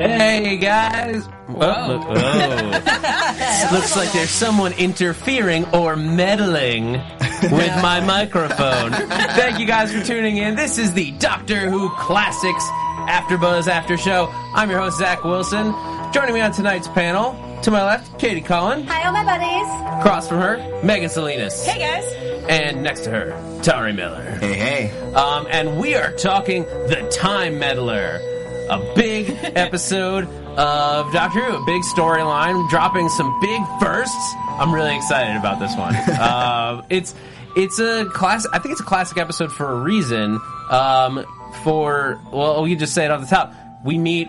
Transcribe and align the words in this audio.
Hey 0.00 0.56
guys! 0.56 1.26
Whoa. 1.46 1.98
Looks 3.70 3.94
like 3.96 4.10
there's 4.12 4.30
someone 4.30 4.72
interfering 4.72 5.66
or 5.74 5.94
meddling 5.94 6.92
with 6.92 7.82
my 7.82 8.00
microphone. 8.00 8.92
Thank 8.92 9.58
you 9.58 9.66
guys 9.66 9.92
for 9.92 10.02
tuning 10.02 10.38
in. 10.38 10.54
This 10.54 10.78
is 10.78 10.94
the 10.94 11.10
Doctor 11.12 11.68
Who 11.68 11.90
Classics 11.90 12.64
After 13.10 13.36
Buzz 13.36 13.68
After 13.68 13.98
Show. 13.98 14.30
I'm 14.54 14.70
your 14.70 14.78
host 14.80 14.96
Zach 14.96 15.22
Wilson. 15.22 15.74
Joining 16.14 16.32
me 16.32 16.40
on 16.40 16.52
tonight's 16.52 16.88
panel, 16.88 17.34
to 17.60 17.70
my 17.70 17.84
left, 17.84 18.18
Katie 18.18 18.40
Cullen. 18.40 18.86
Hi, 18.86 19.06
all 19.06 19.12
my 19.12 19.22
buddies. 19.22 20.00
Across 20.00 20.28
from 20.28 20.38
her, 20.40 20.80
Megan 20.82 21.10
Salinas. 21.10 21.62
Hey, 21.66 21.78
guys. 21.78 22.46
And 22.48 22.82
next 22.82 23.02
to 23.04 23.10
her, 23.10 23.32
Tauri 23.60 23.94
Miller. 23.94 24.22
Hey, 24.40 24.54
hey. 24.88 25.12
Um, 25.12 25.46
and 25.50 25.78
we 25.78 25.94
are 25.94 26.10
talking 26.12 26.62
The 26.64 27.06
Time 27.12 27.58
Meddler, 27.58 28.18
a 28.70 28.92
big 28.94 29.28
episode 29.56 30.24
of 30.56 31.12
Doctor 31.12 31.44
Who, 31.44 31.56
a 31.56 31.66
big 31.66 31.82
storyline, 31.82 32.68
dropping 32.70 33.08
some 33.08 33.40
big 33.40 33.60
firsts. 33.80 34.34
I'm 34.48 34.72
really 34.72 34.94
excited 34.94 35.36
about 35.36 35.58
this 35.58 35.76
one. 35.76 35.94
uh, 36.20 36.82
it's 36.88 37.14
it's 37.56 37.80
a 37.80 38.06
class. 38.06 38.46
I 38.52 38.60
think 38.60 38.72
it's 38.72 38.80
a 38.80 38.84
classic 38.84 39.18
episode 39.18 39.52
for 39.52 39.72
a 39.72 39.74
reason. 39.74 40.40
Um, 40.70 41.26
for 41.64 42.20
well, 42.32 42.62
we 42.62 42.70
can 42.70 42.78
just 42.78 42.94
say 42.94 43.04
it 43.04 43.10
off 43.10 43.20
the 43.20 43.26
top. 43.26 43.52
We 43.84 43.98
meet. 43.98 44.28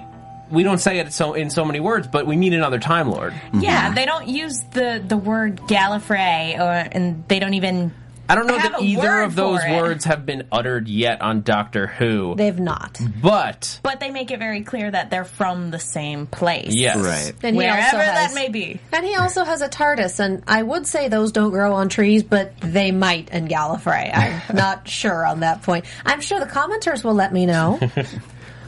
We 0.49 0.63
don't 0.63 0.79
say 0.79 0.97
it 0.99 1.13
so 1.13 1.33
in 1.33 1.51
so 1.51 1.63
many 1.63 1.79
words, 1.79 2.07
but 2.07 2.25
we 2.25 2.35
meet 2.35 2.53
another 2.53 2.79
Time 2.79 3.09
Lord. 3.09 3.33
Yeah, 3.53 3.93
they 3.93 4.05
don't 4.05 4.27
use 4.27 4.61
the 4.71 5.03
the 5.05 5.17
word 5.17 5.57
Gallifrey, 5.61 6.59
or 6.59 6.89
and 6.91 7.23
they 7.27 7.39
don't 7.39 7.53
even. 7.53 7.93
I 8.31 8.35
don't 8.35 8.47
know 8.47 8.57
have 8.57 8.71
that 8.71 8.81
either 8.81 9.19
of 9.23 9.35
those 9.35 9.59
words 9.59 10.05
have 10.05 10.25
been 10.25 10.47
uttered 10.53 10.87
yet 10.87 11.21
on 11.21 11.41
Doctor 11.41 11.85
Who, 11.85 12.33
They've 12.35 12.57
not. 12.57 12.97
but 13.21 13.81
But 13.83 13.99
they 13.99 14.09
make 14.09 14.31
it 14.31 14.39
very 14.39 14.61
clear 14.61 14.89
that 14.89 15.09
they're 15.09 15.25
from 15.25 15.69
the 15.69 15.79
same 15.79 16.27
place. 16.27 16.73
yes, 16.73 16.95
Right. 16.97 17.33
And 17.43 17.57
Wherever 17.57 17.81
also 17.81 17.97
that 17.97 18.33
may 18.33 18.47
be. 18.47 18.79
And 18.93 19.05
he 19.05 19.17
also 19.17 19.43
has 19.43 19.61
a 19.61 19.67
TARDIS, 19.67 20.21
and 20.21 20.43
I 20.47 20.63
would 20.63 20.87
say 20.87 21.09
those 21.09 21.33
don't 21.33 21.51
grow 21.51 21.73
on 21.73 21.89
trees, 21.89 22.23
but 22.23 22.57
they 22.61 22.91
might 22.91 23.29
in 23.31 23.49
Gallifrey. 23.49 24.15
I'm 24.15 24.55
not 24.55 24.87
sure 24.87 25.25
on 25.25 25.41
that 25.41 25.63
point. 25.63 25.83
I'm 26.05 26.21
sure 26.21 26.39
the 26.39 26.45
commenters 26.45 27.03
will 27.03 27.15
let 27.15 27.33
me 27.33 27.45
know. 27.45 27.79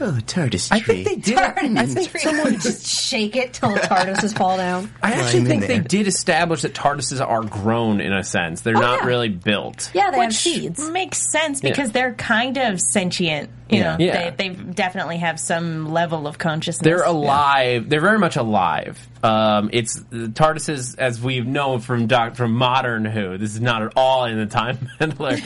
Oh, 0.00 0.18
TARDIS 0.26 0.68
tree. 0.68 0.78
I 0.78 0.80
think 0.80 1.04
they 1.06 1.16
did. 1.16 1.38
I 1.38 1.86
think 1.86 2.18
Someone 2.18 2.58
just 2.58 2.84
shake 2.86 3.36
it 3.36 3.52
till 3.54 3.70
the 3.72 3.78
TARDISes 3.80 4.36
fall 4.36 4.56
down. 4.56 4.90
I 5.02 5.12
actually 5.12 5.42
Climb 5.42 5.42
in 5.42 5.46
think 5.46 5.60
they 5.62 5.78
there. 5.78 5.82
did 5.82 6.06
establish 6.08 6.62
that 6.62 6.74
TARDISes 6.74 7.20
are 7.24 7.42
grown 7.44 8.00
in 8.00 8.12
a 8.12 8.24
sense. 8.24 8.62
They're 8.62 8.74
not 8.74 9.00
yeah. 9.02 9.06
really 9.06 9.28
built. 9.28 9.90
Yeah, 9.94 10.10
they 10.10 10.18
have 10.18 10.26
Which 10.28 10.34
seeds. 10.36 10.90
makes 10.90 11.18
sense 11.30 11.60
Yeah. 11.62 11.70
because 11.70 11.92
they're 11.92 12.14
kind 12.14 12.56
of 12.56 12.80
sentient. 12.80 13.50
You 13.70 13.78
Yeah. 13.78 13.82
know, 13.96 14.04
Yeah. 14.04 14.30
They, 14.30 14.48
they 14.48 14.54
definitely 14.54 15.18
have 15.18 15.38
some 15.38 15.92
level 15.92 16.26
of 16.26 16.38
consciousness. 16.38 16.82
They're 16.84 17.04
alive. 17.04 17.88
They're 17.88 18.00
very 18.00 18.18
much 18.18 18.34
alive. 18.36 18.98
Um, 19.22 19.70
it's 19.72 19.94
the 20.10 20.26
TARDISes, 20.28 20.98
as 20.98 21.20
we 21.20 21.40
know 21.40 21.78
from 21.78 22.08
doc, 22.08 22.34
from 22.34 22.52
modern 22.52 23.04
Who. 23.04 23.38
This 23.38 23.54
is 23.54 23.60
not 23.60 23.82
at 23.82 23.92
all 23.96 24.24
in 24.24 24.36
the 24.38 24.46
time 24.46 24.88
Meddler, 25.00 25.30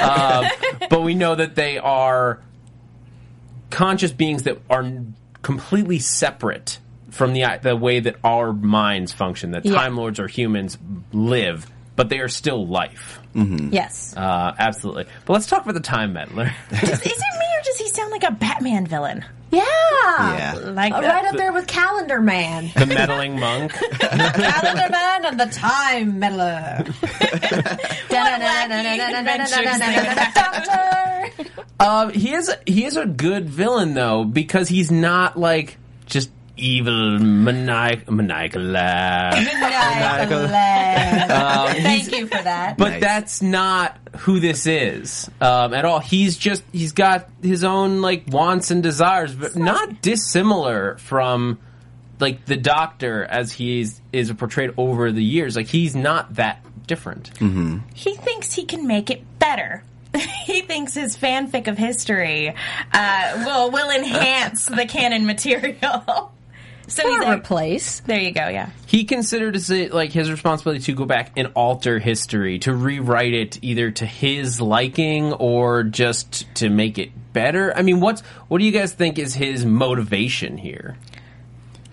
um, 0.00 0.46
but 0.88 1.02
we 1.02 1.14
know 1.14 1.34
that 1.34 1.54
they 1.56 1.78
are 1.78 2.40
conscious 3.70 4.12
beings 4.12 4.44
that 4.44 4.58
are 4.70 4.84
completely 5.42 5.98
separate 5.98 6.78
from 7.10 7.32
the 7.32 7.44
the 7.62 7.76
way 7.76 8.00
that 8.00 8.16
our 8.24 8.52
minds 8.52 9.12
function. 9.12 9.52
That 9.52 9.64
Yeah. 9.64 9.74
Time 9.74 9.96
Lords 9.96 10.20
or 10.20 10.28
humans 10.28 10.76
live, 11.12 11.66
but 11.94 12.08
they 12.08 12.18
are 12.20 12.28
still 12.28 12.66
life. 12.66 13.20
Yes. 13.34 14.14
Uh, 14.16 14.54
absolutely. 14.58 15.04
But 15.26 15.34
let's 15.34 15.46
talk 15.46 15.62
about 15.62 15.74
the 15.74 15.80
Time 15.80 16.14
Meddler. 16.14 16.54
Is, 16.70 16.82
is 16.82 17.00
it 17.00 17.38
me 17.38 17.45
does 17.76 17.80
he 17.80 17.88
sound 17.94 18.10
like 18.10 18.24
a 18.24 18.32
Batman 18.32 18.86
villain? 18.86 19.24
yeah. 19.52 19.62
Yeah. 20.18 20.54
Like 20.72 20.92
Uh, 20.92 21.00
right 21.02 21.24
up 21.24 21.36
there 21.36 21.52
with 21.52 21.66
Calendar 21.66 22.20
Man. 22.20 22.70
the 22.76 22.84
meddling 22.86 23.38
monk. 23.38 23.72
Calendar 24.00 24.88
Man 24.90 25.24
and 25.24 25.40
the 25.40 25.46
Time 25.46 26.18
Meddler. 26.18 26.84
Doctor! 30.34 31.52
Um, 31.78 32.10
he 32.10 32.32
is 32.32 32.50
he 32.66 32.86
is 32.86 32.96
a 32.96 33.04
good 33.04 33.50
villain 33.50 33.92
though 33.92 34.24
because 34.24 34.66
he's 34.66 34.90
not 34.90 35.38
like 35.38 35.76
just 36.06 36.30
evil 36.56 37.18
maniac 37.18 38.10
maniacal. 38.10 38.62
Maniacal. 38.62 40.48
Thank 40.48 42.12
you 42.16 42.26
for 42.26 42.42
that. 42.42 42.76
But 42.78 42.90
Nice. 42.90 43.00
that's 43.00 43.42
not 43.42 43.98
who 44.18 44.40
this 44.40 44.66
is 44.66 45.30
um, 45.40 45.74
at 45.74 45.84
all. 45.84 46.00
He's 46.00 46.36
just 46.36 46.62
he's 46.72 46.92
got 46.92 47.28
his 47.42 47.64
own 47.64 48.00
like 48.02 48.24
wants 48.28 48.70
and 48.70 48.82
desires, 48.82 49.34
but 49.34 49.56
not 49.56 50.00
dissimilar 50.02 50.96
from 50.98 51.58
like 52.18 52.44
the 52.46 52.56
Doctor 52.56 53.24
as 53.24 53.52
he's 53.52 54.00
is 54.12 54.32
portrayed 54.32 54.72
over 54.76 55.12
the 55.12 55.24
years. 55.24 55.56
Like 55.56 55.66
he's 55.66 55.94
not 55.94 56.34
that 56.36 56.64
different. 56.86 57.30
he 57.94 58.14
thinks 58.16 58.52
he 58.52 58.64
can 58.64 58.86
make 58.86 59.10
it 59.10 59.22
better. 59.38 59.82
he 60.44 60.62
thinks 60.62 60.94
his 60.94 61.16
fanfic 61.16 61.66
of 61.66 61.76
history 61.76 62.54
uh, 62.92 63.42
will 63.44 63.70
will 63.70 63.90
enhance 63.90 64.64
the 64.66 64.86
canon 64.86 65.26
material. 65.26 66.32
so 66.88 67.06
or 67.06 67.10
he's 67.10 67.20
like, 67.20 67.38
replace. 67.38 68.00
there 68.00 68.20
you 68.20 68.32
go. 68.32 68.48
Yeah. 68.48 68.70
he 68.86 69.04
considered 69.04 69.56
it 69.56 69.92
like 69.92 70.12
his 70.12 70.30
responsibility 70.30 70.82
to 70.84 70.94
go 70.94 71.04
back 71.04 71.32
and 71.36 71.50
alter 71.54 71.98
history, 71.98 72.58
to 72.60 72.72
rewrite 72.74 73.34
it 73.34 73.58
either 73.62 73.90
to 73.92 74.06
his 74.06 74.60
liking 74.60 75.32
or 75.32 75.82
just 75.82 76.52
to 76.56 76.68
make 76.70 76.98
it 76.98 77.10
better. 77.32 77.76
I 77.76 77.82
mean, 77.82 78.00
what's 78.00 78.20
what 78.48 78.58
do 78.58 78.64
you 78.64 78.72
guys 78.72 78.92
think 78.92 79.18
is 79.18 79.34
his 79.34 79.64
motivation 79.64 80.56
here? 80.58 80.96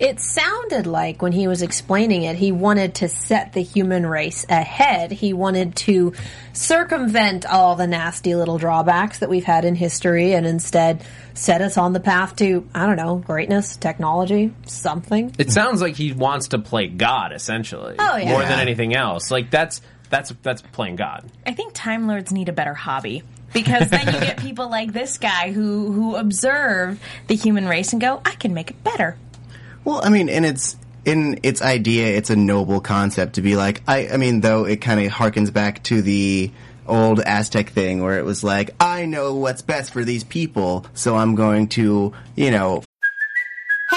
It 0.04 0.20
sounded 0.20 0.86
like 0.86 1.22
when 1.22 1.32
he 1.32 1.48
was 1.48 1.62
explaining 1.62 2.24
it, 2.24 2.36
he 2.36 2.52
wanted 2.52 2.96
to 2.96 3.08
set 3.08 3.54
the 3.54 3.62
human 3.64 4.06
race 4.06 4.46
ahead. 4.50 5.12
He 5.14 5.32
wanted 5.32 5.78
to 5.78 6.12
circumvent 6.52 7.46
all 7.46 7.76
the 7.76 7.88
nasty 7.88 8.36
little 8.36 8.58
drawbacks 8.58 9.20
that 9.20 9.30
we've 9.30 9.46
had 9.46 9.64
in 9.64 9.76
history 9.76 10.34
and 10.34 10.46
instead 10.46 11.06
set 11.34 11.62
us 11.62 11.78
on 11.78 11.94
the 11.94 12.02
path 12.02 12.36
to, 12.36 12.68
I 12.76 12.86
don't 12.86 12.98
know, 12.98 13.16
greatness, 13.16 13.78
technology, 13.78 14.54
something. 14.66 15.34
It 15.40 15.52
sounds 15.54 15.82
like 15.82 15.96
he 15.96 16.12
wants 16.12 16.50
to 16.50 16.60
play 16.60 16.88
God 16.88 17.32
essentially, 17.32 17.96
Oh, 17.98 18.18
yeah. 18.18 18.30
more 18.32 18.42
than 18.42 18.60
anything 18.60 18.94
else. 18.96 19.32
Like 19.32 19.50
that's 19.52 19.82
that's 20.10 20.34
that's 20.42 20.62
playing 20.62 20.98
God. 20.98 21.24
I 21.48 21.54
think 21.54 21.72
Time 21.74 22.08
Lords 22.08 22.32
need 22.34 22.50
a 22.50 22.54
better 22.54 22.74
hobby. 22.74 23.24
Because 23.54 23.90
then 23.90 24.08
you 24.08 24.20
get 24.20 24.38
people 24.42 24.70
like 24.70 24.92
this 24.92 25.18
guy 25.18 25.52
who 25.54 25.92
who 25.94 26.16
observe 26.18 27.00
the 27.28 27.36
human 27.36 27.68
race 27.68 27.94
and 27.94 28.02
go, 28.02 28.22
I 28.26 28.32
can 28.32 28.54
make 28.54 28.70
it 28.72 28.84
better. 28.84 29.16
Well, 29.86 30.02
I 30.04 30.10
mean, 30.10 30.30
and 30.30 30.46
it's 30.46 30.78
in 31.06 31.40
its 31.44 31.62
idea, 31.62 32.18
it's 32.18 32.30
a 32.30 32.36
noble 32.36 32.80
concept 32.80 33.36
to 33.36 33.42
be 33.42 33.56
like. 33.56 33.82
I, 33.88 34.08
I 34.10 34.18
mean, 34.18 34.42
though 34.42 34.66
it 34.66 34.78
kind 34.78 35.06
of 35.06 35.12
harkens 35.12 35.52
back 35.52 35.84
to 35.84 36.02
the 36.02 36.52
old 36.88 37.20
Aztec 37.22 37.70
thing 37.70 38.02
where 38.02 38.18
it 38.18 38.26
was 38.26 38.44
like, 38.44 38.72
I 38.80 39.06
know 39.06 39.36
what's 39.36 39.62
best 39.62 39.92
for 39.92 40.04
these 40.04 40.24
people, 40.24 40.86
so 40.94 41.16
I'm 41.16 41.36
going 41.36 41.68
to, 41.70 42.14
you 42.36 42.52
know, 42.52 42.84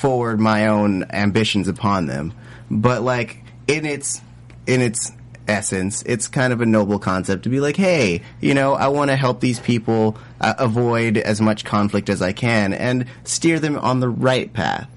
Forward 0.00 0.40
my 0.40 0.68
own 0.68 1.04
ambitions 1.10 1.68
upon 1.68 2.06
them. 2.06 2.32
But 2.70 3.02
like 3.02 3.44
in 3.68 3.84
its 3.84 4.20
in 4.66 4.80
its 4.80 5.12
essence, 5.46 6.02
it's 6.06 6.28
kind 6.28 6.52
of 6.52 6.60
a 6.60 6.66
noble 6.66 6.98
concept 6.98 7.42
to 7.42 7.48
be 7.48 7.60
like, 7.60 7.76
hey, 7.76 8.22
you 8.40 8.54
know, 8.54 8.74
I 8.74 8.88
want 8.88 9.10
to 9.10 9.16
help 9.16 9.40
these 9.40 9.60
people 9.60 10.16
uh, 10.40 10.54
avoid 10.58 11.18
as 11.18 11.40
much 11.40 11.64
conflict 11.64 12.08
as 12.08 12.22
I 12.22 12.32
can 12.32 12.72
and 12.72 13.06
steer 13.24 13.58
them 13.58 13.76
on 13.76 14.00
the 14.00 14.08
right 14.08 14.50
path. 14.52 14.88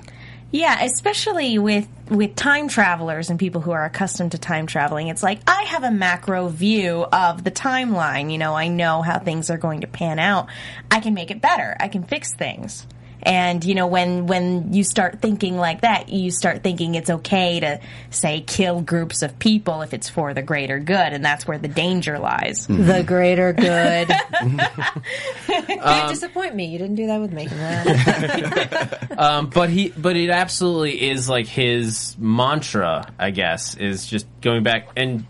Yeah, 0.52 0.84
especially 0.84 1.58
with 1.58 1.88
with 2.10 2.36
time 2.36 2.68
travelers 2.68 3.32
and 3.32 3.40
people 3.40 3.60
who 3.60 3.72
are 3.72 3.86
accustomed 3.86 4.34
to 4.34 4.38
time 4.38 4.68
traveling. 4.68 5.08
It's 5.08 5.24
like 5.24 5.40
I 5.48 5.64
have 5.64 5.84
a 5.84 5.90
macro 5.90 6.48
view 6.48 7.04
of 7.12 7.44
the 7.44 7.50
timeline. 7.50 8.32
You 8.32 8.38
know, 8.38 8.54
I 8.54 8.68
know 8.68 9.02
how 9.02 9.18
things 9.18 9.50
are 9.50 9.58
going 9.58 9.82
to 9.82 9.88
pan 9.88 10.20
out. 10.20 10.48
I 10.92 11.00
can 11.00 11.16
make 11.16 11.32
it 11.32 11.42
better. 11.42 11.76
I 11.80 11.88
can 11.88 12.04
fix 12.04 12.36
things. 12.36 12.86
And 13.24 13.64
you 13.64 13.74
know, 13.76 13.88
when 13.88 14.28
when 14.28 14.74
you 14.74 14.84
start 14.84 15.22
thinking 15.22 15.58
like 15.58 15.82
that, 15.82 16.10
you 16.10 16.30
start 16.30 16.62
thinking 16.62 16.96
it's 16.96 17.10
okay 17.10 17.60
to 17.62 17.80
say 18.10 18.42
kill 18.42 18.82
groups 18.82 19.22
of 19.22 19.40
people 19.40 19.82
if 19.82 19.94
it's 19.94 20.10
for 20.10 20.34
the 20.34 20.42
greater 20.42 20.80
good, 20.80 21.14
and 21.14 21.24
that's 21.24 21.48
where 21.48 21.58
the 21.58 21.68
danger 21.68 22.20
lies. 22.20 22.68
The 22.68 23.04
greater 23.06 23.54
good. 23.54 24.10
you 25.50 26.10
disappoint 26.10 26.56
me. 26.56 26.66
You 26.66 26.78
didn't 26.78 26.96
do 26.96 27.08
that 27.08 27.22
with 27.22 27.32
me. 27.32 27.48
Um, 29.16 29.50
but 29.50 29.70
he, 29.70 29.90
but 29.90 30.16
it 30.16 30.32
absolutely 30.32 31.10
is 31.10 31.30
like 31.30 31.46
his 31.46 32.16
mantra, 32.18 33.14
I 33.20 33.30
guess, 33.30 33.76
is 33.76 34.08
just 34.08 34.26
going 34.42 34.64
back 34.64 34.90
and 34.96 35.26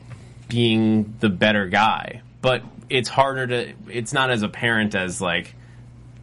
being 0.47 1.15
the 1.19 1.29
better 1.29 1.67
guy. 1.67 2.21
But 2.41 2.63
it's 2.89 3.09
harder 3.09 3.47
to. 3.47 3.73
It's 3.89 4.13
not 4.13 4.29
as 4.31 4.41
apparent 4.41 4.95
as 4.95 5.21
like 5.21 5.53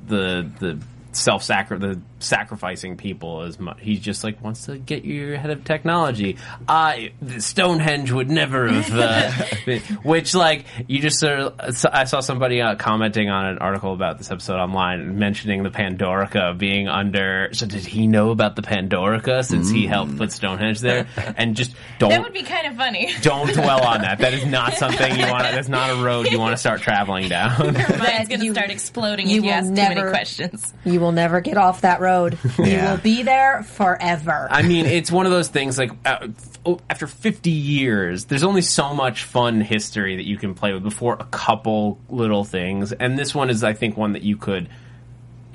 the 0.06 0.50
the 0.58 0.80
self 1.12 1.42
sacri 1.42 1.78
the 1.78 2.00
sacrificing 2.20 2.96
people 2.96 3.42
as 3.42 3.58
much. 3.58 3.78
He 3.80 3.98
just 3.98 4.22
like 4.24 4.42
wants 4.42 4.66
to 4.66 4.78
get 4.78 5.04
you 5.04 5.34
ahead 5.34 5.50
of 5.50 5.64
technology. 5.64 6.36
I 6.68 7.12
Stonehenge 7.38 8.12
would 8.12 8.30
never 8.30 8.68
have. 8.68 8.92
Uh, 8.92 9.30
which 10.02 10.34
like 10.34 10.64
you 10.86 11.00
just 11.00 11.18
sort 11.18 11.38
of. 11.40 11.86
I 11.92 12.04
saw 12.04 12.20
somebody 12.20 12.60
uh, 12.60 12.76
commenting 12.76 13.28
on 13.30 13.46
an 13.46 13.58
article 13.58 13.92
about 13.92 14.18
this 14.18 14.30
episode 14.30 14.58
online, 14.58 15.18
mentioning 15.18 15.62
the 15.62 15.70
Pandorica 15.70 16.56
being 16.56 16.88
under. 16.88 17.50
So 17.52 17.66
did 17.66 17.84
he 17.84 18.06
know 18.06 18.30
about 18.30 18.56
the 18.56 18.62
Pandorica 18.62 19.44
since 19.44 19.70
he 19.70 19.86
helped 19.86 20.16
put 20.16 20.32
Stonehenge 20.32 20.80
there? 20.80 21.06
And 21.36 21.56
just 21.56 21.74
don't 21.98 22.10
That 22.10 22.22
would 22.22 22.32
be 22.32 22.42
kind 22.42 22.66
of 22.66 22.76
funny. 22.76 23.12
don't 23.22 23.52
dwell 23.52 23.82
on 23.84 24.02
that. 24.02 24.18
That 24.18 24.34
is 24.34 24.44
not 24.46 24.74
something 24.74 25.18
you 25.18 25.26
want. 25.26 25.42
That's 25.44 25.68
not 25.68 25.90
a 25.90 26.02
road 26.02 26.30
you 26.30 26.38
want 26.38 26.52
to 26.52 26.58
start 26.58 26.80
traveling 26.80 27.28
down. 27.28 27.58
Your 27.74 27.98
mind's 27.98 28.28
going 28.28 28.40
to 28.40 28.46
you- 28.46 28.52
start 28.54 28.70
exploding 28.70 29.28
you 29.28 29.38
if 29.38 29.44
you 29.44 29.50
will 29.50 29.54
ask 29.56 29.68
too 29.68 29.74
many 29.74 30.00
questions. 30.10 30.72
you 30.84 31.00
will 31.00 31.12
never 31.12 31.40
get 31.40 31.56
off 31.56 31.80
that 31.82 32.00
road. 32.00 32.09
You 32.18 32.38
Yeah. 32.64 32.90
will 32.92 33.00
be 33.00 33.22
there 33.22 33.62
forever. 33.62 34.48
I 34.50 34.62
mean, 34.62 34.86
it's 34.86 35.10
one 35.10 35.26
of 35.26 35.32
those 35.32 35.48
things 35.48 35.78
like 35.78 35.90
uh, 36.04 36.28
f- 36.66 36.78
after 36.88 37.06
50 37.06 37.50
years, 37.50 38.26
there's 38.26 38.44
only 38.44 38.62
so 38.62 38.94
much 38.94 39.24
fun 39.24 39.60
history 39.60 40.16
that 40.16 40.26
you 40.26 40.36
can 40.36 40.54
play 40.54 40.72
with 40.72 40.82
before 40.82 41.14
a 41.18 41.24
couple 41.24 41.98
little 42.08 42.44
things. 42.44 42.92
And 42.92 43.18
this 43.18 43.34
one 43.34 43.50
is, 43.50 43.62
I 43.64 43.72
think, 43.72 43.96
one 43.96 44.12
that 44.12 44.22
you 44.22 44.36
could 44.36 44.68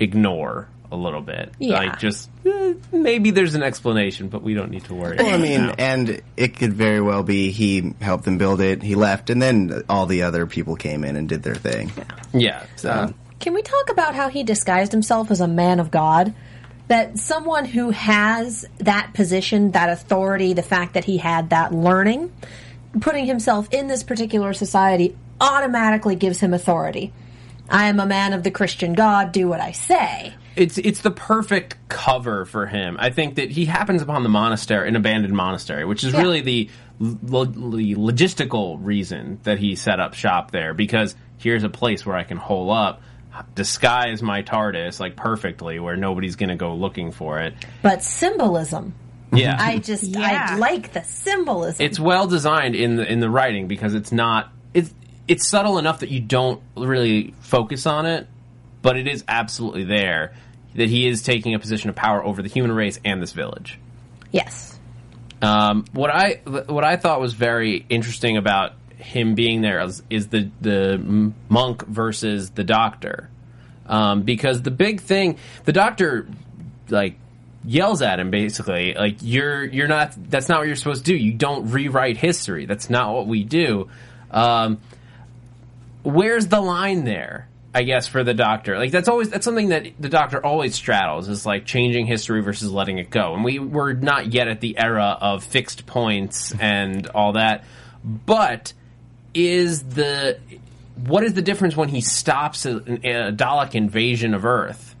ignore 0.00 0.68
a 0.92 0.96
little 0.96 1.20
bit. 1.20 1.52
Yeah. 1.58 1.74
Like, 1.78 1.98
just 1.98 2.30
eh, 2.44 2.74
maybe 2.92 3.30
there's 3.32 3.54
an 3.56 3.62
explanation, 3.62 4.28
but 4.28 4.42
we 4.42 4.54
don't 4.54 4.70
need 4.70 4.84
to 4.84 4.94
worry. 4.94 5.16
Well, 5.16 5.34
I 5.34 5.36
mean, 5.38 5.66
now. 5.66 5.74
and 5.78 6.22
it 6.36 6.56
could 6.56 6.72
very 6.74 7.00
well 7.00 7.22
be 7.24 7.50
he 7.50 7.92
helped 8.00 8.24
them 8.24 8.38
build 8.38 8.60
it, 8.60 8.82
he 8.82 8.94
left, 8.94 9.28
and 9.30 9.42
then 9.42 9.82
all 9.88 10.06
the 10.06 10.22
other 10.22 10.46
people 10.46 10.76
came 10.76 11.02
in 11.04 11.16
and 11.16 11.28
did 11.28 11.42
their 11.42 11.56
thing. 11.56 11.90
yeah. 12.32 12.64
So, 12.76 13.12
Can 13.40 13.52
we 13.54 13.62
talk 13.62 13.90
about 13.90 14.14
how 14.14 14.28
he 14.28 14.44
disguised 14.44 14.92
himself 14.92 15.30
as 15.32 15.40
a 15.40 15.48
man 15.48 15.80
of 15.80 15.90
God? 15.90 16.32
That 16.88 17.18
someone 17.18 17.64
who 17.64 17.90
has 17.90 18.64
that 18.78 19.12
position, 19.12 19.72
that 19.72 19.88
authority, 19.88 20.52
the 20.52 20.62
fact 20.62 20.94
that 20.94 21.04
he 21.04 21.16
had 21.16 21.50
that 21.50 21.72
learning, 21.74 22.32
putting 23.00 23.26
himself 23.26 23.68
in 23.72 23.88
this 23.88 24.04
particular 24.04 24.52
society 24.52 25.16
automatically 25.40 26.14
gives 26.14 26.38
him 26.38 26.54
authority. 26.54 27.12
I 27.68 27.86
am 27.88 27.98
a 27.98 28.06
man 28.06 28.32
of 28.32 28.44
the 28.44 28.52
Christian 28.52 28.92
God, 28.92 29.32
do 29.32 29.48
what 29.48 29.60
I 29.60 29.72
say. 29.72 30.32
it's 30.54 30.78
it's 30.78 31.00
the 31.00 31.10
perfect 31.10 31.76
cover 31.88 32.44
for 32.44 32.66
him. 32.66 32.96
I 33.00 33.10
think 33.10 33.34
that 33.34 33.50
he 33.50 33.64
happens 33.66 34.00
upon 34.02 34.22
the 34.22 34.28
monastery, 34.28 34.88
an 34.88 34.94
abandoned 34.94 35.34
monastery, 35.34 35.84
which 35.84 36.04
is 36.04 36.12
Yeah. 36.14 36.22
really 36.22 36.40
the, 36.40 36.70
lo- 37.00 37.44
the 37.44 37.96
logistical 37.96 38.78
reason 38.80 39.40
that 39.42 39.58
he 39.58 39.74
set 39.74 39.98
up 39.98 40.14
shop 40.14 40.52
there. 40.52 40.72
Because 40.72 41.16
here's 41.38 41.64
a 41.64 41.68
place 41.68 42.06
where 42.06 42.16
I 42.16 42.22
can 42.22 42.36
hole 42.36 42.70
up, 42.70 43.02
disguise 43.54 44.22
my 44.22 44.42
TARDIS 44.42 45.00
like 45.00 45.16
perfectly, 45.16 45.78
where 45.78 45.96
nobody's 45.96 46.36
going 46.36 46.48
to 46.50 46.56
go 46.56 46.74
looking 46.74 47.12
for 47.12 47.40
it. 47.40 47.54
But 47.82 48.02
symbolism. 48.02 48.94
Yeah, 49.32 49.56
I 49.58 49.78
just, 49.78 50.04
Yeah. 50.04 50.48
I 50.50 50.56
like 50.56 50.92
the 50.92 51.02
symbolism. 51.02 51.84
it's 51.84 51.98
well 51.98 52.26
designed 52.26 52.74
in 52.76 52.96
the 52.96 53.10
in 53.10 53.20
the 53.20 53.28
writing 53.28 53.66
because 53.66 53.94
it's 53.94 54.12
not 54.12 54.52
it's 54.72 54.94
it's 55.26 55.48
subtle 55.48 55.78
enough 55.78 56.00
that 56.00 56.10
you 56.10 56.20
don't 56.20 56.62
really 56.76 57.34
focus 57.40 57.86
on 57.86 58.06
it, 58.06 58.28
but 58.82 58.96
it 58.96 59.08
is 59.08 59.24
absolutely 59.26 59.84
there 59.84 60.34
that 60.76 60.88
he 60.88 61.08
is 61.08 61.22
taking 61.22 61.54
a 61.54 61.58
position 61.58 61.90
of 61.90 61.96
power 61.96 62.24
over 62.24 62.40
the 62.42 62.48
human 62.48 62.70
race 62.72 63.00
and 63.04 63.20
this 63.20 63.32
village. 63.32 63.78
yes. 64.30 64.78
Um, 65.42 65.84
what 65.92 66.08
I 66.10 66.40
what 66.44 66.84
I 66.84 66.96
thought 66.96 67.20
was 67.20 67.34
very 67.34 67.84
interesting 67.90 68.38
about 68.38 68.72
him 68.96 69.34
being 69.34 69.60
there 69.60 69.80
is, 69.80 70.02
is 70.10 70.28
the 70.28 70.50
the 70.60 71.32
monk 71.48 71.86
versus 71.86 72.50
the 72.50 72.64
doctor, 72.64 73.30
um, 73.86 74.22
because 74.22 74.62
the 74.62 74.70
big 74.70 75.00
thing 75.00 75.38
the 75.64 75.72
doctor 75.72 76.26
like 76.88 77.16
yells 77.64 78.00
at 78.00 78.20
him 78.20 78.30
basically 78.30 78.94
like 78.94 79.16
you're 79.20 79.64
you're 79.64 79.88
not 79.88 80.14
that's 80.30 80.48
not 80.48 80.58
what 80.58 80.66
you're 80.66 80.76
supposed 80.76 81.04
to 81.04 81.12
do. 81.12 81.16
You 81.16 81.32
don't 81.32 81.70
rewrite 81.70 82.16
history. 82.16 82.66
That's 82.66 82.88
not 82.88 83.14
what 83.14 83.26
we 83.26 83.44
do. 83.44 83.88
Um, 84.30 84.80
where's 86.02 86.46
the 86.46 86.60
line 86.60 87.04
there 87.04 87.48
i 87.76 87.82
guess 87.82 88.06
for 88.06 88.24
the 88.24 88.32
doctor? 88.32 88.78
Like 88.78 88.90
that's 88.90 89.06
always 89.06 89.28
that's 89.28 89.44
something 89.44 89.68
that 89.68 89.86
the 90.00 90.08
doctor 90.08 90.44
always 90.44 90.74
straddles 90.74 91.28
is 91.28 91.44
like 91.44 91.66
changing 91.66 92.06
history 92.06 92.40
versus 92.40 92.72
letting 92.72 92.96
it 92.96 93.10
go. 93.10 93.34
And 93.34 93.44
we 93.44 93.58
we're 93.58 93.92
not 93.92 94.32
yet 94.32 94.48
at 94.48 94.62
the 94.62 94.78
era 94.78 95.18
of 95.20 95.44
fixed 95.44 95.84
points 95.84 96.54
and 96.58 97.06
all 97.08 97.34
that. 97.34 97.64
But 98.02 98.72
is 99.36 99.82
the 99.82 100.38
what 101.04 101.22
is 101.24 101.34
the 101.34 101.42
difference 101.42 101.76
when 101.76 101.88
he 101.88 102.00
stops 102.00 102.64
a, 102.64 102.76
a 102.76 103.32
dalek 103.32 103.74
invasion 103.74 104.34
of 104.34 104.44
earth 104.44 104.94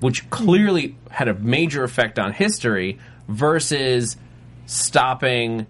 which 0.00 0.28
clearly 0.30 0.96
had 1.10 1.28
a 1.28 1.34
major 1.34 1.84
effect 1.84 2.18
on 2.18 2.32
history 2.32 2.98
versus 3.28 4.16
stopping 4.66 5.66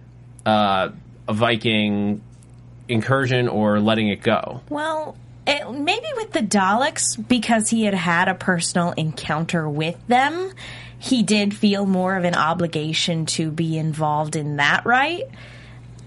uh, 0.47 0.91
a 1.27 1.33
viking 1.33 2.23
incursion 2.89 3.49
or 3.49 3.81
letting 3.81 4.09
it 4.09 4.23
go 4.23 4.61
Well, 4.69 5.17
it, 5.49 5.71
maybe 5.71 6.07
with 6.17 6.33
the 6.33 6.41
Daleks, 6.41 7.27
because 7.27 7.71
he 7.71 7.85
had 7.85 7.95
had 7.95 8.29
a 8.29 8.35
personal 8.35 8.93
encounter 8.93 9.67
with 9.69 9.97
them, 10.07 10.53
he 10.99 11.23
did 11.23 11.55
feel 11.55 11.87
more 11.87 12.17
of 12.17 12.25
an 12.25 12.35
obligation 12.35 13.25
to 13.27 13.51
be 13.51 13.79
involved 13.79 14.37
in 14.37 14.57
that, 14.57 14.85
right? 14.85 15.25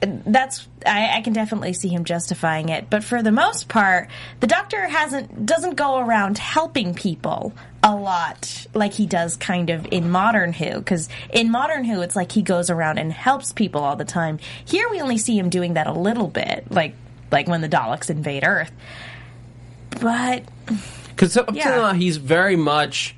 That's 0.02 0.68
I, 0.86 1.18
I 1.18 1.22
can 1.22 1.34
definitely 1.34 1.74
see 1.74 1.88
him 1.90 2.06
justifying 2.06 2.70
it, 2.70 2.90
but 2.90 3.04
for 3.04 3.22
the 3.22 3.32
most 3.32 3.70
part, 3.70 4.10
the 4.40 4.48
Doctor 4.48 4.88
hasn't 4.88 5.46
doesn't 5.46 5.76
go 5.76 6.00
around 6.00 6.38
helping 6.40 6.96
people 6.96 7.54
a 7.84 7.96
lot 7.96 8.66
like 8.74 8.94
he 8.94 9.06
does 9.06 9.36
kind 9.38 9.70
of 9.70 9.88
in 9.92 10.10
Modern 10.10 10.54
Who. 10.54 10.80
Because 10.80 11.08
in 11.32 11.52
Modern 11.52 11.84
Who, 11.84 12.02
it's 12.02 12.16
like 12.16 12.32
he 12.32 12.42
goes 12.42 12.70
around 12.72 12.98
and 12.98 13.14
helps 13.14 13.54
people 13.54 13.84
all 13.84 13.96
the 13.96 14.06
time. 14.06 14.40
Here, 14.66 14.90
we 14.90 15.02
only 15.02 15.18
see 15.20 15.38
him 15.38 15.50
doing 15.50 15.74
that 15.76 15.86
a 15.88 15.94
little 15.94 16.28
bit, 16.28 16.66
like 16.72 16.96
like 17.32 17.48
when 17.48 17.62
the 17.62 17.70
Daleks 17.70 18.10
invade 18.10 18.44
Earth. 18.44 18.72
But 20.00 20.44
because 21.10 21.38
up 21.38 21.54
Yeah. 21.54 21.64
to 21.64 21.70
now 21.78 21.94
he's 21.94 22.18
very 22.18 22.56
much 22.56 23.16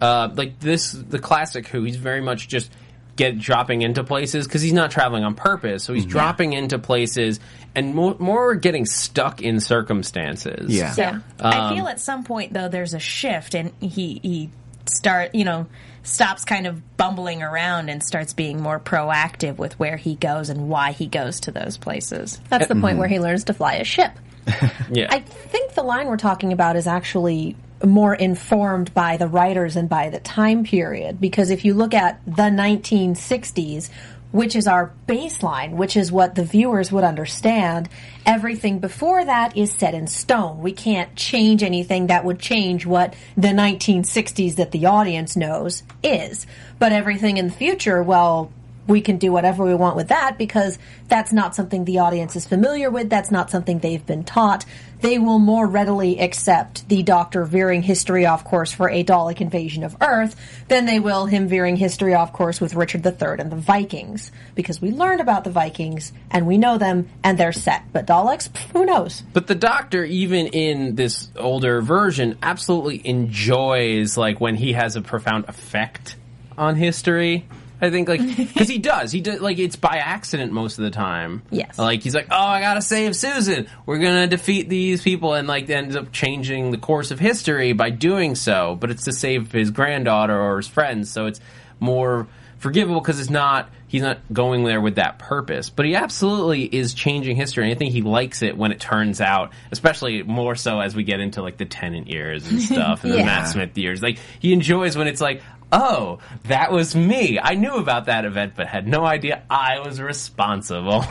uh, 0.00 0.28
like 0.34 0.60
this 0.60 0.92
the 0.92 1.18
classic 1.18 1.68
who 1.68 1.82
he's 1.84 1.96
very 1.96 2.20
much 2.20 2.48
just 2.48 2.70
get 3.16 3.38
dropping 3.38 3.82
into 3.82 4.04
places 4.04 4.46
because 4.46 4.62
he's 4.62 4.72
not 4.72 4.90
traveling 4.90 5.24
on 5.24 5.34
purpose 5.34 5.84
so 5.84 5.92
he's 5.92 6.04
mm-hmm. 6.04 6.12
dropping 6.12 6.52
into 6.52 6.78
places 6.78 7.40
and 7.74 7.94
more, 7.94 8.16
more 8.18 8.54
getting 8.54 8.86
stuck 8.86 9.42
in 9.42 9.60
circumstances 9.60 10.70
Yeah. 10.70 10.94
yeah, 10.96 11.20
I 11.40 11.58
um, 11.58 11.74
feel 11.74 11.88
at 11.88 12.00
some 12.00 12.24
point 12.24 12.52
though 12.52 12.68
there's 12.68 12.94
a 12.94 12.98
shift, 12.98 13.54
and 13.54 13.72
he 13.80 14.20
he 14.22 14.50
start, 14.88 15.34
you 15.34 15.44
know, 15.44 15.66
stops 16.02 16.44
kind 16.44 16.66
of 16.66 16.96
bumbling 16.96 17.42
around 17.42 17.88
and 17.88 18.02
starts 18.02 18.32
being 18.32 18.62
more 18.62 18.78
proactive 18.78 19.56
with 19.56 19.78
where 19.78 19.96
he 19.96 20.14
goes 20.14 20.48
and 20.48 20.68
why 20.68 20.92
he 20.92 21.06
goes 21.06 21.40
to 21.40 21.50
those 21.50 21.76
places. 21.76 22.40
That's 22.48 22.68
the 22.68 22.74
point 22.74 22.92
mm-hmm. 22.92 22.98
where 22.98 23.08
he 23.08 23.20
learns 23.20 23.44
to 23.44 23.54
fly 23.54 23.74
a 23.74 23.84
ship. 23.84 24.12
Yeah. 24.88 25.08
I 25.10 25.18
think 25.18 25.74
the 25.74 25.82
line 25.82 26.06
we're 26.06 26.16
talking 26.16 26.52
about 26.52 26.76
is 26.76 26.86
actually 26.86 27.56
more 27.84 28.14
informed 28.14 28.92
by 28.94 29.16
the 29.16 29.28
writers 29.28 29.76
and 29.76 29.88
by 29.88 30.10
the 30.10 30.20
time 30.20 30.64
period. 30.64 31.20
Because 31.20 31.50
if 31.50 31.64
you 31.64 31.74
look 31.74 31.94
at 31.94 32.20
the 32.26 32.50
1960s, 32.50 33.90
which 34.32 34.56
is 34.56 34.66
our 34.66 34.92
baseline, 35.08 35.72
which 35.76 35.96
is 35.96 36.12
what 36.12 36.34
the 36.34 36.44
viewers 36.44 36.92
would 36.92 37.04
understand, 37.04 37.88
everything 38.24 38.78
before 38.78 39.24
that 39.24 39.56
is 39.56 39.72
set 39.72 39.94
in 39.94 40.06
stone. 40.06 40.60
We 40.60 40.72
can't 40.72 41.14
change 41.16 41.62
anything 41.62 42.08
that 42.08 42.24
would 42.24 42.38
change 42.38 42.84
what 42.84 43.14
the 43.36 43.48
1960s 43.48 44.56
that 44.56 44.72
the 44.72 44.86
audience 44.86 45.36
knows 45.36 45.84
is. 46.02 46.46
But 46.78 46.92
everything 46.92 47.38
in 47.38 47.48
the 47.48 47.54
future, 47.54 48.02
well, 48.02 48.52
we 48.86 49.00
can 49.00 49.16
do 49.16 49.32
whatever 49.32 49.64
we 49.64 49.74
want 49.74 49.96
with 49.96 50.08
that 50.08 50.38
because 50.38 50.78
that's 51.08 51.32
not 51.32 51.54
something 51.54 51.84
the 51.84 51.98
audience 51.98 52.36
is 52.36 52.46
familiar 52.46 52.90
with. 52.90 53.10
That's 53.10 53.30
not 53.30 53.50
something 53.50 53.78
they've 53.78 54.04
been 54.04 54.24
taught. 54.24 54.64
They 55.00 55.18
will 55.18 55.38
more 55.38 55.66
readily 55.66 56.18
accept 56.20 56.88
the 56.88 57.02
Doctor 57.02 57.44
veering 57.44 57.82
history 57.82 58.26
off 58.26 58.44
course 58.44 58.72
for 58.72 58.88
a 58.88 59.04
Dalek 59.04 59.40
invasion 59.40 59.84
of 59.84 59.96
Earth 60.00 60.36
than 60.68 60.86
they 60.86 61.00
will 61.00 61.26
him 61.26 61.48
veering 61.48 61.76
history 61.76 62.14
off 62.14 62.32
course 62.32 62.60
with 62.60 62.74
Richard 62.74 63.04
III 63.04 63.38
and 63.38 63.52
the 63.52 63.56
Vikings 63.56 64.32
because 64.54 64.80
we 64.80 64.90
learned 64.90 65.20
about 65.20 65.44
the 65.44 65.50
Vikings 65.50 66.12
and 66.30 66.46
we 66.46 66.58
know 66.58 66.78
them 66.78 67.08
and 67.22 67.38
they're 67.38 67.52
set. 67.52 67.82
But 67.92 68.06
Daleks, 68.06 68.48
pff, 68.48 68.70
who 68.72 68.86
knows? 68.86 69.22
But 69.32 69.46
the 69.46 69.54
Doctor, 69.54 70.04
even 70.04 70.46
in 70.48 70.94
this 70.94 71.30
older 71.36 71.82
version, 71.82 72.38
absolutely 72.42 73.06
enjoys 73.06 74.16
like 74.16 74.40
when 74.40 74.56
he 74.56 74.72
has 74.72 74.96
a 74.96 75.02
profound 75.02 75.48
effect 75.48 76.16
on 76.56 76.74
history. 76.74 77.46
I 77.80 77.90
think 77.90 78.08
like 78.08 78.20
because 78.36 78.68
he 78.68 78.78
does, 78.78 79.12
he 79.12 79.20
does 79.20 79.40
like 79.40 79.58
it's 79.58 79.76
by 79.76 79.98
accident 79.98 80.52
most 80.52 80.78
of 80.78 80.84
the 80.84 80.90
time. 80.90 81.42
Yes. 81.50 81.78
like 81.78 82.02
he's 82.02 82.14
like, 82.14 82.28
oh, 82.30 82.36
I 82.36 82.60
gotta 82.60 82.82
save 82.82 83.14
Susan. 83.16 83.66
We're 83.84 83.98
gonna 83.98 84.26
defeat 84.26 84.68
these 84.68 85.02
people, 85.02 85.34
and 85.34 85.46
like 85.46 85.68
ends 85.68 85.96
up 85.96 86.12
changing 86.12 86.70
the 86.70 86.78
course 86.78 87.10
of 87.10 87.18
history 87.18 87.72
by 87.72 87.90
doing 87.90 88.34
so. 88.34 88.76
But 88.80 88.90
it's 88.90 89.04
to 89.04 89.12
save 89.12 89.52
his 89.52 89.70
granddaughter 89.70 90.38
or 90.38 90.56
his 90.56 90.68
friends, 90.68 91.10
so 91.10 91.26
it's 91.26 91.40
more 91.78 92.26
forgivable 92.58 93.00
because 93.00 93.20
it's 93.20 93.30
not 93.30 93.70
he's 93.88 94.02
not 94.02 94.18
going 94.32 94.64
there 94.64 94.80
with 94.80 94.96
that 94.96 95.18
purpose. 95.18 95.70
But 95.70 95.86
he 95.86 95.94
absolutely 95.94 96.64
is 96.64 96.94
changing 96.94 97.36
history, 97.36 97.64
and 97.64 97.72
I 97.72 97.78
think 97.78 97.92
he 97.92 98.02
likes 98.02 98.42
it 98.42 98.56
when 98.56 98.72
it 98.72 98.80
turns 98.80 99.20
out, 99.20 99.52
especially 99.70 100.22
more 100.22 100.54
so 100.54 100.80
as 100.80 100.94
we 100.94 101.04
get 101.04 101.20
into 101.20 101.42
like 101.42 101.56
the 101.56 101.64
Tennant 101.64 102.08
years 102.08 102.48
and 102.50 102.60
stuff, 102.62 103.04
and 103.04 103.12
the 103.12 103.18
Matt 103.18 103.48
Smith 103.48 103.76
years. 103.76 104.02
Like 104.02 104.18
he 104.40 104.52
enjoys 104.52 104.96
when 104.96 105.06
it's 105.06 105.20
like. 105.20 105.42
Oh, 105.72 106.20
that 106.44 106.70
was 106.70 106.94
me. 106.94 107.38
I 107.40 107.54
knew 107.54 107.74
about 107.74 108.06
that 108.06 108.24
event, 108.24 108.54
but 108.56 108.66
had 108.66 108.86
no 108.86 109.04
idea 109.04 109.42
I 109.50 109.80
was 109.80 110.00
responsible. 110.00 111.04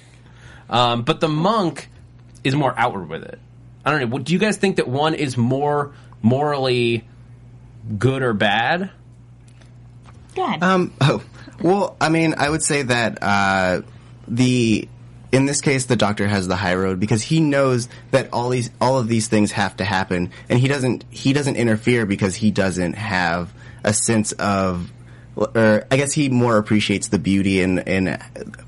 um, 0.68 1.02
but 1.02 1.20
the 1.20 1.28
monk 1.28 1.88
is 2.42 2.54
more 2.54 2.74
outward 2.76 3.08
with 3.08 3.22
it. 3.22 3.38
I 3.84 3.90
don't 3.90 4.10
know. 4.10 4.18
Do 4.18 4.32
you 4.32 4.38
guys 4.38 4.56
think 4.56 4.76
that 4.76 4.88
one 4.88 5.14
is 5.14 5.36
more 5.36 5.92
morally 6.22 7.06
good 7.98 8.22
or 8.22 8.32
bad? 8.32 8.90
God. 10.34 10.62
Um, 10.62 10.92
oh, 11.00 11.22
well, 11.60 11.96
I 12.00 12.08
mean, 12.08 12.34
I 12.36 12.48
would 12.50 12.62
say 12.62 12.82
that 12.82 13.22
uh, 13.22 13.82
the 14.26 14.88
in 15.32 15.46
this 15.46 15.60
case, 15.60 15.86
the 15.86 15.96
doctor 15.96 16.28
has 16.28 16.46
the 16.46 16.56
high 16.56 16.76
road 16.76 17.00
because 17.00 17.22
he 17.22 17.40
knows 17.40 17.88
that 18.12 18.28
all 18.32 18.48
these 18.48 18.70
all 18.80 18.98
of 18.98 19.08
these 19.08 19.28
things 19.28 19.52
have 19.52 19.76
to 19.76 19.84
happen, 19.84 20.30
and 20.48 20.58
he 20.58 20.68
doesn't 20.68 21.04
he 21.10 21.32
doesn't 21.32 21.56
interfere 21.56 22.06
because 22.06 22.36
he 22.36 22.50
doesn't 22.50 22.94
have 22.94 23.52
a 23.84 23.92
sense 23.92 24.32
of. 24.32 24.90
Or 25.36 25.84
I 25.90 25.96
guess 25.96 26.12
he 26.12 26.28
more 26.28 26.58
appreciates 26.58 27.08
the 27.08 27.18
beauty 27.18 27.60
in 27.60 27.78
in 27.78 28.18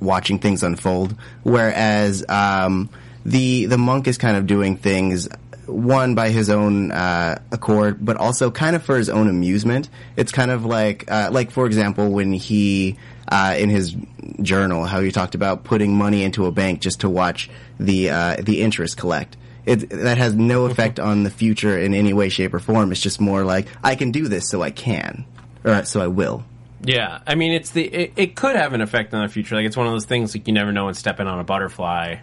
watching 0.00 0.40
things 0.40 0.64
unfold, 0.64 1.14
whereas 1.44 2.25
um, 2.28 2.90
the 3.25 3.66
the 3.66 3.78
monk 3.78 4.08
is 4.08 4.18
kind 4.18 4.37
of 4.37 4.49
doing 4.49 4.76
things 4.76 5.28
one 5.66 6.14
by 6.14 6.30
his 6.30 6.49
own 6.50 6.92
uh, 6.92 7.40
accord, 7.52 8.04
but 8.04 8.16
also 8.16 8.50
kind 8.50 8.76
of 8.76 8.82
for 8.82 8.96
his 8.96 9.08
own 9.08 9.28
amusement. 9.28 9.88
It's 10.16 10.32
kind 10.32 10.50
of 10.50 10.64
like, 10.64 11.11
uh, 11.11 11.30
like 11.32 11.50
for 11.50 11.66
example, 11.66 12.11
when 12.11 12.32
he 12.32 12.96
uh, 13.28 13.56
in 13.58 13.70
his 13.70 13.96
journal, 14.40 14.85
how 14.85 15.00
he 15.00 15.11
talked 15.11 15.35
about 15.35 15.64
putting 15.64 15.96
money 15.96 16.23
into 16.23 16.46
a 16.46 16.52
bank 16.52 16.80
just 16.80 17.00
to 17.00 17.11
watch 17.11 17.50
the 17.78 18.11
uh, 18.11 18.37
the 18.40 18.62
interest 18.62 18.96
collect. 18.96 19.37
It, 19.66 19.90
that 19.90 20.16
has 20.16 20.35
no 20.35 20.66
effect 20.66 21.00
on 21.00 21.25
the 21.25 21.30
future 21.30 21.76
in 21.76 21.92
any 21.92 22.12
way, 22.12 22.28
shape, 22.28 22.54
or 22.54 22.61
form. 22.61 22.92
It's 22.92 23.00
just 23.00 23.20
more 23.20 23.44
like 23.44 23.66
I 23.82 23.96
can 23.96 24.12
do 24.12 24.28
this, 24.28 24.49
so 24.49 24.62
I 24.62 24.70
can, 24.70 25.26
or 25.64 25.85
so 25.85 26.00
I 26.00 26.06
will. 26.06 26.44
Yeah, 26.82 27.20
I 27.26 27.35
mean, 27.35 27.52
it's 27.52 27.70
the 27.70 27.82
it, 27.82 28.12
it 28.16 28.37
could 28.37 28.54
have 28.54 28.75
an 28.75 28.80
effect 28.80 29.12
on 29.12 29.23
the 29.23 29.28
future. 29.28 29.56
Like 29.56 29.66
it's 29.66 29.76
one 29.76 29.87
of 29.87 29.92
those 29.92 30.04
things 30.04 30.35
like 30.35 30.46
you 30.46 30.54
never 30.54 30.73
know 30.73 30.85
when 30.85 30.94
stepping 30.94 31.26
on 31.26 31.40
a 31.40 31.44
butterfly. 31.44 32.16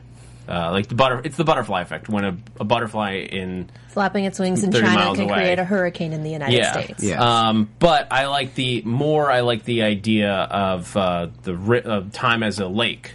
Uh, 0.48 0.72
like 0.72 0.88
the 0.88 0.96
butter, 0.96 1.22
it's 1.24 1.38
the 1.38 1.44
butterfly 1.44 1.82
effect. 1.82 2.10
When 2.10 2.26
a, 2.26 2.38
a 2.60 2.64
butterfly 2.66 3.28
in 3.30 3.70
Flapping 3.90 4.26
its 4.26 4.40
wings 4.40 4.64
in 4.64 4.72
China 4.72 5.16
can 5.16 5.26
away. 5.26 5.36
create 5.36 5.60
a 5.60 5.64
hurricane 5.64 6.12
in 6.14 6.24
the 6.24 6.32
United 6.32 6.56
yeah, 6.56 6.72
States. 6.74 7.04
Yeah. 7.04 7.22
Um, 7.22 7.70
but 7.80 8.08
I 8.12 8.28
like 8.28 8.54
the 8.56 8.82
more 8.82 9.32
I 9.32 9.42
like 9.42 9.64
the 9.64 9.84
idea 9.84 10.32
of 10.34 10.96
uh, 10.98 11.28
the 11.44 11.56
ri- 11.56 11.84
of 11.84 12.12
time 12.12 12.44
as 12.44 12.60
a 12.60 12.68
lake, 12.68 13.14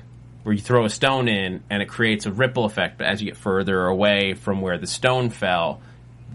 where 0.49 0.55
you 0.55 0.63
throw 0.63 0.87
a 0.87 0.91
stone 0.91 1.29
in 1.29 1.63
and 1.69 1.83
it 1.83 1.91
creates 1.91 2.25
a 2.25 2.33
ripple 2.33 2.65
effect. 2.65 2.97
But 2.97 3.07
as 3.07 3.21
you 3.21 3.27
get 3.27 3.37
further 3.37 3.85
away 3.85 4.33
from 4.33 4.63
where 4.63 4.79
the 4.79 4.87
stone 4.87 5.29
fell, 5.29 5.83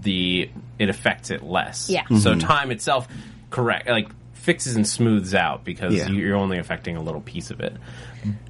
the 0.03 0.51
it 0.77 0.87
affects 0.89 1.31
it 1.31 1.41
less. 1.41 1.89
Yeah. 1.89 2.05
So 2.09 2.33
mm-hmm. 2.33 2.39
time 2.41 2.69
itself, 2.69 3.07
correct, 3.49 3.87
like 3.87 4.09
fixes 4.33 4.75
and 4.75 4.87
smooths 4.87 5.33
out 5.33 5.63
because 5.63 5.95
Yeah. 5.95 6.09
you're 6.09 6.35
only 6.35 6.59
affecting 6.59 6.95
a 6.95 7.01
little 7.01 7.21
piece 7.21 7.49
of 7.49 7.59
it. 7.59 7.75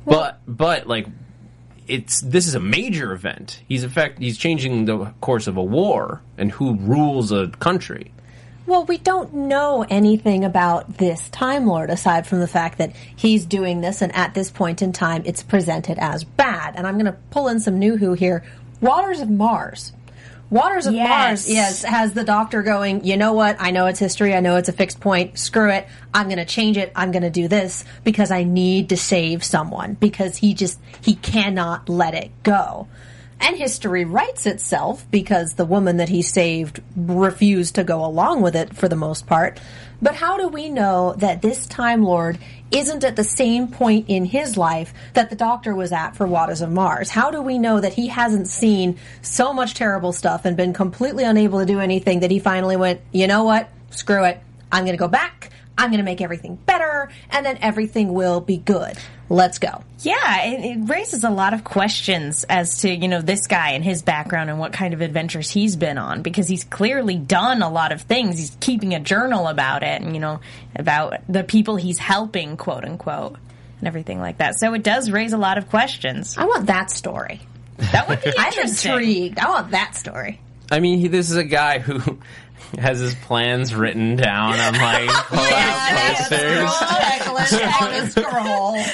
But 0.05 0.41
but 0.45 0.85
like 0.85 1.07
it's 1.87 2.19
this 2.19 2.45
is 2.45 2.55
a 2.55 2.59
major 2.59 3.13
event. 3.13 3.61
He's 3.65 3.85
effect 3.85 4.19
he's 4.19 4.37
changing 4.37 4.83
the 4.83 5.13
course 5.21 5.47
of 5.47 5.55
a 5.55 5.63
war 5.63 6.21
and 6.37 6.51
who 6.51 6.75
rules 6.75 7.31
a 7.31 7.47
country. 7.47 8.11
Well, 8.65 8.85
we 8.85 8.97
don't 8.97 9.33
know 9.33 9.85
anything 9.89 10.45
about 10.45 10.97
this 10.97 11.29
Time 11.29 11.67
Lord 11.67 11.89
aside 11.89 12.25
from 12.25 12.39
the 12.39 12.47
fact 12.47 12.77
that 12.77 12.95
he's 12.95 13.45
doing 13.45 13.81
this, 13.81 14.01
and 14.01 14.15
at 14.15 14.33
this 14.33 14.49
point 14.49 14.81
in 14.81 14.93
time, 14.93 15.23
it's 15.25 15.43
presented 15.43 15.97
as 15.99 16.23
bad. 16.23 16.75
And 16.77 16.87
I'm 16.87 16.95
going 16.95 17.05
to 17.05 17.17
pull 17.29 17.49
in 17.49 17.59
some 17.59 17.77
new 17.77 17.97
who 17.97 18.13
here. 18.13 18.43
Waters 18.79 19.19
of 19.19 19.29
Mars. 19.29 19.91
Waters 20.49 20.85
of 20.85 20.93
Yes. 20.93 21.09
Mars, 21.09 21.49
yes, 21.49 21.83
has 21.83 22.13
the 22.13 22.23
doctor 22.23 22.61
going, 22.61 23.03
you 23.03 23.17
know 23.17 23.33
what? 23.33 23.57
I 23.59 23.71
know 23.71 23.87
it's 23.87 23.99
history. 23.99 24.35
I 24.35 24.39
know 24.39 24.55
it's 24.55 24.69
a 24.69 24.73
fixed 24.73 24.99
point. 24.99 25.39
Screw 25.39 25.71
it. 25.71 25.87
I'm 26.13 26.27
going 26.27 26.37
to 26.37 26.45
change 26.45 26.77
it. 26.77 26.91
I'm 26.95 27.11
going 27.11 27.23
to 27.23 27.31
do 27.31 27.47
this 27.47 27.83
because 28.03 28.29
I 28.29 28.43
need 28.43 28.89
to 28.89 28.97
save 28.97 29.43
someone 29.43 29.95
because 29.95 30.37
he 30.37 30.53
just, 30.53 30.79
he 31.01 31.15
cannot 31.15 31.89
let 31.89 32.13
it 32.13 32.31
go. 32.43 32.87
And 33.39 33.57
history 33.57 34.05
writes 34.05 34.45
itself 34.45 35.05
because 35.11 35.53
the 35.53 35.65
woman 35.65 35.97
that 35.97 36.09
he 36.09 36.21
saved 36.21 36.81
refused 36.95 37.75
to 37.75 37.83
go 37.83 38.05
along 38.05 38.41
with 38.41 38.55
it 38.55 38.75
for 38.75 38.87
the 38.87 38.95
most 38.95 39.27
part. 39.27 39.59
But 40.01 40.15
how 40.15 40.37
do 40.37 40.47
we 40.47 40.69
know 40.69 41.13
that 41.17 41.41
this 41.41 41.65
Time 41.65 42.03
Lord 42.03 42.37
isn't 42.71 43.03
at 43.03 43.15
the 43.15 43.23
same 43.23 43.69
point 43.69 44.09
in 44.09 44.25
his 44.25 44.57
life 44.57 44.93
that 45.13 45.29
the 45.29 45.35
Doctor 45.35 45.73
was 45.73 45.91
at 45.91 46.15
for 46.15 46.27
Waters 46.27 46.61
of 46.61 46.71
Mars? 46.71 47.09
How 47.09 47.31
do 47.31 47.41
we 47.41 47.57
know 47.57 47.79
that 47.79 47.93
he 47.93 48.07
hasn't 48.07 48.47
seen 48.47 48.97
so 49.21 49.53
much 49.53 49.75
terrible 49.75 50.11
stuff 50.11 50.45
and 50.45 50.57
been 50.57 50.73
completely 50.73 51.23
unable 51.23 51.59
to 51.59 51.65
do 51.65 51.79
anything 51.79 52.19
that 52.19 52.31
he 52.31 52.39
finally 52.39 52.75
went, 52.75 53.01
you 53.11 53.27
know 53.27 53.43
what? 53.43 53.69
Screw 53.91 54.25
it. 54.25 54.41
I'm 54.71 54.83
going 54.83 54.97
to 54.97 54.99
go 54.99 55.07
back. 55.07 55.51
I'm 55.77 55.89
going 55.89 55.97
to 55.99 56.03
make 56.05 56.21
everything 56.21 56.55
better, 56.55 57.09
and 57.31 57.45
then 57.45 57.57
everything 57.61 58.13
will 58.13 58.41
be 58.41 58.57
good. 58.57 58.97
Let's 59.29 59.57
go. 59.57 59.83
Yeah, 59.99 60.43
it, 60.45 60.77
it 60.77 60.89
raises 60.89 61.23
a 61.23 61.29
lot 61.29 61.53
of 61.53 61.63
questions 61.63 62.43
as 62.43 62.81
to 62.81 62.93
you 62.93 63.07
know 63.07 63.21
this 63.21 63.47
guy 63.47 63.71
and 63.71 63.83
his 63.83 64.03
background 64.03 64.49
and 64.51 64.59
what 64.59 64.73
kind 64.73 64.93
of 64.93 65.01
adventures 65.01 65.49
he's 65.49 65.75
been 65.75 65.97
on 65.97 66.21
because 66.21 66.47
he's 66.47 66.63
clearly 66.63 67.15
done 67.15 67.61
a 67.63 67.69
lot 67.69 67.91
of 67.91 68.01
things. 68.01 68.37
He's 68.37 68.55
keeping 68.59 68.93
a 68.93 68.99
journal 68.99 69.47
about 69.47 69.81
it, 69.81 70.01
and 70.01 70.13
you 70.13 70.19
know 70.19 70.41
about 70.75 71.15
the 71.27 71.43
people 71.43 71.75
he's 71.75 71.97
helping, 71.97 72.57
quote 72.57 72.85
unquote, 72.85 73.37
and 73.79 73.87
everything 73.87 74.19
like 74.19 74.37
that. 74.37 74.59
So 74.59 74.73
it 74.75 74.83
does 74.83 75.09
raise 75.09 75.33
a 75.33 75.37
lot 75.37 75.57
of 75.57 75.69
questions. 75.69 76.37
I 76.37 76.45
want 76.45 76.67
that 76.67 76.91
story. 76.91 77.41
That 77.77 78.07
would 78.07 78.21
be 78.21 78.31
I'm 78.37 78.47
interesting. 78.49 78.91
intrigued. 78.91 79.39
I 79.39 79.49
want 79.49 79.71
that 79.71 79.95
story. 79.95 80.39
I 80.71 80.79
mean, 80.79 80.99
he, 80.99 81.07
this 81.07 81.31
is 81.31 81.37
a 81.37 81.43
guy 81.43 81.79
who 81.79 82.19
has 82.79 82.99
his 82.99 83.15
plans 83.15 83.73
written 83.75 84.15
down 84.15 84.59
on 84.59 84.73
like 84.73 85.09
pull-out 85.27 86.15
posters. 86.17 86.69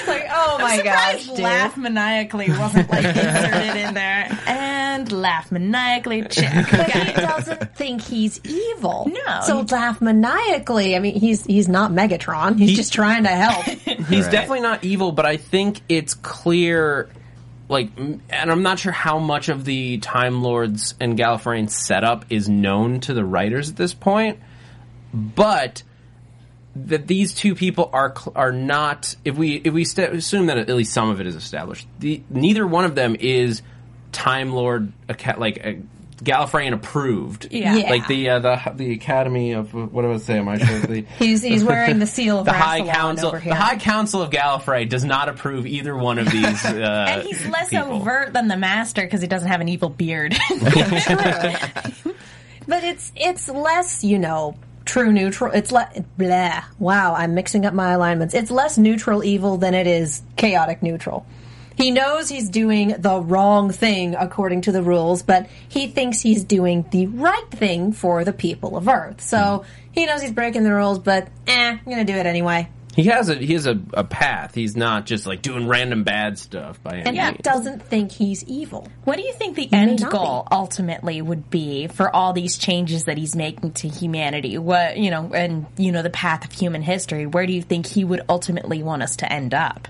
like, 0.06 0.26
oh 0.30 0.58
my 0.60 0.80
gosh, 0.82 1.26
dude. 1.26 1.38
laugh 1.40 1.76
maniacally 1.76 2.48
wasn't 2.50 2.90
like 2.90 3.04
inserted 3.04 3.76
in 3.76 3.94
there, 3.94 4.38
and 4.46 5.10
laugh 5.12 5.50
maniacally 5.52 6.22
check. 6.24 6.66
But 6.70 6.90
he 6.90 7.12
doesn't 7.12 7.74
think 7.76 8.02
he's 8.02 8.40
evil. 8.44 9.10
No. 9.26 9.40
So 9.46 9.60
laugh 9.70 10.00
maniacally. 10.00 10.96
I 10.96 10.98
mean, 10.98 11.14
he's 11.18 11.44
he's 11.44 11.68
not 11.68 11.90
Megatron. 11.92 12.58
He's 12.58 12.76
just 12.76 12.92
trying 12.92 13.24
to 13.24 13.30
help. 13.30 13.64
He's 14.10 14.24
Right. 14.24 14.32
definitely 14.32 14.60
not 14.60 14.82
evil, 14.84 15.12
but 15.12 15.26
I 15.26 15.36
think 15.36 15.80
it's 15.88 16.14
clear. 16.14 17.08
Like, 17.70 17.90
and 17.96 18.20
I'm 18.30 18.62
not 18.62 18.80
sure 18.80 18.92
how 18.92 19.18
much 19.20 19.48
of 19.48 19.64
the 19.64 19.98
Time 19.98 20.42
Lords 20.42 20.94
and 20.98 21.16
Gallifreyan 21.16 21.70
setup 21.70 22.24
is 22.28 22.48
known 22.48 22.98
to 23.00 23.14
the 23.14 23.24
writers 23.24 23.70
at 23.70 23.76
this 23.76 23.94
point. 23.94 24.38
but 25.14 25.82
that 26.76 27.06
these 27.06 27.34
two 27.34 27.54
people 27.54 27.90
are 27.92 28.14
are 28.36 28.52
not. 28.52 29.14
If 29.24 29.36
we 29.36 29.56
if 29.56 29.72
we 29.72 29.84
st- 29.84 30.12
assume 30.14 30.46
that 30.46 30.58
at 30.58 30.68
least 30.68 30.92
some 30.92 31.10
of 31.10 31.20
it 31.20 31.26
is 31.26 31.34
established, 31.34 31.86
the, 31.98 32.22
neither 32.30 32.66
one 32.66 32.84
of 32.84 32.94
them 32.94 33.16
is 33.18 33.62
Time 34.12 34.52
Lord 34.52 34.92
like. 35.36 35.64
Uh, 35.64 35.72
Gallifreyan 36.22 36.74
approved, 36.74 37.48
Yeah. 37.50 37.76
Yeah. 37.76 37.90
like 37.90 38.06
the 38.06 38.28
uh, 38.28 38.38
the 38.40 38.72
the 38.74 38.92
Academy 38.92 39.52
of 39.52 39.72
what 39.72 40.02
do 40.02 40.12
I 40.12 40.18
say? 40.18 40.38
Am 40.38 40.48
I 40.48 40.58
sure 40.58 40.78
the 40.80 41.00
He's 41.18 41.42
he's 41.42 41.64
wearing 41.64 41.98
the 41.98 42.06
seal 42.06 42.38
of 42.40 42.44
the 42.44 42.52
High 42.52 42.86
Council, 42.86 43.28
over 43.28 43.38
here. 43.38 43.52
the 43.52 43.58
High 43.58 43.78
Council 43.78 44.20
of 44.20 44.30
Gallifrey 44.30 44.88
does 44.88 45.04
not 45.04 45.28
approve 45.30 45.66
either 45.66 45.96
one 45.96 46.18
of 46.18 46.30
these. 46.30 46.64
Uh, 46.80 47.06
and 47.08 47.22
he's 47.22 47.46
less 47.48 47.70
people. 47.70 47.92
overt 47.94 48.32
than 48.32 48.48
the 48.48 48.56
master 48.56 49.02
because 49.02 49.20
he 49.20 49.26
doesn't 49.26 49.48
have 49.48 49.60
an 49.60 49.68
evil 49.68 49.88
beard. 49.88 50.36
But 52.66 52.84
it's 52.84 53.10
it's 53.16 53.48
less, 53.48 54.04
you 54.04 54.18
know, 54.18 54.54
true 54.84 55.10
neutral. 55.12 55.52
It's 55.52 55.72
less 55.72 55.98
blah. 56.18 56.62
Wow, 56.78 57.14
I'm 57.14 57.34
mixing 57.34 57.66
up 57.66 57.74
my 57.74 57.92
alignments. 57.92 58.34
It's 58.34 58.50
less 58.50 58.78
neutral 58.78 59.24
evil 59.24 59.56
than 59.56 59.74
it 59.74 59.86
is 59.86 60.22
chaotic 60.36 60.82
neutral. 60.82 61.26
He 61.80 61.90
knows 61.90 62.28
he's 62.28 62.50
doing 62.50 62.94
the 62.98 63.20
wrong 63.20 63.70
thing 63.70 64.14
according 64.14 64.60
to 64.62 64.72
the 64.72 64.82
rules, 64.82 65.22
but 65.22 65.48
he 65.68 65.86
thinks 65.86 66.20
he's 66.20 66.44
doing 66.44 66.84
the 66.90 67.06
right 67.06 67.50
thing 67.50 67.92
for 67.92 68.22
the 68.22 68.34
people 68.34 68.76
of 68.76 68.86
Earth. 68.86 69.22
So 69.22 69.64
he 69.92 70.04
knows 70.04 70.20
he's 70.20 70.32
breaking 70.32 70.64
the 70.64 70.74
rules, 70.74 70.98
but 70.98 71.28
eh, 71.46 71.78
I'm 71.78 71.80
gonna 71.90 72.04
do 72.04 72.14
it 72.14 72.26
anyway. 72.26 72.68
He 72.94 73.04
has 73.04 73.28
a 73.30 73.34
he 73.36 73.54
has 73.54 73.66
a, 73.66 73.80
a 73.94 74.04
path. 74.04 74.54
He's 74.54 74.76
not 74.76 75.06
just 75.06 75.26
like 75.26 75.40
doing 75.42 75.68
random 75.68 76.04
bad 76.04 76.38
stuff 76.38 76.82
by 76.82 76.96
any 76.96 77.02
And 77.06 77.16
means. 77.16 77.36
he 77.36 77.42
doesn't 77.42 77.82
think 77.84 78.12
he's 78.12 78.44
evil. 78.44 78.86
what 79.04 79.16
do 79.16 79.22
you 79.22 79.32
think 79.32 79.56
the 79.56 79.68
may 79.72 79.78
end 79.78 80.02
not 80.02 80.10
goal 80.12 80.48
ultimately 80.52 81.22
would 81.22 81.48
be 81.48 81.86
for 81.86 82.14
all 82.14 82.32
these 82.34 82.58
changes 82.58 83.04
that 83.04 83.16
he's 83.16 83.34
making 83.34 83.72
to 83.72 83.88
humanity? 83.88 84.58
What 84.58 84.98
you 84.98 85.10
know, 85.10 85.30
and 85.32 85.64
you 85.78 85.92
know, 85.92 86.02
the 86.02 86.10
path 86.10 86.44
of 86.44 86.52
human 86.52 86.82
history. 86.82 87.26
Where 87.26 87.46
do 87.46 87.52
you 87.52 87.62
think 87.62 87.86
he 87.86 88.04
would 88.04 88.20
ultimately 88.28 88.82
want 88.82 89.02
us 89.02 89.16
to 89.16 89.32
end 89.32 89.54
up? 89.54 89.88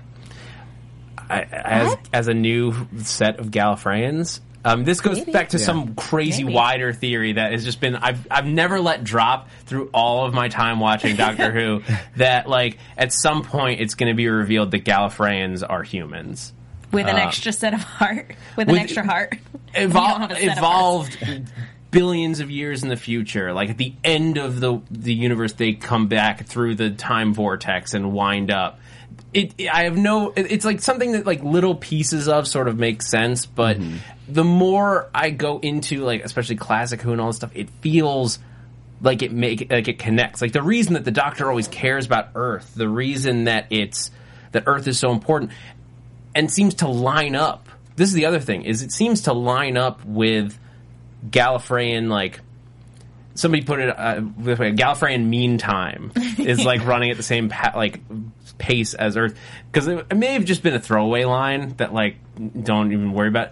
I, 1.31 1.41
as 1.51 1.97
as 2.13 2.27
a 2.27 2.33
new 2.33 2.73
set 2.97 3.39
of 3.39 3.47
Gallifreyans. 3.47 4.39
Um, 4.63 4.83
this 4.83 5.01
goes 5.01 5.19
back 5.21 5.49
to 5.49 5.59
some 5.59 5.95
crazy 5.95 6.43
Maybe. 6.43 6.53
wider 6.55 6.93
theory 6.93 7.33
that 7.33 7.51
has 7.51 7.65
just 7.65 7.81
been 7.81 7.95
I've 7.95 8.27
I've 8.29 8.45
never 8.45 8.79
let 8.79 9.03
drop 9.03 9.49
through 9.65 9.89
all 9.91 10.25
of 10.27 10.35
my 10.35 10.49
time 10.49 10.79
watching 10.79 11.15
Doctor 11.15 11.51
Who 11.81 11.81
that 12.17 12.47
like 12.47 12.77
at 12.95 13.11
some 13.11 13.41
point 13.43 13.81
it's 13.81 13.95
going 13.95 14.11
to 14.11 14.15
be 14.15 14.27
revealed 14.27 14.69
that 14.71 14.85
Gallifreyans 14.85 15.63
are 15.67 15.81
humans. 15.81 16.53
With 16.91 17.07
an 17.07 17.15
extra 17.15 17.53
set 17.53 17.73
of 17.73 17.81
heart, 17.81 18.33
with, 18.57 18.67
an 18.67 18.73
with- 18.73 18.81
extra 18.83 19.03
heart. 19.05 19.37
You 19.73 19.87
don't 19.87 19.91
Evol- 19.93 20.17
have 20.19 20.31
a 20.31 20.35
set 20.35 20.43
of 20.43 20.63
hearts. 20.65 21.15
evolved 21.15 21.17
billions 21.91 22.39
of 22.39 22.49
years 22.49 22.83
in 22.83 22.89
the 22.89 22.95
future. 22.95 23.53
Like 23.53 23.69
at 23.69 23.77
the 23.77 23.93
end 24.03 24.37
of 24.37 24.59
the 24.59 24.81
the 24.89 25.13
universe, 25.13 25.53
they 25.53 25.73
come 25.73 26.07
back 26.07 26.45
through 26.45 26.75
the 26.75 26.89
time 26.89 27.33
vortex 27.33 27.93
and 27.93 28.13
wind 28.13 28.49
up. 28.49 28.79
It, 29.33 29.53
I 29.71 29.83
have 29.83 29.97
no. 29.97 30.31
it- 30.35 30.51
It's 30.51 30.65
like 30.65 30.81
something 30.81 31.11
that 31.13 31.25
like 31.25 31.43
little 31.43 31.75
pieces 31.75 32.27
of 32.27 32.47
sort 32.47 32.67
of 32.67 32.77
make 32.77 33.01
sense, 33.01 33.45
but 33.45 33.77
mm-hmm. 33.77 33.97
the 34.27 34.43
more 34.43 35.09
I 35.13 35.29
go 35.29 35.59
into 35.59 36.03
like 36.03 36.23
especially 36.23 36.55
classic 36.55 37.01
Who 37.01 37.11
and 37.11 37.21
all 37.21 37.27
this 37.27 37.37
stuff, 37.37 37.51
it 37.53 37.69
feels 37.81 38.39
like 39.01 39.21
it 39.21 39.31
make 39.31 39.71
like 39.71 39.87
it 39.87 39.99
connects. 39.99 40.41
Like 40.41 40.51
the 40.53 40.61
reason 40.61 40.93
that 40.93 41.05
the 41.05 41.11
Doctor 41.11 41.49
always 41.49 41.67
cares 41.67 42.05
about 42.05 42.29
Earth, 42.35 42.73
the 42.75 42.89
reason 42.89 43.45
that 43.45 43.67
it's 43.69 44.11
that 44.51 44.63
Earth 44.65 44.87
is 44.87 44.99
so 44.99 45.11
important, 45.11 45.51
and 46.35 46.51
seems 46.51 46.75
to 46.75 46.87
line 46.87 47.35
up. 47.35 47.67
This 47.95 48.09
is 48.09 48.13
the 48.13 48.25
other 48.25 48.39
thing: 48.39 48.63
is 48.63 48.81
it 48.81 48.91
seems 48.91 49.21
to 49.23 49.33
line 49.33 49.77
up 49.77 50.03
with 50.05 50.57
Gallifreyan 51.29 52.09
like. 52.09 52.39
Somebody 53.33 53.63
put 53.63 53.79
it 53.79 53.97
uh, 53.97 54.21
this 54.37 54.59
way: 54.59 54.73
Gallifreyan 54.73 55.25
mean 55.25 55.57
time 55.57 56.11
is 56.37 56.65
like 56.65 56.85
running 56.85 57.11
at 57.11 57.17
the 57.17 57.23
same 57.23 57.47
pa- 57.49 57.71
like 57.75 58.01
pace 58.57 58.93
as 58.93 59.15
Earth 59.15 59.37
because 59.71 59.87
it, 59.87 60.05
it 60.11 60.17
may 60.17 60.33
have 60.33 60.43
just 60.43 60.61
been 60.63 60.73
a 60.73 60.79
throwaway 60.79 61.23
line 61.23 61.75
that 61.77 61.93
like 61.93 62.17
don't 62.61 62.91
even 62.91 63.13
worry 63.13 63.29
about. 63.29 63.51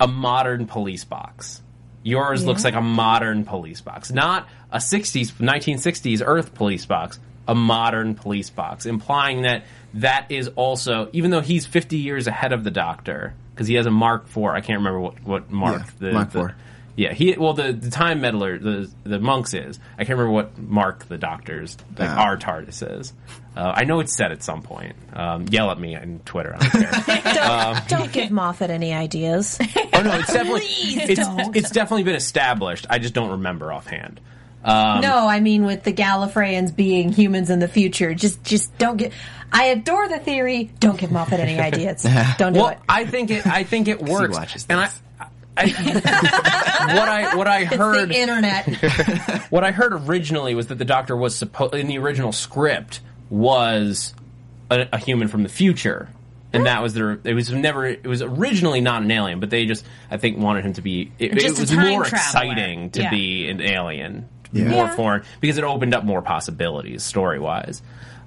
A 0.00 0.08
modern 0.08 0.66
police 0.66 1.04
box. 1.04 1.62
Yours 2.02 2.44
looks 2.44 2.64
like 2.64 2.74
a 2.74 2.80
modern 2.80 3.44
police 3.44 3.80
box, 3.80 4.10
not 4.10 4.48
a 4.72 4.78
60s, 4.78 5.30
1960s 5.34 6.20
Earth 6.24 6.54
police 6.54 6.84
box, 6.84 7.20
a 7.46 7.54
modern 7.54 8.16
police 8.16 8.50
box, 8.50 8.86
implying 8.86 9.42
that 9.42 9.64
that 9.94 10.26
is 10.32 10.48
also, 10.56 11.08
even 11.12 11.30
though 11.30 11.40
he's 11.42 11.64
50 11.66 11.98
years 11.98 12.26
ahead 12.26 12.52
of 12.52 12.64
the 12.64 12.72
Doctor, 12.72 13.34
because 13.54 13.68
he 13.68 13.74
has 13.74 13.86
a 13.86 13.90
Mark 13.92 14.24
IV, 14.24 14.46
I 14.46 14.60
can't 14.62 14.78
remember 14.78 14.98
what, 14.98 15.22
what 15.22 15.50
Mark. 15.52 15.82
Yeah, 15.82 15.90
the, 16.00 16.12
Mark 16.12 16.30
the- 16.32 16.40
IV. 16.46 16.54
Yeah, 16.96 17.12
he 17.12 17.34
well 17.38 17.52
the 17.54 17.72
the 17.72 17.90
time 17.90 18.20
meddler 18.20 18.58
the 18.58 18.90
the 19.04 19.18
monks 19.18 19.54
is. 19.54 19.78
I 19.94 20.04
can't 20.04 20.18
remember 20.18 20.32
what 20.32 20.58
Mark 20.58 21.06
the 21.08 21.18
Doctor's 21.18 21.76
like 21.98 22.08
Ah. 22.10 22.22
our 22.24 22.36
TARDIS 22.36 23.00
is. 23.00 23.12
Uh, 23.56 23.72
I 23.76 23.84
know 23.84 24.00
it's 24.00 24.16
said 24.16 24.32
at 24.32 24.42
some 24.42 24.62
point. 24.62 24.94
Um, 25.12 25.46
yell 25.50 25.70
at 25.70 25.78
me 25.78 25.94
on 25.94 26.20
Twitter. 26.24 26.56
I 26.58 26.68
don't 26.68 26.70
care. 27.04 27.22
Don't, 27.34 27.88
don't 27.88 28.12
give 28.12 28.30
Moffat 28.30 28.70
any 28.70 28.92
ideas. 28.94 29.58
Oh 29.92 30.00
no, 30.02 30.18
it's 30.18 30.32
definitely 30.32 30.62
it's 30.64 31.20
don't. 31.26 31.54
it's 31.56 31.70
definitely 31.70 32.04
been 32.04 32.14
established. 32.14 32.86
I 32.88 32.98
just 32.98 33.12
don't 33.14 33.30
remember 33.32 33.70
offhand. 33.72 34.20
Um, 34.64 35.00
no, 35.00 35.26
I 35.26 35.40
mean 35.40 35.64
with 35.64 35.82
the 35.82 35.92
Gallifreyans 35.92 36.74
being 36.74 37.12
humans 37.12 37.50
in 37.50 37.58
the 37.58 37.66
future. 37.68 38.14
Just, 38.14 38.42
just 38.44 38.76
don't 38.78 38.96
get. 38.96 39.12
I 39.52 39.64
adore 39.66 40.08
the 40.08 40.18
theory. 40.20 40.70
Don't 40.78 40.96
give 40.98 41.10
Moffat 41.10 41.40
any 41.40 41.58
ideas. 41.60 42.06
Don't 42.38 42.52
do 42.54 42.60
Well, 42.60 42.68
it. 42.70 42.78
I 42.88 43.04
think 43.04 43.30
it 43.30 43.46
I 43.46 43.64
think 43.64 43.88
it 43.88 44.00
works. 44.00 44.34
watches 44.36 44.64
and 44.70 44.80
I, 44.80 44.86
this. 44.86 45.02
I 45.56 45.66
what 46.96 47.08
I 47.08 47.36
what 47.36 47.46
I 47.46 47.60
It's 47.62 47.74
heard 47.74 48.08
the 48.08 48.18
internet. 48.18 48.66
what 49.50 49.64
I 49.64 49.70
heard 49.70 49.92
originally 49.92 50.54
was 50.54 50.68
that 50.68 50.76
the 50.76 50.84
Doctor 50.84 51.16
was 51.16 51.36
supposed 51.36 51.74
in 51.74 51.86
the 51.88 51.98
original 51.98 52.32
script 52.32 53.00
was 53.30 54.14
a, 54.70 54.86
a 54.92 54.98
human 54.98 55.28
from 55.28 55.42
the 55.42 55.48
future. 55.48 56.08
And 56.54 56.66
that 56.66 56.82
was 56.82 56.92
their. 56.92 57.18
It 57.24 57.32
was 57.32 57.50
never. 57.50 57.86
It 57.86 58.04
was 58.06 58.20
originally 58.20 58.82
not 58.82 59.02
an 59.02 59.10
alien, 59.10 59.40
but 59.40 59.48
they 59.48 59.64
just, 59.64 59.86
I 60.10 60.18
think, 60.18 60.36
wanted 60.36 60.66
him 60.66 60.74
to 60.74 60.82
be. 60.82 61.10
It, 61.18 61.32
Just 61.32 61.46
it 61.46 61.56
a 61.56 61.60
was 61.62 61.70
time 61.70 61.88
more 61.88 62.04
traveler. 62.04 62.18
exciting 62.18 62.90
to 62.90 63.00
Yeah. 63.00 63.10
be 63.10 63.48
an 63.48 63.62
alien, 63.62 64.28
Yeah. 64.52 64.64
more 64.68 64.84
Yeah. 64.84 64.94
foreign, 64.94 65.22
because 65.40 65.56
it 65.56 65.64
opened 65.64 65.94
up 65.94 66.04
more 66.04 66.20
possibilities 66.20 67.02
story 67.04 67.38
wise. 67.38 67.80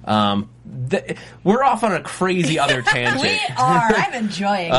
Um, 0.06 0.48
th- 0.88 1.16
we're 1.42 1.64
off 1.64 1.82
on 1.82 1.92
a 1.92 2.00
crazy 2.00 2.58
other 2.60 2.80
tangent. 2.82 3.22
we 3.22 3.40
are. 3.58 3.90
I'm 3.92 4.14
enjoying 4.14 4.70
this. 4.70 4.78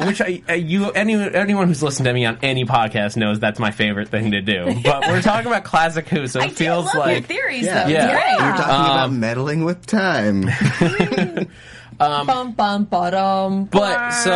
Um, 0.00 0.06
which 0.06 0.20
I, 0.20 0.42
uh, 0.48 0.52
you 0.52 0.90
any, 0.90 1.14
anyone 1.14 1.68
who's 1.68 1.82
listened 1.82 2.04
to 2.04 2.12
me 2.12 2.26
on 2.26 2.38
any 2.42 2.64
podcast 2.66 3.16
knows 3.16 3.40
that's 3.40 3.58
my 3.58 3.70
favorite 3.70 4.08
thing 4.10 4.32
to 4.32 4.42
do. 4.42 4.66
But 4.84 5.06
we're 5.08 5.22
talking 5.22 5.46
about 5.46 5.64
classic 5.64 6.08
Who, 6.08 6.26
so 6.26 6.40
it 6.40 6.48
do 6.50 6.54
feels 6.56 6.84
love 6.86 6.94
your 6.94 7.02
like 7.16 7.26
theories, 7.26 7.64
Yeah. 7.64 7.84
though. 7.84 7.90
Yeah. 7.90 8.04
It's 8.04 8.12
great. 8.12 8.46
We're 8.50 8.56
talking 8.56 8.64
about 8.74 8.98
Um, 9.06 9.20
meddling 9.20 9.64
with 9.64 9.86
time. 9.86 10.48
um, 12.00 12.26
bum 12.26 12.52
bum 12.52 12.84
ba-dum. 12.84 13.64
But 13.66 14.10
so 14.10 14.30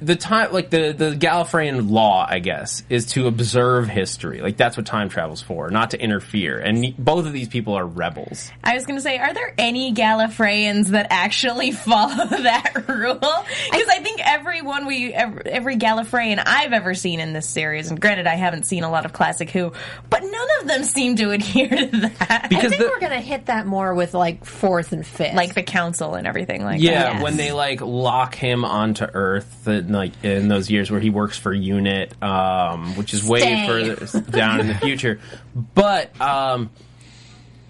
the 0.00 0.16
time, 0.16 0.52
like 0.52 0.70
the 0.70 0.92
the 0.92 1.10
Gallifreyan 1.12 1.90
law, 1.90 2.26
I 2.28 2.38
guess, 2.38 2.82
is 2.88 3.06
to 3.12 3.26
observe 3.26 3.88
history. 3.88 4.40
Like 4.40 4.56
that's 4.56 4.76
what 4.76 4.86
time 4.86 5.08
travel's 5.08 5.42
for, 5.42 5.70
not 5.70 5.90
to 5.90 6.00
interfere. 6.00 6.58
And 6.58 6.94
both 6.98 7.26
of 7.26 7.32
these 7.32 7.48
people 7.48 7.74
are 7.74 7.86
rebels. 7.86 8.50
I 8.64 8.74
was 8.74 8.86
going 8.86 8.96
to 8.96 9.02
say, 9.02 9.18
are 9.18 9.32
there 9.34 9.54
any 9.58 9.92
Gallifreyans 9.94 10.88
that 10.88 11.06
actually 11.10 11.70
follow 11.72 12.26
that 12.26 12.84
rule? 12.88 13.14
Because 13.14 13.88
I 13.88 14.00
think 14.02 14.20
everyone 14.26 14.86
we 14.86 15.12
every, 15.12 15.42
every 15.46 15.76
Gallifreyan 15.76 16.42
I've 16.44 16.72
ever 16.72 16.94
seen 16.94 17.20
in 17.20 17.32
this 17.32 17.48
series, 17.48 17.90
and 17.90 18.00
granted, 18.00 18.26
I 18.26 18.34
haven't 18.34 18.64
seen 18.64 18.84
a 18.84 18.90
lot 18.90 19.04
of 19.04 19.12
classic 19.12 19.50
Who, 19.50 19.72
but 20.10 20.22
none 20.22 20.48
of 20.60 20.68
them 20.68 20.84
seem 20.84 21.16
to 21.16 21.30
adhere 21.30 21.68
to 21.68 21.86
that. 21.86 22.26
I 22.28 22.48
think 22.48 22.76
the- 22.76 22.84
we're 22.92 23.00
gonna 23.00 23.20
hit 23.20 23.46
that 23.46 23.66
more 23.66 23.94
with 23.94 24.14
like 24.14 24.44
fourth 24.44 24.92
and 24.92 25.06
fifth. 25.06 25.34
like 25.34 25.54
the 25.54 25.62
council 25.62 26.14
and 26.14 26.26
everything 26.26 26.64
like 26.64 26.80
Yeah, 26.80 27.14
that. 27.14 27.22
when 27.22 27.36
they 27.36 27.52
like 27.52 27.80
lock 27.80 28.34
him 28.34 28.64
onto 28.64 29.04
Earth, 29.04 29.66
in, 29.84 29.92
like 29.92 30.12
in 30.24 30.48
those 30.48 30.70
years 30.70 30.90
where 30.90 31.00
he 31.00 31.10
works 31.10 31.38
for 31.38 31.52
Unit, 31.52 32.20
um, 32.22 32.96
which 32.96 33.14
is 33.14 33.24
way 33.24 33.40
Stay. 33.40 33.66
further 33.66 34.20
down 34.30 34.60
in 34.60 34.68
the 34.68 34.74
future. 34.74 35.20
But 35.54 36.18
um, 36.20 36.70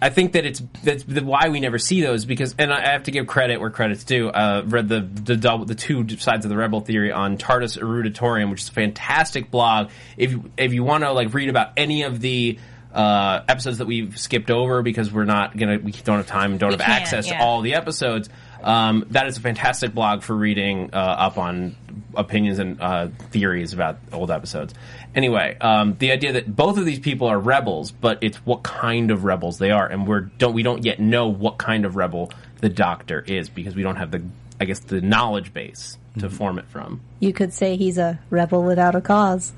I 0.00 0.10
think 0.10 0.32
that 0.32 0.44
it's 0.44 0.62
that's 0.82 1.04
the, 1.04 1.24
why 1.24 1.48
we 1.48 1.60
never 1.60 1.78
see 1.78 2.02
those 2.02 2.24
because, 2.24 2.54
and 2.58 2.72
I 2.72 2.92
have 2.92 3.04
to 3.04 3.10
give 3.10 3.26
credit 3.26 3.60
where 3.60 3.70
credit's 3.70 4.04
due. 4.04 4.28
Uh, 4.28 4.62
read 4.66 4.88
the 4.88 5.00
the 5.00 5.36
double, 5.36 5.64
the 5.64 5.74
two 5.74 6.06
sides 6.18 6.44
of 6.44 6.50
the 6.50 6.56
Rebel 6.56 6.80
theory 6.80 7.12
on 7.12 7.38
TARDIS 7.38 7.78
Eruditorum, 7.78 8.50
which 8.50 8.62
is 8.62 8.68
a 8.68 8.72
fantastic 8.72 9.50
blog. 9.50 9.90
If 10.16 10.32
you, 10.32 10.50
if 10.56 10.72
you 10.74 10.84
want 10.84 11.04
to 11.04 11.12
like 11.12 11.32
read 11.32 11.48
about 11.48 11.72
any 11.76 12.02
of 12.02 12.20
the 12.20 12.58
uh, 12.92 13.42
episodes 13.48 13.78
that 13.78 13.86
we've 13.86 14.18
skipped 14.18 14.50
over 14.50 14.82
because 14.82 15.12
we're 15.12 15.24
not 15.24 15.56
gonna 15.56 15.78
we 15.78 15.92
don't 15.92 16.16
have 16.16 16.26
time 16.26 16.52
and 16.52 16.60
don't 16.60 16.70
We 16.70 16.78
have 16.78 16.88
access 16.88 17.26
yeah. 17.26 17.38
to 17.38 17.44
all 17.44 17.60
the 17.62 17.74
episodes. 17.74 18.28
Um, 18.62 19.06
that 19.10 19.26
is 19.26 19.36
a 19.36 19.40
fantastic 19.40 19.94
blog 19.94 20.22
for 20.22 20.34
reading 20.34 20.90
uh, 20.92 20.96
up 20.96 21.38
on 21.38 21.76
opinions 22.14 22.58
and 22.58 22.80
uh, 22.80 23.08
theories 23.30 23.72
about 23.72 23.98
old 24.12 24.30
episodes. 24.30 24.74
Anyway, 25.14 25.56
um, 25.60 25.96
the 25.98 26.12
idea 26.12 26.32
that 26.32 26.54
both 26.54 26.78
of 26.78 26.84
these 26.84 26.98
people 26.98 27.26
are 27.26 27.38
rebels, 27.38 27.90
but 27.90 28.18
it's 28.22 28.38
what 28.38 28.62
kind 28.62 29.10
of 29.10 29.24
rebels 29.24 29.58
they 29.58 29.70
are, 29.70 29.86
and 29.86 30.06
we're 30.06 30.20
don't 30.20 30.54
we 30.54 30.62
don't 30.62 30.84
yet 30.84 31.00
know 31.00 31.28
what 31.28 31.58
kind 31.58 31.84
of 31.84 31.96
rebel 31.96 32.30
the 32.60 32.68
Doctor 32.68 33.20
is 33.20 33.48
because 33.48 33.74
we 33.74 33.82
don't 33.82 33.96
have 33.96 34.10
the 34.10 34.22
I 34.60 34.64
guess 34.64 34.80
the 34.80 35.00
knowledge 35.00 35.52
base 35.52 35.98
to 36.18 36.30
form 36.30 36.58
it 36.58 36.66
from. 36.68 37.00
you 37.20 37.32
could 37.32 37.52
say 37.52 37.76
he's 37.76 37.98
a 37.98 38.18
rebel 38.30 38.62
without 38.62 38.94
a 38.94 39.00
cause. 39.02 39.52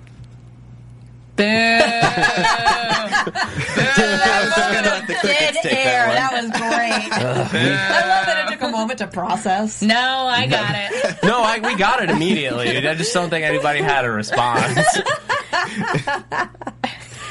Dead 1.38 2.04
air. 5.64 6.06
That 6.12 6.30
was 6.32 6.50
great. 6.50 7.12
I 7.12 8.08
love 8.08 8.26
that 8.26 8.46
it 8.48 8.52
took 8.52 8.62
a 8.68 8.70
moment 8.70 8.98
to 8.98 9.06
process. 9.06 9.82
No, 9.82 9.94
I 9.94 10.46
got 10.46 10.74
it. 10.74 11.22
no, 11.22 11.42
I, 11.42 11.58
we 11.60 11.76
got 11.76 12.02
it 12.02 12.10
immediately. 12.10 12.86
I 12.86 12.94
just 12.94 13.12
don't 13.14 13.30
think 13.30 13.44
anybody 13.44 13.80
had 13.80 14.04
a 14.04 14.10
response. 14.10 14.78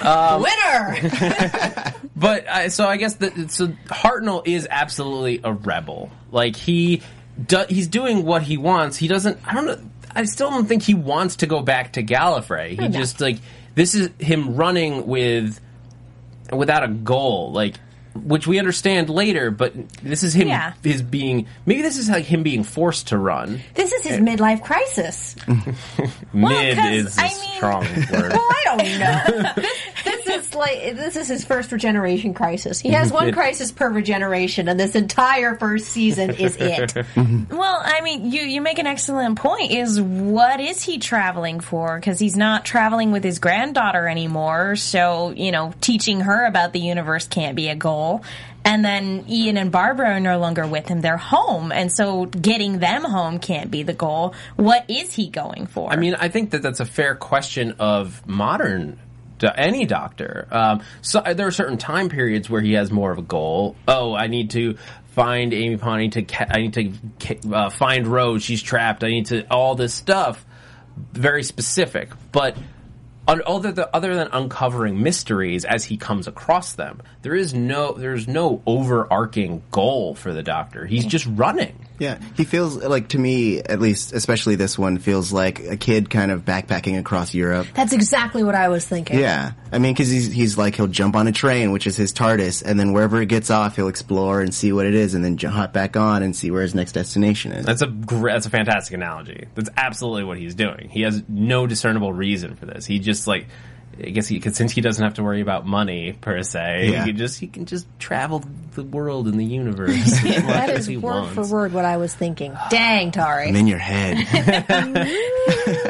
Winner. 0.03 1.93
But 2.15 2.47
uh, 2.47 2.69
so 2.69 2.87
I 2.87 2.97
guess 2.97 3.15
that 3.15 3.51
so 3.51 3.67
Hartnell 3.87 4.47
is 4.47 4.67
absolutely 4.69 5.41
a 5.43 5.53
rebel. 5.53 6.09
Like 6.31 6.55
he 6.55 7.03
do, 7.45 7.63
he's 7.69 7.87
doing 7.87 8.25
what 8.25 8.41
he 8.41 8.57
wants. 8.57 8.97
He 8.97 9.07
doesn't. 9.07 9.39
I 9.45 9.53
don't 9.53 9.65
know. 9.65 9.79
I 10.15 10.23
still 10.23 10.49
don't 10.49 10.65
think 10.65 10.81
he 10.81 10.95
wants 10.95 11.37
to 11.37 11.45
go 11.45 11.61
back 11.61 11.93
to 11.93 12.03
Gallifrey. 12.03 12.79
He 12.79 12.87
just 12.87 13.21
like 13.21 13.37
this 13.77 13.93
is 13.95 14.09
him 14.19 14.55
running 14.55 15.05
with 15.07 15.61
without 16.51 16.83
a 16.83 16.87
goal. 16.89 17.51
Like 17.53 17.75
which 18.15 18.47
we 18.47 18.57
understand 18.57 19.11
later, 19.11 19.51
but 19.51 19.73
this 20.01 20.23
is 20.23 20.33
him 20.33 20.47
Yeah. 20.47 20.73
his 20.83 21.03
being 21.03 21.45
maybe 21.67 21.83
this 21.83 21.97
is 21.99 22.09
like 22.09 22.25
him 22.25 22.41
being 22.41 22.63
forced 22.63 23.09
to 23.09 23.17
run. 23.19 23.61
This 23.75 23.93
is 23.93 24.03
his 24.03 24.17
midlife 24.17 24.63
crisis. 24.63 25.35
Mid 26.33 26.77
'cause, 26.77 26.91
is 26.91 27.17
a 27.17 27.21
I 27.21 27.27
mean- 27.27 27.55
strong 27.55 27.83
word. 28.11 28.33
Well, 28.33 28.41
I 28.41 28.61
don't 28.65 28.99
know. 28.99 29.63
this, 30.57 30.73
this 30.73 30.85
is 30.85 30.93
like 30.93 30.95
this 30.95 31.15
is 31.15 31.27
his 31.27 31.45
first 31.45 31.71
regeneration 31.71 32.33
crisis. 32.33 32.79
He 32.79 32.89
has 32.89 33.11
one 33.11 33.33
crisis 33.33 33.71
per 33.71 33.89
regeneration, 33.89 34.67
and 34.67 34.79
this 34.79 34.95
entire 34.95 35.55
first 35.55 35.87
season 35.87 36.31
is 36.31 36.55
it. 36.57 36.93
Well, 37.49 37.81
I 37.83 38.01
mean, 38.01 38.31
you 38.31 38.41
you 38.41 38.61
make 38.61 38.79
an 38.79 38.87
excellent 38.87 39.37
point. 39.37 39.71
Is 39.71 39.99
what 39.99 40.59
is 40.59 40.83
he 40.83 40.99
traveling 40.99 41.59
for? 41.59 41.95
Because 41.97 42.19
he's 42.19 42.35
not 42.35 42.65
traveling 42.65 43.11
with 43.11 43.23
his 43.23 43.39
granddaughter 43.39 44.07
anymore. 44.07 44.75
So 44.75 45.31
you 45.31 45.51
know, 45.51 45.73
teaching 45.81 46.21
her 46.21 46.45
about 46.45 46.73
the 46.73 46.79
universe 46.79 47.27
can't 47.27 47.55
be 47.55 47.69
a 47.69 47.75
goal. 47.75 48.23
And 48.67 48.83
then 48.83 49.25
Ian 49.29 49.57
and 49.57 49.71
Barbara 49.71 50.15
are 50.15 50.19
no 50.19 50.39
longer 50.39 50.67
with 50.67 50.87
him; 50.87 51.01
they're 51.01 51.17
home, 51.17 51.71
and 51.71 51.91
so 51.91 52.25
getting 52.25 52.79
them 52.79 53.03
home 53.03 53.39
can't 53.39 53.71
be 53.71 53.83
the 53.83 53.93
goal. 53.93 54.35
What 54.55 54.89
is 54.89 55.13
he 55.13 55.29
going 55.29 55.67
for? 55.67 55.89
I 55.89 55.95
mean, 55.95 56.15
I 56.15 56.27
think 56.27 56.51
that 56.51 56.61
that's 56.61 56.81
a 56.81 56.85
fair 56.85 57.15
question 57.15 57.75
of 57.79 58.27
modern 58.27 58.91
do- 58.91 59.06
any 59.43 59.85
doctor. 59.85 60.47
Um, 60.51 60.83
so 61.01 61.21
there 61.21 61.47
are 61.47 61.51
certain 61.51 61.77
time 61.77 62.09
periods 62.09 62.49
where 62.49 62.61
he 62.61 62.73
has 62.73 62.91
more 62.91 63.11
of 63.11 63.17
a 63.17 63.23
goal. 63.23 63.75
Oh, 63.87 64.15
I 64.15 64.27
need 64.27 64.51
to 64.51 64.77
find 65.13 65.53
Amy 65.53 65.77
Pond. 65.77 65.95
I 65.95 66.01
need 66.01 66.13
to. 66.13 66.21
Ca- 66.23 66.47
I 66.49 66.57
need 66.61 66.73
to 66.73 67.53
uh, 67.53 67.69
find 67.69 68.07
Rose. 68.07 68.43
She's 68.43 68.61
trapped. 68.61 69.03
I 69.03 69.09
need 69.09 69.27
to 69.27 69.43
all 69.51 69.75
this 69.75 69.93
stuff. 69.93 70.45
Very 71.13 71.43
specific, 71.43 72.09
but. 72.31 72.57
Other, 73.29 73.73
the, 73.73 73.93
other 73.93 74.15
than 74.15 74.29
uncovering 74.31 75.03
mysteries 75.03 75.65
as 75.65 75.83
he 75.83 75.97
comes 75.97 76.29
across 76.29 76.75
them, 76.75 77.01
there 77.23 77.35
is 77.35 77.53
no 77.53 77.91
there's 77.91 78.25
no 78.25 78.61
overarching 78.65 79.63
goal 79.69 80.15
for 80.15 80.31
the 80.31 80.41
Doctor. 80.41 80.85
He's 80.85 81.05
just 81.05 81.25
running. 81.25 81.86
Yeah, 81.99 82.19
he 82.35 82.43
feels 82.43 82.77
like 82.77 83.09
to 83.09 83.19
me, 83.19 83.59
at 83.59 83.79
least, 83.79 84.13
especially 84.13 84.55
this 84.55 84.77
one, 84.77 84.97
feels 84.97 85.33
like 85.33 85.59
a 85.59 85.77
kid 85.77 86.09
kind 86.09 86.31
of 86.31 86.45
backpacking 86.45 86.99
across 86.99 87.33
Europe. 87.33 87.67
That's 87.73 87.93
exactly 87.93 88.43
what 88.43 88.55
I 88.55 88.69
was 88.69 88.85
thinking. 88.85 89.19
Yeah, 89.19 89.53
I 89.71 89.79
mean, 89.79 89.93
because 89.93 90.09
he's 90.09 90.31
he's 90.31 90.57
like 90.57 90.75
he'll 90.75 90.87
jump 90.87 91.15
on 91.15 91.27
a 91.27 91.31
train, 91.31 91.71
which 91.71 91.87
is 91.87 91.95
his 91.95 92.13
TARDIS, 92.13 92.63
and 92.63 92.79
then 92.79 92.93
wherever 92.93 93.21
it 93.21 93.27
gets 93.27 93.49
off, 93.49 93.75
he'll 93.75 93.87
explore 93.87 94.41
and 94.41 94.53
see 94.53 94.71
what 94.71 94.85
it 94.85 94.93
is, 94.93 95.13
and 95.13 95.23
then 95.23 95.37
hop 95.37 95.73
back 95.73 95.97
on 95.97 96.23
and 96.23 96.35
see 96.35 96.51
where 96.51 96.61
his 96.61 96.75
next 96.75 96.91
destination 96.91 97.51
is. 97.51 97.65
That's 97.65 97.81
a 97.81 97.87
gr- 97.87 98.29
that's 98.29 98.45
a 98.45 98.51
fantastic 98.51 98.93
analogy. 98.93 99.47
That's 99.55 99.69
absolutely 99.75 100.25
what 100.25 100.37
he's 100.37 100.55
doing. 100.55 100.89
He 100.89 101.01
has 101.01 101.23
no 101.27 101.67
discernible 101.67 102.13
reason 102.13 102.55
for 102.55 102.65
this. 102.65 102.85
He 102.85 102.99
just 102.99 103.27
like 103.27 103.47
I 104.03 104.09
guess 104.09 104.27
he, 104.27 104.39
'cause 104.39 104.55
since 104.55 104.71
he 104.71 104.81
doesn't 104.81 105.03
have 105.03 105.15
to 105.15 105.23
worry 105.23 105.41
about 105.41 105.65
money 105.65 106.13
per 106.19 106.41
se, 106.43 106.89
Yeah. 106.91 107.03
he 107.03 107.09
can 107.11 107.17
just 107.17 107.39
he 107.39 107.47
can 107.47 107.65
just 107.65 107.87
travel 107.99 108.43
the 108.75 108.83
world 108.83 109.27
and 109.27 109.39
the 109.39 109.45
universe. 109.45 109.95
That 110.23 110.69
as 110.69 110.81
is 110.81 110.85
he 110.87 110.97
word 110.97 111.11
wants. 111.21 111.33
for 111.33 111.45
word 111.47 111.73
what 111.73 111.85
I 111.85 111.97
was 111.97 112.13
thinking. 112.13 112.53
Dang, 112.69 113.11
Tauri. 113.11 113.47
I'm 113.49 113.55
in 113.55 113.67
your 113.67 113.79
head. 113.79 114.17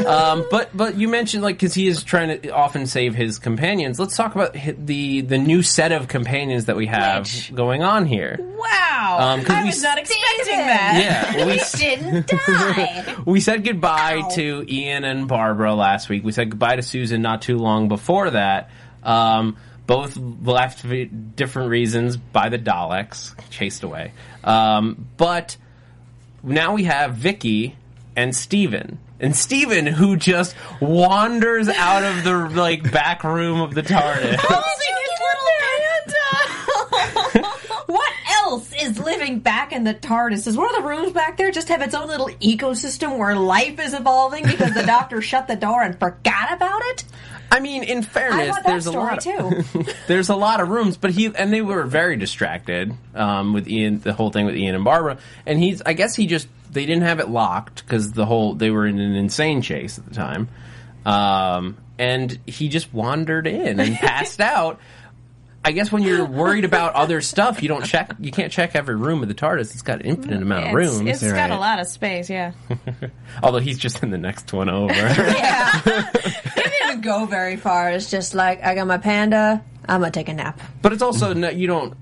Um, 0.07 0.45
but 0.51 0.69
but 0.75 0.97
you 0.97 1.07
mentioned 1.09 1.43
like 1.43 1.55
because 1.55 1.73
he 1.73 1.87
is 1.87 2.03
trying 2.03 2.41
to 2.41 2.49
often 2.49 2.85
save 2.85 3.15
his 3.15 3.39
companions. 3.39 3.99
Let's 3.99 4.15
talk 4.15 4.35
about 4.35 4.53
the 4.53 5.21
the 5.21 5.37
new 5.37 5.61
set 5.63 5.91
of 5.91 6.07
companions 6.07 6.65
that 6.65 6.75
we 6.75 6.85
have 6.87 7.23
Which? 7.23 7.53
going 7.53 7.83
on 7.83 8.05
here. 8.05 8.37
wow, 8.39 9.17
Um, 9.19 9.43
'cause 9.43 9.55
I 9.55 9.61
we 9.63 9.67
was 9.69 9.81
not 9.83 9.97
expecting 9.97 10.45
David. 10.45 10.65
that. 10.67 11.33
Yeah, 11.35 11.45
we 11.45 11.61
Didn't 11.77 12.27
die. 12.27 13.15
We 13.25 13.41
said 13.41 13.63
goodbye 13.65 14.21
Ow. 14.23 14.29
to 14.35 14.65
Ian 14.69 15.03
and 15.03 15.27
Barbara 15.27 15.73
last 15.73 16.07
week. 16.09 16.23
We 16.23 16.31
said 16.31 16.51
goodbye 16.51 16.77
to 16.77 16.81
Susan 16.83 17.21
not 17.21 17.41
too 17.41 17.57
long 17.57 17.87
before 17.87 17.96
that. 18.29 18.69
Um, 19.03 19.57
both 19.85 20.17
left 20.17 20.79
for 20.79 21.05
different 21.05 21.69
reasons 21.69 22.17
by 22.17 22.49
the 22.49 22.59
Daleks, 22.59 23.33
chased 23.49 23.83
away. 23.83 24.11
Um, 24.43 25.07
but 25.15 25.55
now 26.43 26.73
we 26.73 26.83
have 26.83 27.15
Vicky 27.15 27.77
and 28.15 28.35
Steven. 28.35 28.99
And 29.19 29.35
Steven, 29.35 29.87
who 29.87 30.17
just 30.17 30.55
wanders 30.81 31.69
out 31.69 32.03
of 32.03 32.23
the 32.23 32.49
like 32.49 32.91
back 32.91 33.23
room 33.23 33.61
of 33.61 33.73
the 33.73 33.81
TARDIS. 33.81 34.37
what 37.87 38.13
else 38.43 38.71
is 38.81 38.99
living 38.99 39.39
back 39.39 39.71
in 39.71 39.83
the 39.83 39.93
TARDIS? 39.93 40.45
Does 40.45 40.57
one 40.57 40.69
of 40.69 40.81
the 40.81 40.87
rooms 40.87 41.11
back 41.13 41.37
there 41.37 41.51
just 41.51 41.69
have 41.69 41.81
its 41.81 41.93
own 41.93 42.07
little 42.07 42.29
ecosystem 42.41 43.17
where 43.17 43.35
life 43.35 43.79
is 43.79 43.93
evolving 43.93 44.43
because 44.45 44.73
the 44.73 44.83
doctor 44.85 45.21
shut 45.21 45.47
the 45.47 45.55
door 45.55 45.81
and 45.81 45.97
forgot 45.99 46.53
about 46.53 46.81
it? 46.85 47.03
I 47.51 47.59
mean, 47.59 47.83
in 47.83 48.03
fairness, 48.03 48.49
want 48.49 48.63
that 48.63 48.69
there's 48.69 48.87
a 48.87 48.89
story 48.91 49.11
lot. 49.11 49.21
too. 49.21 49.85
there's 50.07 50.29
a 50.29 50.35
lot 50.35 50.59
of 50.59 50.69
rooms, 50.69 50.97
but 50.97 51.11
he 51.11 51.27
and 51.33 51.51
they 51.53 51.61
were 51.61 51.83
very 51.83 52.17
distracted 52.17 52.93
um, 53.15 53.53
with 53.53 53.67
Ian, 53.67 53.99
the 53.99 54.13
whole 54.13 54.31
thing 54.31 54.45
with 54.45 54.55
Ian 54.55 54.75
and 54.75 54.83
Barbara, 54.83 55.17
and 55.45 55.59
he's. 55.59 55.81
I 55.85 55.93
guess 55.93 56.15
he 56.15 56.27
just 56.27 56.47
they 56.71 56.85
didn't 56.85 57.03
have 57.03 57.19
it 57.19 57.29
locked 57.29 57.83
because 57.85 58.11
the 58.11 58.25
whole 58.25 58.53
they 58.55 58.69
were 58.69 58.85
in 58.85 58.99
an 58.99 59.15
insane 59.15 59.61
chase 59.61 59.97
at 59.97 60.05
the 60.05 60.13
time, 60.13 60.49
um, 61.05 61.77
and 61.97 62.37
he 62.45 62.67
just 62.69 62.93
wandered 62.93 63.47
in 63.47 63.79
and 63.79 63.95
passed 63.99 64.41
out. 64.41 64.79
I 65.65 65.71
guess 65.73 65.91
when 65.91 66.01
you're 66.01 66.23
worried 66.23 66.63
about 66.63 66.93
other 66.93 67.19
stuff, 67.19 67.61
you 67.61 67.67
don't 67.67 67.83
check. 67.83 68.13
You 68.21 68.31
can't 68.31 68.53
check 68.53 68.73
every 68.73 68.95
room 68.95 69.21
of 69.21 69.27
the 69.27 69.33
TARDIS. 69.35 69.73
It's 69.73 69.81
got 69.81 69.99
an 69.99 70.05
infinite 70.05 70.41
amount 70.41 70.67
of 70.67 70.73
rooms. 70.73 71.01
it's 71.01 71.21
got 71.21 71.33
Right. 71.33 71.51
a 71.51 71.57
lot 71.57 71.79
of 71.81 71.87
space. 71.87 72.29
Yeah. 72.29 72.53
Although 73.43 73.59
he's 73.59 73.77
just 73.77 74.01
in 74.01 74.09
the 74.09 74.17
next 74.17 74.53
one 74.53 74.69
over. 74.69 74.93
yeah. 74.93 76.09
It 77.07 77.11
didn't 77.11 77.21
go 77.21 77.25
very 77.25 77.55
far. 77.55 77.91
It's 77.91 78.09
just 78.11 78.35
like, 78.35 78.63
I 78.63 78.75
got 78.75 78.87
my 78.87 78.97
panda, 78.97 79.63
I'm 79.87 80.01
gonna 80.01 80.11
take 80.11 80.29
a 80.29 80.33
nap. 80.33 80.59
but 80.81 80.91
it's 80.93 81.01
also 81.01 81.33
no, 81.33 81.49
you 81.49 81.67
don't 81.67 81.95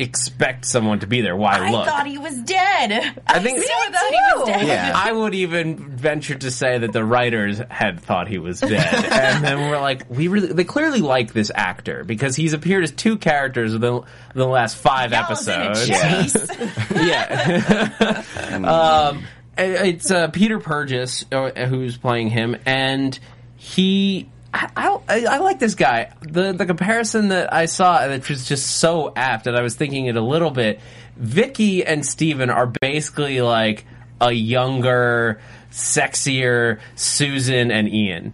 expect 0.00 0.64
someone 0.64 1.00
to 1.00 1.08
be 1.08 1.22
there. 1.22 1.34
Why 1.36 1.58
I 1.58 1.70
look? 1.72 1.84
thought 1.84 2.06
he 2.06 2.18
was 2.18 2.36
dead. 2.42 3.20
I 3.26 3.40
think- 3.40 3.58
still 3.64 3.76
thought 3.92 4.10
he 4.10 4.38
was 4.38 4.46
dead. 4.46 4.66
Yeah. 4.68 4.92
I 4.94 5.10
would 5.10 5.34
even 5.34 5.76
venture 5.76 6.36
to 6.36 6.52
say 6.52 6.78
that 6.78 6.92
the 6.92 7.04
writers 7.04 7.60
had 7.68 7.98
thought 7.98 8.28
he 8.28 8.38
was 8.38 8.60
dead, 8.60 8.94
and 9.10 9.44
then 9.44 9.58
we're 9.68 9.80
like, 9.80 10.08
we 10.08 10.28
really, 10.28 10.52
they 10.52 10.62
clearly 10.62 11.00
like 11.00 11.32
this 11.32 11.50
actor 11.52 12.04
because 12.04 12.36
he's 12.36 12.52
appeared 12.52 12.84
as 12.84 12.92
two 12.92 13.16
characters 13.18 13.74
in 13.74 13.80
the, 13.80 14.02
the 14.34 14.46
last 14.46 14.76
five 14.76 15.10
Y'all's 15.10 15.48
in 15.48 15.60
a 15.60 15.64
episodes. 15.64 15.88
chase. 15.88 16.58
yeah. 16.94 18.22
um, 19.12 19.24
it's 19.56 20.12
uh, 20.12 20.28
Peter 20.28 20.60
Purves 20.60 21.24
uh, 21.32 21.66
who's 21.66 21.96
playing 21.96 22.28
him, 22.30 22.56
and 22.64 23.18
he. 23.58 24.28
I, 24.54 24.98
I, 25.08 25.24
I 25.26 25.38
like 25.38 25.58
this 25.58 25.74
guy. 25.74 26.12
The 26.22 26.52
the 26.52 26.64
comparison 26.64 27.28
that 27.28 27.52
I 27.52 27.66
saw 27.66 28.06
that 28.06 28.28
was 28.28 28.48
just 28.48 28.78
so 28.78 29.12
apt, 29.14 29.46
and 29.46 29.54
I 29.56 29.60
was 29.60 29.74
thinking 29.74 30.06
it 30.06 30.16
a 30.16 30.22
little 30.22 30.50
bit. 30.50 30.80
Vicky 31.16 31.84
and 31.84 32.06
Steven 32.06 32.48
are 32.48 32.72
basically 32.80 33.42
like 33.42 33.84
a 34.20 34.32
younger, 34.32 35.40
sexier 35.70 36.80
Susan 36.94 37.70
and 37.70 37.88
Ian. 37.92 38.32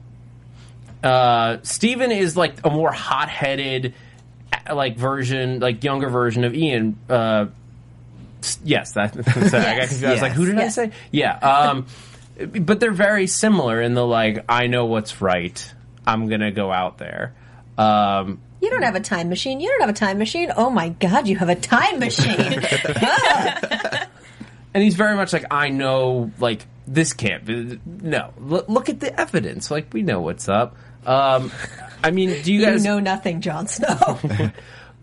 Uh, 1.02 1.58
Steven 1.62 2.12
is 2.12 2.37
like 2.37 2.64
a 2.64 2.70
more 2.70 2.92
hot 2.92 3.28
headed, 3.28 3.94
like 4.72 4.96
version, 4.96 5.58
like 5.60 5.82
younger 5.82 6.10
version 6.10 6.44
of 6.44 6.54
Ian. 6.54 6.98
Uh, 7.08 7.46
yes, 8.62 8.92
that, 8.92 9.14
sorry, 9.24 9.64
I 9.64 9.76
got 9.78 9.90
Yes. 9.90 10.04
I 10.04 10.12
was 10.12 10.22
like, 10.22 10.32
who 10.32 10.46
did 10.46 10.58
I 10.58 10.68
say? 10.68 10.92
Yeah. 11.10 11.37
Um, 11.37 11.87
but 12.61 12.81
they're 12.81 12.90
very 12.92 13.27
similar 13.27 13.81
in 13.81 13.94
the 13.94 14.05
like, 14.07 14.44
I 14.49 14.66
know 14.66 14.87
what's 14.87 15.20
right. 15.20 15.73
I'm 16.07 16.29
gonna 16.29 16.51
go 16.53 16.70
out 16.73 16.99
there. 16.99 17.35
Um, 17.79 18.40
You 18.61 18.70
don't 18.70 18.83
have 18.83 18.94
a 18.97 19.01
time 19.01 19.29
machine. 19.29 19.61
You 19.61 19.68
don't 19.68 19.81
have 19.81 19.90
a 19.90 19.92
time 19.92 20.18
machine. 20.18 20.53
Oh 20.57 20.70
my 20.70 20.90
god, 20.90 21.27
you 21.29 21.37
have 21.37 21.49
a 21.49 21.55
time 21.55 21.99
machine. 21.99 22.37
and 24.75 24.83
he's 24.83 24.94
very 24.94 25.16
much 25.16 25.33
like, 25.33 25.44
I 25.51 25.68
know, 25.70 26.31
like 26.38 26.66
this 26.87 27.12
can't 27.12 27.44
be. 27.44 27.81
No, 27.87 28.33
L- 28.51 28.64
look 28.68 28.88
at 28.88 29.01
the 29.01 29.18
evidence. 29.18 29.70
Like 29.70 29.92
we 29.92 30.03
know 30.03 30.20
what's 30.20 30.49
up. 30.49 30.77
Um, 31.07 31.51
I 32.03 32.11
mean, 32.11 32.42
do 32.42 32.53
you 32.53 32.61
you 32.61 32.66
guys 32.66 32.85
know 32.85 32.99
nothing, 33.01 33.40
Jon 33.40 33.66
Snow. 33.66 34.18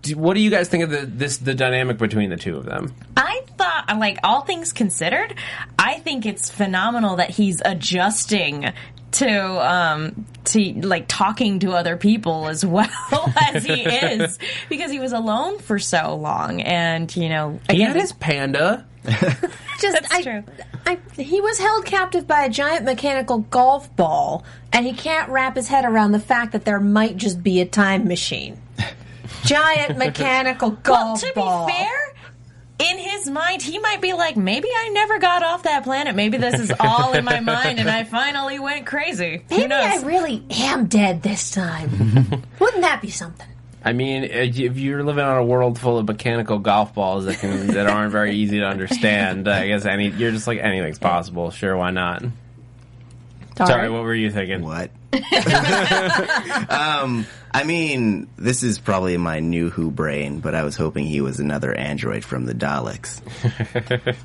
do, 0.01 0.17
what 0.17 0.33
do 0.33 0.39
you 0.39 0.49
guys 0.49 0.67
think 0.67 0.83
of 0.83 0.89
the 0.89 1.05
this 1.05 1.37
the 1.37 1.53
dynamic 1.53 1.97
between 1.97 2.29
the 2.29 2.37
two 2.37 2.57
of 2.57 2.65
them? 2.65 2.93
I 3.15 3.43
thought, 3.57 3.85
like 3.99 4.17
all 4.23 4.41
things 4.41 4.73
considered, 4.73 5.35
I 5.77 5.99
think 5.99 6.25
it's 6.25 6.49
phenomenal 6.49 7.17
that 7.17 7.29
he's 7.29 7.61
adjusting 7.63 8.71
to 9.11 9.71
um 9.71 10.25
to 10.45 10.73
like 10.87 11.05
talking 11.07 11.59
to 11.59 11.73
other 11.73 11.97
people 11.97 12.47
as 12.47 12.65
well 12.65 12.87
as 13.53 13.65
he 13.65 13.83
is 13.83 14.39
because 14.69 14.89
he 14.89 14.99
was 14.99 15.11
alone 15.11 15.59
for 15.59 15.77
so 15.79 16.15
long 16.15 16.61
and 16.61 17.13
you 17.17 17.27
know 17.27 17.59
He 17.69 17.75
again 17.75 17.87
had 17.87 17.97
his 17.97 18.13
panda. 18.13 18.85
Just 19.03 19.99
That's 19.99 20.13
I, 20.13 20.21
true. 20.21 20.43
I, 20.85 20.99
he 21.19 21.41
was 21.41 21.57
held 21.57 21.85
captive 21.85 22.27
by 22.27 22.45
a 22.45 22.49
giant 22.49 22.85
mechanical 22.85 23.39
golf 23.39 23.93
ball, 23.95 24.45
and 24.71 24.85
he 24.85 24.93
can't 24.93 25.27
wrap 25.29 25.55
his 25.55 25.67
head 25.67 25.85
around 25.85 26.11
the 26.11 26.19
fact 26.19 26.51
that 26.51 26.65
there 26.65 26.79
might 26.79 27.17
just 27.17 27.41
be 27.41 27.61
a 27.61 27.65
time 27.65 28.07
machine. 28.07 28.61
Giant 29.45 29.97
mechanical 29.97 30.71
golf 30.71 30.85
well 30.85 31.05
golf 31.07 31.21
to 31.21 31.33
ball. 31.33 31.67
be 31.67 31.73
fair 31.73 32.13
in 32.79 32.97
his 32.97 33.29
mind 33.29 33.61
he 33.61 33.77
might 33.77 34.01
be 34.01 34.13
like 34.13 34.35
maybe 34.35 34.67
I 34.75 34.89
never 34.89 35.19
got 35.19 35.43
off 35.43 35.63
that 35.63 35.83
planet 35.83 36.15
maybe 36.15 36.37
this 36.37 36.59
is 36.59 36.71
all 36.79 37.13
in 37.13 37.23
my 37.23 37.39
mind 37.39 37.79
and 37.79 37.87
I 37.89 38.03
finally 38.05 38.57
went 38.57 38.87
crazy 38.87 39.43
Who 39.49 39.55
maybe 39.55 39.67
knows? 39.67 40.03
I 40.03 40.05
really 40.05 40.43
am 40.49 40.87
dead 40.87 41.21
this 41.21 41.51
time. 41.51 42.43
Wouldn't 42.59 42.81
that 42.81 42.99
be 43.01 43.09
something? 43.09 43.47
I 43.83 43.93
mean, 43.93 44.23
if 44.25 44.77
you're 44.77 45.03
living 45.03 45.23
on 45.23 45.37
a 45.37 45.43
world 45.43 45.79
full 45.79 45.97
of 45.97 46.07
mechanical 46.07 46.59
golf 46.59 46.93
balls 46.93 47.25
that 47.25 47.39
can 47.39 47.67
that 47.67 47.87
aren't 47.87 48.11
very 48.11 48.35
easy 48.35 48.59
to 48.59 48.65
understand, 48.67 49.47
I 49.47 49.67
guess 49.67 49.85
any 49.85 50.09
you're 50.09 50.31
just 50.31 50.45
like 50.45 50.59
anything's 50.59 50.99
possible. 50.99 51.49
Sure, 51.49 51.75
why 51.75 51.89
not? 51.89 52.23
Sorry, 53.57 53.89
what 53.89 54.03
were 54.03 54.13
you 54.13 54.31
thinking? 54.31 54.63
What? 54.63 54.91
um, 56.69 57.25
I 57.53 57.63
mean, 57.65 58.29
this 58.37 58.63
is 58.63 58.79
probably 58.79 59.17
my 59.17 59.39
new 59.41 59.69
Who 59.69 59.91
brain, 59.91 60.39
but 60.39 60.55
I 60.55 60.63
was 60.63 60.77
hoping 60.77 61.05
he 61.05 61.19
was 61.19 61.39
another 61.39 61.73
android 61.73 62.23
from 62.23 62.45
the 62.45 62.53
Daleks. 62.53 63.21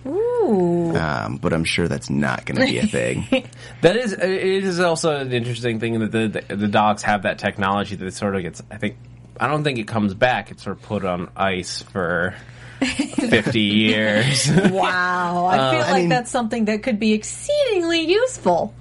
Ooh. 0.06 0.96
Um, 0.96 1.38
but 1.38 1.52
I'm 1.52 1.64
sure 1.64 1.88
that's 1.88 2.08
not 2.08 2.46
going 2.46 2.60
to 2.60 2.66
be 2.66 2.78
a 2.78 2.86
thing. 2.86 3.26
That 3.82 3.96
is, 3.96 4.12
it 4.12 4.22
is 4.64 4.80
also 4.80 5.16
an 5.16 5.32
interesting 5.32 5.80
thing 5.80 5.98
that 6.00 6.10
the, 6.10 6.42
the 6.48 6.56
the 6.56 6.68
dogs 6.68 7.02
have 7.02 7.22
that 7.22 7.38
technology 7.38 7.94
that 7.96 8.14
sort 8.14 8.34
of 8.34 8.42
gets. 8.42 8.62
I 8.70 8.78
think 8.78 8.96
I 9.38 9.48
don't 9.48 9.64
think 9.64 9.78
it 9.78 9.86
comes 9.86 10.14
back. 10.14 10.50
It's 10.50 10.62
sort 10.62 10.76
of 10.78 10.82
put 10.82 11.04
on 11.04 11.30
ice 11.36 11.82
for 11.82 12.34
fifty 12.80 13.60
years. 13.60 14.50
Wow. 14.50 15.46
I 15.46 15.56
feel 15.74 15.82
I 15.84 15.90
like 15.90 16.00
mean- 16.02 16.08
that's 16.08 16.30
something 16.30 16.64
that 16.66 16.82
could 16.82 16.98
be 16.98 17.12
exceedingly 17.12 18.00
useful. 18.10 18.74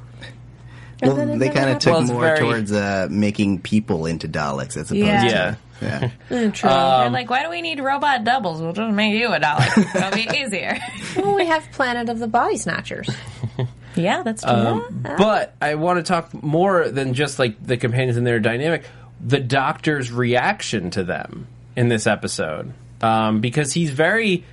And 1.02 1.14
well, 1.14 1.38
they 1.38 1.50
kind 1.50 1.70
of 1.70 1.80
took 1.80 1.94
Well, 1.94 2.04
more 2.04 2.22
very- 2.22 2.40
towards 2.40 2.72
uh, 2.72 3.08
making 3.10 3.60
people 3.62 4.06
into 4.06 4.28
Daleks 4.28 4.78
as 4.78 4.92
opposed 4.92 4.96
Yeah. 4.96 5.22
to. 5.24 5.28
yeah. 5.30 5.56
Yeah. 5.82 6.10
Mm, 6.30 6.54
True. 6.54 6.70
They're 6.70 7.10
like 7.10 7.30
why 7.30 7.44
do 7.44 7.50
we 7.50 7.62
need 7.62 7.82
robot 7.82 8.24
doubles 8.24 8.62
we'll 8.62 8.72
just 8.72 8.94
make 8.96 9.14
you 9.14 9.28
a 9.34 9.40
Dalek 9.42 9.96
it'll 9.96 10.12
be 10.12 10.38
easier 10.40 10.78
well, 11.18 11.36
we 11.36 11.46
have 11.48 11.70
Planet 11.74 12.08
of 12.08 12.18
the 12.20 12.28
Body 12.30 12.56
Snatchers. 12.56 13.10
yeah 13.96 14.24
that's 14.24 14.42
true 14.42 14.52
Um, 14.54 15.04
But 15.18 15.54
I 15.62 15.76
want 15.76 15.98
to 16.00 16.04
talk 16.04 16.34
more 16.42 16.88
than 16.88 17.14
just 17.14 17.40
like 17.40 17.62
the 17.62 17.76
companions 17.76 18.16
and 18.16 18.26
their 18.26 18.40
dynamic. 18.40 18.84
The 19.20 19.40
Doctor's 19.42 20.12
reaction 20.14 20.92
to 20.92 21.04
them 21.04 21.48
in 21.76 21.90
this 21.90 22.08
episode, 22.08 22.74
um, 23.02 23.42
because 23.42 23.74
he's 23.74 23.90
very 23.92 24.46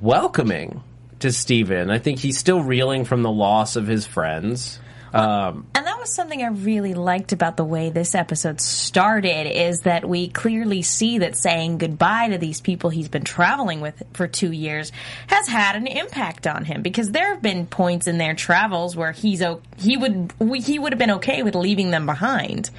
welcoming 0.00 0.82
to 1.20 1.32
Steven. 1.32 1.90
I 1.90 1.98
think 1.98 2.18
he's 2.18 2.38
still 2.38 2.62
reeling 2.62 3.04
from 3.04 3.22
the 3.22 3.30
loss 3.30 3.76
of 3.76 3.86
his 3.86 4.06
friends. 4.06 4.78
Um, 5.12 5.66
And 5.74 5.86
that 5.86 5.98
was 5.98 6.12
something 6.12 6.42
I 6.42 6.48
really 6.48 6.94
liked 6.94 7.32
about 7.32 7.56
the 7.56 7.64
way 7.64 7.90
this 7.90 8.14
episode 8.14 8.60
started 8.60 9.46
is 9.46 9.80
that 9.80 10.08
we 10.08 10.28
clearly 10.28 10.82
see 10.82 11.18
that 11.18 11.36
saying 11.36 11.78
goodbye 11.78 12.28
to 12.28 12.38
these 12.38 12.60
people 12.60 12.90
he's 12.90 13.08
been 13.08 13.24
traveling 13.24 13.80
with 13.80 14.02
for 14.12 14.26
two 14.26 14.52
years 14.52 14.92
has 15.28 15.48
had 15.48 15.76
an 15.76 15.86
impact 15.86 16.46
on 16.46 16.64
him 16.64 16.82
because 16.82 17.10
there 17.10 17.32
have 17.32 17.42
been 17.42 17.66
points 17.66 18.06
in 18.06 18.18
their 18.18 18.34
travels 18.34 18.96
where 18.96 19.12
he's 19.12 19.42
he 19.78 19.96
would 19.96 20.32
he 20.62 20.78
would 20.78 20.92
have 20.92 20.98
been 20.98 21.12
okay 21.12 21.42
with 21.42 21.54
leaving 21.54 21.90
them 21.90 22.06
behind. 22.06 22.70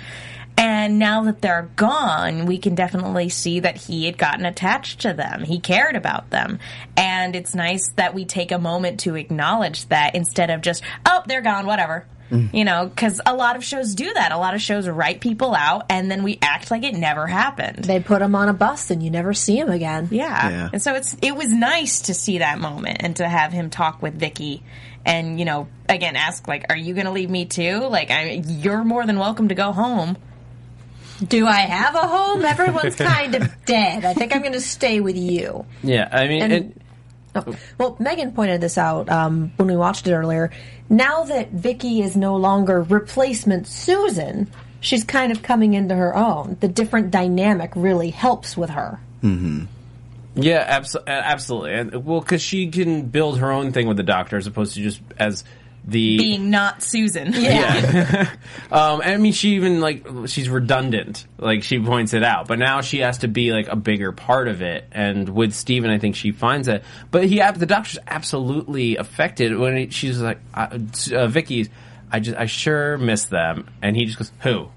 And 0.58 1.00
now 1.00 1.24
that 1.24 1.42
they're 1.42 1.70
gone, 1.78 2.46
we 2.46 2.58
can 2.58 2.76
definitely 2.76 3.30
see 3.30 3.62
that 3.62 3.78
he 3.78 4.06
had 4.06 4.18
gotten 4.18 4.46
attached 4.46 5.00
to 5.02 5.14
them. 5.14 5.46
He 5.46 5.62
cared 5.62 5.96
about 5.96 6.32
them. 6.32 6.60
And 6.98 7.34
it's 7.34 7.56
nice 7.56 7.94
that 7.96 8.14
we 8.14 8.26
take 8.26 8.52
a 8.52 8.60
moment 8.60 9.00
to 9.02 9.16
acknowledge 9.16 9.88
that 9.88 10.16
instead 10.16 10.50
of 10.50 10.60
just, 10.60 10.84
oh, 11.06 11.24
they're 11.28 11.40
gone, 11.42 11.66
whatever. 11.66 12.06
Mm. 12.32 12.54
You 12.54 12.64
know, 12.64 12.86
because 12.88 13.20
a 13.26 13.34
lot 13.36 13.56
of 13.56 13.64
shows 13.64 13.96
do 13.96 14.14
that. 14.14 14.32
A 14.32 14.38
lot 14.38 14.54
of 14.54 14.62
shows 14.62 14.88
write 14.88 15.20
people 15.20 15.56
out 15.56 15.86
and 15.90 16.12
then 16.12 16.22
we 16.24 16.38
act 16.42 16.70
like 16.70 16.84
it 16.84 16.94
never 16.94 17.26
happened. 17.26 17.84
They 17.86 18.00
put 18.00 18.20
them 18.20 18.36
on 18.36 18.50
a 18.50 18.54
bus 18.54 18.92
and 18.92 19.02
you 19.02 19.10
never 19.10 19.34
see 19.34 19.60
them 19.60 19.70
again. 19.72 20.10
Yeah. 20.12 20.50
Yeah. 20.50 20.70
And 20.74 20.82
so 20.82 20.94
it's 20.94 21.16
it 21.22 21.36
was 21.36 21.52
nice 21.52 22.02
to 22.02 22.14
see 22.14 22.38
that 22.38 22.60
moment 22.60 22.98
and 23.02 23.16
to 23.16 23.28
have 23.28 23.52
him 23.52 23.70
talk 23.70 24.02
with 24.02 24.14
Vicky 24.14 24.64
and, 25.06 25.40
you 25.40 25.46
know, 25.46 25.68
again 25.88 26.16
ask 26.16 26.48
like, 26.48 26.66
Are 26.70 26.78
you 26.78 26.94
gonna 26.94 27.12
leave 27.12 27.30
me 27.32 27.46
too? 27.46 27.80
Like 27.88 28.12
I 28.12 28.44
you're 28.46 28.84
more 28.84 29.06
than 29.06 29.18
welcome 29.18 29.48
to 29.50 29.56
go 29.56 29.72
home. 29.72 30.16
Do 31.28 31.48
I 31.48 31.56
have 31.62 31.96
a 31.96 32.08
home? 32.08 32.46
Everyone's 32.46 32.96
kind 32.96 33.36
of 33.36 33.50
dead. 33.66 34.06
I 34.06 34.14
think 34.14 34.34
I'm 34.34 34.42
going 34.42 34.54
to 34.54 34.62
stay 34.62 35.02
with 35.02 35.18
you. 35.18 35.66
yeah, 35.84 36.08
I 36.10 36.28
mean, 36.30 36.42
And- 36.44 36.54
it, 36.54 36.79
Oh, 37.36 37.56
well, 37.78 37.96
Megan 38.00 38.32
pointed 38.32 38.62
this 38.62 38.78
out 38.78 39.10
um, 39.10 39.52
when 39.58 39.68
we 39.68 39.76
watched 39.76 40.08
it 40.08 40.14
earlier. 40.14 40.52
Now 40.90 41.24
that 41.26 41.52
Vicky 41.52 42.02
is 42.02 42.16
no 42.16 42.36
longer 42.36 42.82
replacement 42.82 43.68
Susan, 43.68 44.50
she's 44.80 45.04
kind 45.04 45.32
of 45.32 45.44
coming 45.44 45.74
into 45.74 45.96
her 45.96 46.16
own. 46.16 46.58
The 46.60 46.68
different 46.68 47.12
dynamic 47.12 47.72
really 47.76 48.10
helps 48.10 48.58
with 48.58 48.72
her. 48.72 49.00
Yeah, 50.36 50.80
abso- 50.80 51.06
absolutely. 51.06 51.74
And 51.74 52.06
well, 52.06 52.22
because 52.22 52.42
she 52.42 52.70
can 52.70 53.04
build 53.08 53.40
her 53.40 53.52
own 53.52 53.74
thing 53.74 53.88
with 53.88 53.98
the 53.98 54.04
Doctor 54.04 54.38
as 54.38 54.48
opposed 54.48 54.76
to 54.76 54.82
just 54.82 55.02
as 55.18 55.44
the 55.90 56.18
Being 56.18 56.50
not 56.50 56.84
Susan. 56.84 57.34
Yeah. 57.40 58.30
um, 58.72 59.02
I 59.04 59.18
mean, 59.18 59.34
she 59.34 59.56
even 59.56 59.80
like 59.80 60.06
she's 60.28 60.50
redundant. 60.50 61.26
Like 61.38 61.64
she 61.64 61.80
points 61.80 62.14
it 62.14 62.24
out, 62.24 62.48
but 62.48 62.60
now 62.60 62.82
she 62.82 63.00
has 63.00 63.20
to 63.20 63.28
be 63.28 63.52
like 63.52 63.68
a 63.68 63.76
bigger 63.76 64.12
part 64.12 64.48
of 64.48 64.62
it. 64.62 64.88
And 64.92 65.30
with 65.30 65.54
Steven, 65.54 65.90
I 65.90 65.98
think 65.98 66.16
she 66.16 66.32
finds 66.32 66.68
it. 66.68 66.84
But 67.12 67.26
he, 67.26 67.38
the 67.40 67.66
doctor's 67.66 68.00
absolutely 68.08 68.98
affected 68.98 69.58
when 69.58 69.78
he, 69.78 69.90
she's 69.90 70.20
like, 70.20 70.40
uh, 70.54 70.78
uh, 71.14 71.28
Vicky's. 71.28 71.70
I 72.12 72.20
just, 72.20 72.38
I 72.38 72.48
sure 72.48 72.98
miss 72.98 73.26
them. 73.26 73.70
And 73.82 73.96
he 73.96 74.06
just 74.06 74.18
goes, 74.18 74.32
who? 74.40 74.70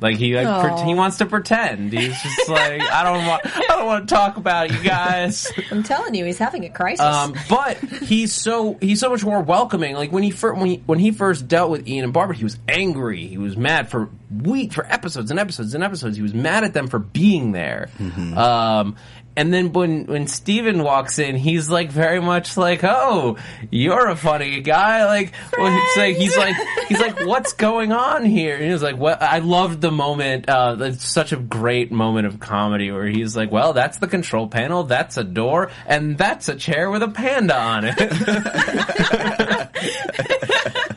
Like 0.00 0.16
he 0.16 0.34
like 0.34 0.76
pre- 0.76 0.86
he 0.86 0.94
wants 0.94 1.18
to 1.18 1.26
pretend. 1.26 1.92
He's 1.92 2.20
just 2.22 2.48
like 2.48 2.80
I 2.82 3.02
don't 3.02 3.26
want 3.26 3.42
I 3.46 3.76
don't 3.76 3.86
want 3.86 4.08
to 4.08 4.14
talk 4.14 4.36
about 4.36 4.66
it, 4.70 4.72
you 4.72 4.82
guys. 4.82 5.50
I'm 5.70 5.82
telling 5.82 6.14
you, 6.14 6.24
he's 6.24 6.38
having 6.38 6.64
a 6.64 6.70
crisis. 6.70 7.04
Um, 7.04 7.34
but 7.48 7.76
he's 7.78 8.32
so 8.32 8.78
he's 8.80 9.00
so 9.00 9.10
much 9.10 9.24
more 9.24 9.40
welcoming. 9.42 9.94
Like 9.94 10.10
when 10.12 10.22
he 10.22 10.30
first 10.30 10.58
when 10.58 10.68
he, 10.68 10.82
when 10.86 10.98
he 10.98 11.10
first 11.10 11.48
dealt 11.48 11.70
with 11.70 11.86
Ian 11.86 12.04
and 12.04 12.12
Barbara, 12.12 12.36
he 12.36 12.44
was 12.44 12.58
angry. 12.68 13.26
He 13.26 13.38
was 13.38 13.56
mad 13.56 13.90
for 13.90 14.08
week 14.30 14.72
for 14.72 14.86
episodes 14.86 15.30
and 15.30 15.40
episodes 15.40 15.74
and 15.74 15.82
episodes. 15.84 16.16
He 16.16 16.22
was 16.22 16.32
mad 16.34 16.64
at 16.64 16.72
them 16.72 16.86
for 16.88 16.98
being 16.98 17.52
there. 17.52 17.90
Um, 18.36 18.96
and 19.36 19.54
then 19.54 19.72
when 19.72 20.06
when 20.06 20.26
Steven 20.26 20.82
walks 20.82 21.18
in, 21.18 21.36
he's 21.36 21.70
like 21.70 21.90
very 21.90 22.20
much 22.20 22.56
like, 22.56 22.82
"Oh, 22.82 23.36
you're 23.70 24.08
a 24.08 24.16
funny 24.16 24.60
guy." 24.60 25.04
Like, 25.06 25.32
well, 25.56 25.72
it's 25.72 25.96
like 25.96 26.16
he's 26.16 26.36
like 26.36 26.56
he's 26.88 27.00
like, 27.00 27.20
"What's 27.20 27.52
going 27.52 27.92
on 27.92 28.24
here?" 28.24 28.56
And 28.56 28.70
he's 28.70 28.82
like, 28.82 28.98
"Well, 28.98 29.16
I 29.20 29.38
loved 29.38 29.80
the 29.80 29.92
moment. 29.92 30.48
Uh, 30.48 30.76
it's 30.80 31.08
such 31.08 31.32
a 31.32 31.36
great 31.36 31.92
moment 31.92 32.26
of 32.26 32.40
comedy 32.40 32.90
where 32.90 33.06
he's 33.06 33.36
like, 33.36 33.52
"Well, 33.52 33.72
that's 33.72 33.98
the 33.98 34.08
control 34.08 34.48
panel. 34.48 34.82
That's 34.84 35.16
a 35.16 35.24
door, 35.24 35.70
and 35.86 36.18
that's 36.18 36.48
a 36.48 36.56
chair 36.56 36.90
with 36.90 37.02
a 37.02 37.08
panda 37.08 37.56
on 37.56 37.84
it." 37.86 37.96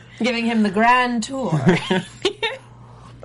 Giving 0.18 0.46
him 0.46 0.62
the 0.62 0.70
grand 0.70 1.22
tour. 1.22 1.60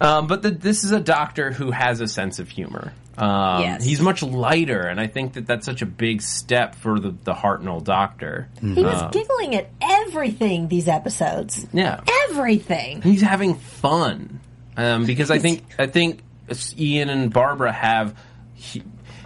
Um, 0.01 0.27
but 0.27 0.41
the, 0.41 0.51
this 0.51 0.85
is 0.85 0.91
a 0.93 0.99
doctor 1.01 1.51
who 1.51 1.71
has 1.71 1.99
a 1.99 2.07
sense 2.07 2.39
of 2.39 2.47
humor. 2.47 2.93
Um, 3.19 3.61
Yes. 3.61 3.83
He's 3.83 3.99
much 4.01 4.23
lighter, 4.23 4.81
and 4.81 4.99
I 4.99 5.07
think 5.07 5.33
that 5.33 5.45
that's 5.45 5.65
such 5.65 5.81
a 5.81 5.85
big 5.85 6.21
step 6.21 6.75
for 6.75 6.99
the, 6.99 7.11
the 7.25 7.33
Hartnell 7.33 7.83
doctor. 7.83 8.47
he 8.61 8.81
was 8.83 9.01
giggling 9.11 9.55
at 9.55 9.69
everything 9.81 10.67
these 10.69 10.87
episodes. 10.87 11.67
Yeah. 11.73 11.99
Everything. 12.29 13.01
He's 13.01 13.21
having 13.21 13.55
fun. 13.55 14.39
Um, 14.77 15.05
because 15.05 15.29
I 15.31 15.39
think 15.39 15.63
I 15.77 15.87
think 15.87 16.21
Ian 16.77 17.09
and 17.09 17.33
Barbara 17.33 17.71
have 17.73 18.15
hu- 18.73 18.81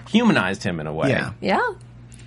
humanized 0.09 0.63
him 0.63 0.79
in 0.79 0.87
a 0.87 0.93
way. 0.93 1.09
Yeah. 1.09 1.33
Yeah. 1.41 1.73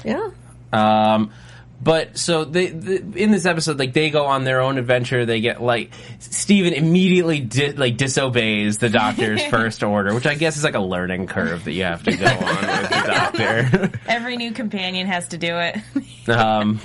Yeah. 0.04 0.30
Um, 0.72 1.32
but 1.80 2.16
so 2.16 2.44
they, 2.44 2.66
the 2.68 2.96
in 3.16 3.30
this 3.30 3.44
episode, 3.46 3.78
like 3.78 3.92
they 3.92 4.10
go 4.10 4.26
on 4.26 4.44
their 4.44 4.60
own 4.60 4.78
adventure. 4.78 5.26
They 5.26 5.40
get 5.40 5.62
like 5.62 5.90
Steven 6.18 6.72
immediately 6.72 7.40
di- 7.40 7.72
like 7.72 7.96
disobeys 7.96 8.78
the 8.78 8.88
doctor's 8.88 9.44
first 9.50 9.82
order, 9.82 10.14
which 10.14 10.26
I 10.26 10.34
guess 10.34 10.56
is 10.56 10.64
like 10.64 10.74
a 10.74 10.80
learning 10.80 11.26
curve 11.26 11.64
that 11.64 11.72
you 11.72 11.84
have 11.84 12.02
to 12.04 12.16
go 12.16 12.26
on 12.26 12.38
with 12.38 12.90
the 12.90 13.02
doctor. 13.06 13.90
Every 14.08 14.36
new 14.36 14.52
companion 14.52 15.06
has 15.06 15.28
to 15.28 15.38
do 15.38 15.54
it. 15.58 16.28
um, 16.28 16.80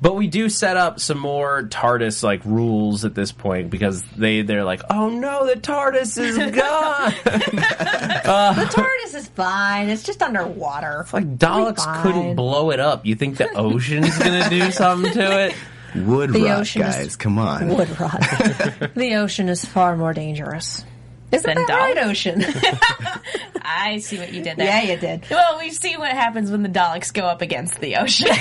but 0.00 0.14
we 0.14 0.26
do 0.26 0.48
set 0.48 0.76
up 0.76 1.00
some 1.00 1.18
more 1.18 1.64
TARDIS 1.64 2.22
like 2.22 2.44
rules 2.44 3.04
at 3.04 3.14
this 3.14 3.32
point 3.32 3.68
because 3.70 4.02
they 4.16 4.42
they're 4.42 4.64
like, 4.64 4.82
oh 4.90 5.10
no, 5.10 5.46
the 5.46 5.60
TARDIS 5.60 6.18
is 6.18 6.36
gone. 6.38 7.12
The 7.24 8.70
TARDIS 8.72 9.14
is 9.14 9.28
fine. 9.28 9.88
It's 9.88 10.02
just 10.02 10.22
underwater. 10.22 11.06
like 11.12 11.36
Daleks 11.36 12.02
couldn't 12.02 12.36
blow 12.36 12.70
it 12.70 12.80
up. 12.80 13.04
You 13.06 13.14
think 13.14 13.36
the 13.38 13.50
ocean's 13.52 14.16
gonna 14.18 14.35
do 14.48 14.70
something 14.70 15.12
to 15.12 15.46
it? 15.46 15.54
Wood 15.94 16.32
The 16.32 16.42
rot, 16.44 16.60
ocean 16.60 16.82
is- 16.82 16.94
guys. 16.96 17.16
Come 17.16 17.38
on. 17.38 17.68
Wood 17.68 17.98
rot. 18.00 18.20
the 18.94 19.14
ocean 19.16 19.48
is 19.48 19.64
far 19.64 19.96
more 19.96 20.12
dangerous. 20.12 20.84
Isn't 21.32 21.44
Than 21.54 21.66
that 21.66 21.94
right, 21.96 21.98
ocean? 22.06 22.44
I 23.62 23.98
see 23.98 24.16
what 24.16 24.32
you 24.32 24.42
did 24.44 24.56
there. 24.58 24.66
yeah, 24.66 24.82
you 24.92 24.96
did. 24.96 25.24
Well, 25.28 25.58
we've 25.58 25.74
seen 25.74 25.98
what 25.98 26.12
happens 26.12 26.52
when 26.52 26.62
the 26.62 26.68
Daleks 26.68 27.12
go 27.12 27.24
up 27.26 27.42
against 27.42 27.80
the 27.80 27.96
ocean. 27.96 28.28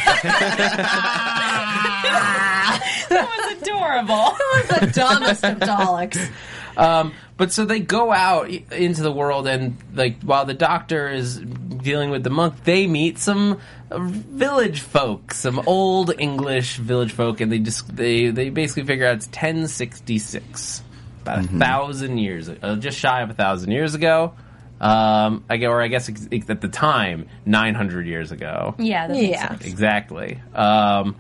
that 3.10 3.28
was 3.28 3.62
adorable. 3.62 4.36
It 4.38 4.72
was 4.72 4.80
the 4.82 4.88
dumbest 5.02 5.44
of 5.44 5.58
Daleks. 5.60 6.30
Um, 6.78 7.14
but 7.38 7.52
so 7.52 7.66
they 7.66 7.80
go 7.80 8.12
out 8.12 8.50
into 8.50 9.02
the 9.02 9.12
world, 9.12 9.48
and 9.48 9.78
like 9.94 10.22
while 10.22 10.46
the 10.46 10.54
doctor 10.54 11.10
is 11.10 11.40
dealing 11.86 12.10
with 12.10 12.24
the 12.24 12.30
monk, 12.30 12.66
they 12.66 12.86
meet 12.88 13.18
some 13.20 13.60
village 13.90 14.82
folk, 14.82 15.34
some 15.34 15.62
old 15.68 16.12
English 16.20 16.76
village 16.78 17.14
folk, 17.14 17.40
and 17.40 17.50
they 17.52 17.60
just 17.60 17.96
they 17.96 18.30
they 18.32 18.50
basically 18.50 18.84
figure 18.84 19.08
out 19.08 19.16
it's 19.16 19.28
1066, 19.28 20.84
about 21.22 21.46
a 21.46 21.48
thousand 21.48 22.18
years, 22.18 22.50
uh, 22.50 22.76
just 22.76 22.98
shy 23.00 23.22
of 23.22 23.30
a 23.30 23.34
thousand 23.34 23.72
years 23.72 23.96
ago. 23.96 24.34
Um, 24.82 25.46
I 25.50 25.56
guess, 25.56 25.70
or 25.70 25.82
I 25.82 25.88
guess 25.88 26.10
ex- 26.10 26.28
ex- 26.32 26.50
at 26.50 26.60
the 26.60 26.68
time, 26.68 27.28
900 27.46 28.08
years 28.08 28.34
ago. 28.34 28.76
Yeah, 28.78 29.08
that 29.08 29.14
makes 29.14 29.30
Yeah. 29.30 29.48
sense. 29.48 29.66
Exactly. 29.66 30.40
Um, 30.54 31.16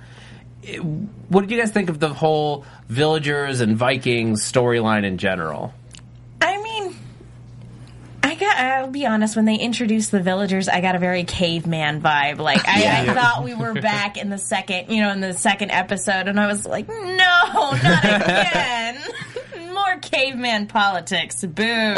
it- 0.62 0.84
what 0.84 1.40
did 1.42 1.52
you 1.52 1.58
guys 1.58 1.72
think 1.72 1.90
of 1.90 2.00
the 2.02 2.10
whole 2.10 2.66
villagers 2.90 3.62
and 3.62 3.78
Vikings 3.78 4.42
storyline 4.44 5.06
in 5.06 5.18
general? 5.18 5.74
I 8.26 8.30
mean, 8.30 8.38
I 8.38 8.40
got. 8.40 8.58
I'll 8.58 8.90
be 8.90 9.06
honest. 9.06 9.36
When 9.36 9.46
they 9.46 9.56
introduced 9.56 10.12
the 10.12 10.20
villagers, 10.20 10.68
I 10.68 10.82
got 10.82 10.96
a 10.96 11.00
very 11.00 11.24
caveman 11.24 12.02
vibe. 12.02 12.40
Like 12.40 12.68
I, 12.68 13.02
I 13.02 13.14
thought 13.14 13.44
we 13.44 13.54
were 13.54 13.74
back 13.74 14.18
in 14.18 14.30
the 14.30 14.38
second, 14.38 14.90
you 14.90 15.02
know, 15.02 15.12
in 15.12 15.22
the 15.22 15.34
second 15.34 15.72
episode, 15.72 16.28
and 16.28 16.40
I 16.40 16.48
was 16.48 16.66
like, 16.66 16.88
no, 16.88 16.96
not 16.96 18.06
again. 18.06 18.98
More 19.74 19.98
caveman 20.02 20.68
politics. 20.68 21.44
Boo. 21.44 21.96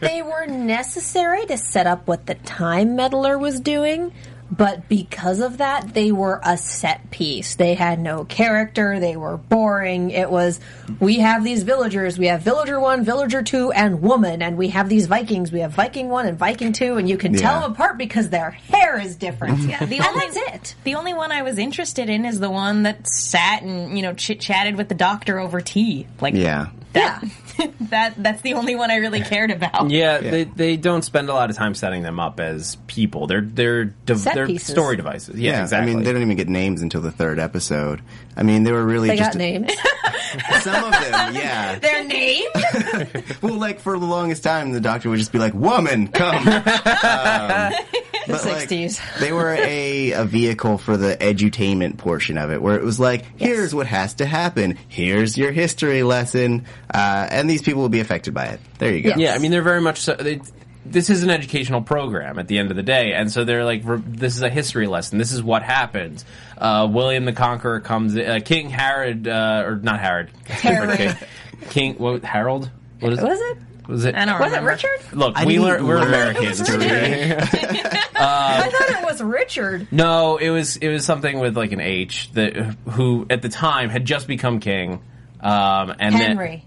they 0.00 0.22
were 0.22 0.46
necessary 0.46 1.46
to 1.46 1.56
set 1.56 1.86
up 1.86 2.06
what 2.06 2.26
the 2.26 2.34
time 2.34 2.96
meddler 2.96 3.38
was 3.38 3.60
doing 3.60 4.12
but 4.50 4.88
because 4.88 5.40
of 5.40 5.58
that 5.58 5.92
they 5.94 6.12
were 6.12 6.40
a 6.44 6.56
set 6.56 7.10
piece. 7.10 7.56
They 7.56 7.74
had 7.74 7.98
no 7.98 8.24
character. 8.24 9.00
They 9.00 9.16
were 9.16 9.36
boring. 9.36 10.10
It 10.10 10.30
was 10.30 10.60
we 11.00 11.18
have 11.20 11.42
these 11.44 11.62
villagers. 11.64 12.18
We 12.18 12.26
have 12.26 12.42
villager 12.42 12.78
1 12.78 13.04
villager 13.04 13.42
2 13.42 13.72
and 13.72 14.02
woman. 14.02 14.42
And 14.42 14.56
we 14.56 14.68
have 14.68 14.88
these 14.88 15.06
vikings. 15.06 15.50
We 15.52 15.60
have 15.60 15.72
viking 15.72 16.08
1 16.08 16.26
and 16.26 16.38
viking 16.38 16.72
2 16.72 16.96
and 16.96 17.08
you 17.08 17.16
can 17.18 17.32
tell 17.34 17.60
them 17.60 17.72
apart 17.72 17.98
because 17.98 18.28
their 18.30 18.50
hair 18.50 18.98
is 19.00 19.16
different. 19.16 19.58
Yeah 19.60 19.84
The 19.84 19.96
and 19.98 20.04
only- 20.06 20.26
that's 20.26 20.36
it. 20.36 20.74
The 20.84 20.94
only 20.94 21.14
one 21.14 21.32
I 21.32 21.42
was 21.42 21.58
interested 21.58 22.08
in 22.08 22.24
is 22.24 22.38
the 22.40 22.50
one 22.50 22.84
that 22.84 23.06
sat 23.08 23.62
and 23.62 23.96
you 23.96 24.02
know 24.02 24.12
chit 24.14 24.40
chatted 24.40 24.76
with 24.76 24.88
the 24.88 24.94
doctor 24.94 25.38
over 25.38 25.60
tea. 25.60 26.06
Like 26.20 26.34
Yeah. 26.34 26.68
that. 26.92 27.24
that 27.80 28.14
that's 28.16 28.42
the 28.42 28.54
only 28.54 28.74
one 28.74 28.90
I 28.90 28.96
really 28.96 29.20
cared 29.20 29.50
about. 29.50 29.90
Yeah, 29.90 30.18
They, 30.18 30.44
they 30.44 30.76
don't 30.76 31.02
spend 31.02 31.28
a 31.28 31.34
lot 31.34 31.50
of 31.50 31.56
time 31.56 31.74
setting 31.74 32.02
them 32.02 32.20
up 32.20 32.40
as 32.40 32.76
people. 32.86 33.26
They're 33.26 33.40
they're 33.40 33.84
de- 33.84 34.14
they're 34.14 34.46
pieces. 34.46 34.68
story 34.68 34.96
devices. 34.96 35.38
Yeah, 35.38 35.62
exactly. 35.62 35.92
I 35.92 35.94
mean, 35.94 36.04
they 36.04 36.12
don't 36.12 36.22
even 36.22 36.36
get 36.36 36.48
names 36.48 36.82
until 36.82 37.00
the 37.00 37.10
third 37.12 37.38
episode. 37.38 38.02
I 38.36 38.42
mean, 38.42 38.64
they 38.64 38.72
were 38.72 38.84
really 38.84 39.08
they 39.08 39.16
just 39.16 39.32
got 39.32 39.38
names 39.38 39.70
some 40.62 40.84
of 40.84 40.92
them. 40.92 41.34
Yeah. 41.34 41.78
their 41.78 42.04
name 42.04 42.44
Well, 43.42 43.54
like 43.54 43.80
for 43.80 43.98
the 43.98 44.06
longest 44.06 44.42
time, 44.42 44.72
the 44.72 44.80
doctor 44.80 45.10
would 45.10 45.18
just 45.18 45.32
be 45.32 45.38
like, 45.38 45.54
"Woman, 45.54 46.08
come." 46.08 46.48
um, 46.48 47.72
but, 48.28 48.44
like, 48.44 48.68
60s. 48.68 49.00
they 49.20 49.32
were 49.32 49.50
a, 49.50 50.12
a 50.12 50.24
vehicle 50.24 50.78
for 50.78 50.96
the 50.96 51.16
edutainment 51.16 51.96
portion 51.98 52.38
of 52.38 52.50
it, 52.50 52.60
where 52.60 52.76
it 52.76 52.82
was 52.82 52.98
like, 52.98 53.24
"Here's 53.36 53.74
what 53.74 53.86
has 53.86 54.14
to 54.14 54.26
happen. 54.26 54.78
Here's 54.88 55.36
your 55.38 55.52
history 55.52 56.02
lesson," 56.02 56.66
uh, 56.92 57.28
and 57.30 57.48
these 57.48 57.62
people 57.62 57.82
will 57.82 57.88
be 57.88 58.00
affected 58.00 58.34
by 58.34 58.46
it. 58.46 58.60
There 58.78 58.92
you 58.92 59.02
go. 59.02 59.10
Yeah. 59.10 59.16
yeah, 59.18 59.34
I 59.34 59.38
mean 59.38 59.50
they're 59.50 59.62
very 59.62 59.80
much 59.80 60.00
so. 60.00 60.14
They, 60.14 60.40
this 60.90 61.10
is 61.10 61.22
an 61.22 61.30
educational 61.30 61.82
program 61.82 62.38
at 62.38 62.48
the 62.48 62.58
end 62.58 62.70
of 62.70 62.76
the 62.76 62.82
day, 62.82 63.12
and 63.12 63.30
so 63.30 63.44
they're 63.44 63.64
like, 63.64 63.82
this 63.84 64.36
is 64.36 64.42
a 64.42 64.50
history 64.50 64.86
lesson. 64.86 65.18
This 65.18 65.32
is 65.32 65.42
what 65.42 65.62
happens. 65.62 66.24
Uh, 66.56 66.88
William 66.90 67.24
the 67.24 67.32
Conqueror 67.32 67.80
comes, 67.80 68.16
uh, 68.16 68.40
King 68.44 68.70
Herod, 68.70 69.28
uh, 69.28 69.62
or 69.66 69.76
not 69.76 70.00
Herod, 70.00 70.30
Herod. 70.46 70.96
King, 70.98 71.14
King 71.70 71.94
what, 71.96 72.24
Harold? 72.24 72.70
What 73.00 73.12
is 73.12 73.20
was 73.20 73.38
it 73.40 73.58
Was 73.88 74.04
it? 74.06 74.14
I 74.14 74.24
don't 74.24 74.40
was 74.40 74.52
it 74.52 74.62
richard 74.62 74.90
Look, 75.12 75.36
I 75.36 75.44
we 75.44 75.54
didn't 75.54 75.66
learn, 75.66 75.86
we're 75.86 75.98
learn 76.00 76.08
Americans. 76.08 76.58
history. 76.68 77.32
i 78.18 78.70
thought 78.70 79.00
it 79.00 79.04
was 79.04 79.22
richard 79.22 79.86
No, 79.92 80.38
it 80.38 80.48
was 80.50 80.76
it 80.78 80.88
was 80.88 81.04
something 81.04 81.38
with 81.38 81.56
like 81.56 81.72
an 81.72 81.80
H 81.80 82.30
that 82.32 82.56
who 82.90 83.26
at 83.28 83.42
the 83.42 83.48
time 83.50 83.90
had 83.90 84.04
just 84.06 84.26
become 84.26 84.60
king. 84.60 85.02
Um, 85.40 85.94
and 85.98 86.14
then- 86.14 86.20
henry 86.36 86.64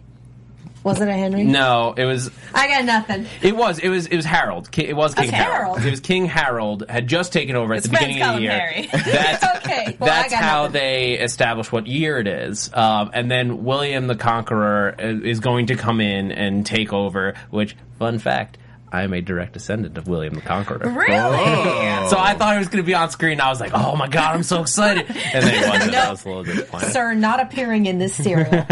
was 0.83 1.01
it 1.01 1.07
a 1.07 1.13
henry 1.13 1.43
no, 1.43 1.93
it 1.97 2.05
was 2.05 2.29
i 2.53 2.67
got 2.67 2.85
nothing 2.85 3.25
It 3.41 3.55
was. 3.55 3.79
It 3.79 3.89
was. 3.89 4.07
It 4.07 4.15
was 4.15 4.25
Harold. 4.25 4.69
It 4.77 4.93
was 4.95 5.13
King 5.13 5.27
Okay. 5.27 5.35
Harold. 5.35 5.77
Harold. 5.77 5.85
It 5.85 5.91
was 5.91 5.99
King 5.99 6.25
Harold 6.25 6.83
had 6.89 7.07
just 7.07 7.31
taken 7.33 7.55
over 7.55 7.73
at 7.73 7.83
the 7.83 7.89
beginning 7.89 8.21
of 8.21 8.35
the 8.35 8.41
year. 8.41 8.51
Harry. 8.51 8.89
That's 8.91 9.43
Okay, 9.57 9.97
well, 9.99 10.09
got 10.09 10.31
how 10.31 10.63
nothing. 10.63 10.73
they 10.73 11.13
establish 11.19 11.71
what 11.71 11.85
year 11.87 12.17
it 12.19 12.27
is. 12.27 12.73
Um, 12.73 13.11
and 13.13 13.29
then 13.29 13.63
William 13.65 14.07
the 14.07 14.15
Conqueror 14.15 14.95
is 14.99 15.39
going 15.39 15.67
to 15.67 15.75
come 15.75 16.01
in 16.01 16.31
and 16.31 16.65
take 16.65 16.91
over. 16.93 17.35
Which, 17.49 17.75
fun 17.97 18.19
fact, 18.19 18.57
I 18.91 19.03
am 19.03 19.13
a 19.13 19.21
direct 19.21 19.53
descendant 19.53 19.97
of 19.97 20.07
William 20.07 20.33
the 20.33 20.41
Conqueror. 20.41 20.89
Really? 20.89 22.07
So 22.09 22.17
I 22.17 22.35
thought 22.37 22.55
it 22.55 22.59
was 22.59 22.67
going 22.67 22.83
to 22.83 22.87
be 22.87 22.95
on 22.95 23.09
screen. 23.11 23.39
I 23.39 23.49
was 23.49 23.59
like, 23.59 23.71
"Oh 23.73 23.95
my 23.95 24.07
god, 24.07 24.35
I'm 24.35 24.43
so 24.43 24.61
excited!" 24.61 25.05
And 25.33 25.45
then 25.45 25.63
it 25.63 25.69
wasn't. 25.69 25.95
I 25.95 26.11
was 26.11 26.25
a 26.25 26.27
little 26.27 26.43
disappointed. 26.43 26.91
sir 26.91 27.13
not 27.13 27.39
appearing 27.39 27.85
in 27.85 27.99
this 27.99 28.15
serial 28.15 28.49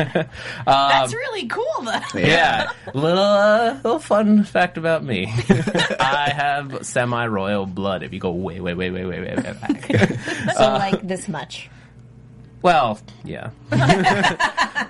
That's 0.65 1.13
really 1.13 1.47
cool 1.47 1.65
though. 1.83 2.01
Yeah, 2.27 2.71
little 2.93 3.19
uh, 3.19 3.75
little 3.83 3.99
fun 3.99 4.43
fact 4.43 4.77
about 4.77 5.03
me. 5.03 5.27
I 5.27 6.31
have 6.35 6.85
semi 6.85 7.25
royal 7.27 7.65
blood. 7.65 8.03
If 8.03 8.11
you 8.11 8.19
go 8.19 8.31
way, 8.31 8.59
way, 8.59 8.73
way, 8.73 8.89
way, 8.89 9.05
way, 9.05 9.19
way, 9.19 9.35
way 9.35 9.53
back. 9.61 9.85
so 10.55 10.63
like 10.73 11.07
this 11.07 11.27
much 11.27 11.69
well, 12.61 12.99
yeah. 13.23 13.51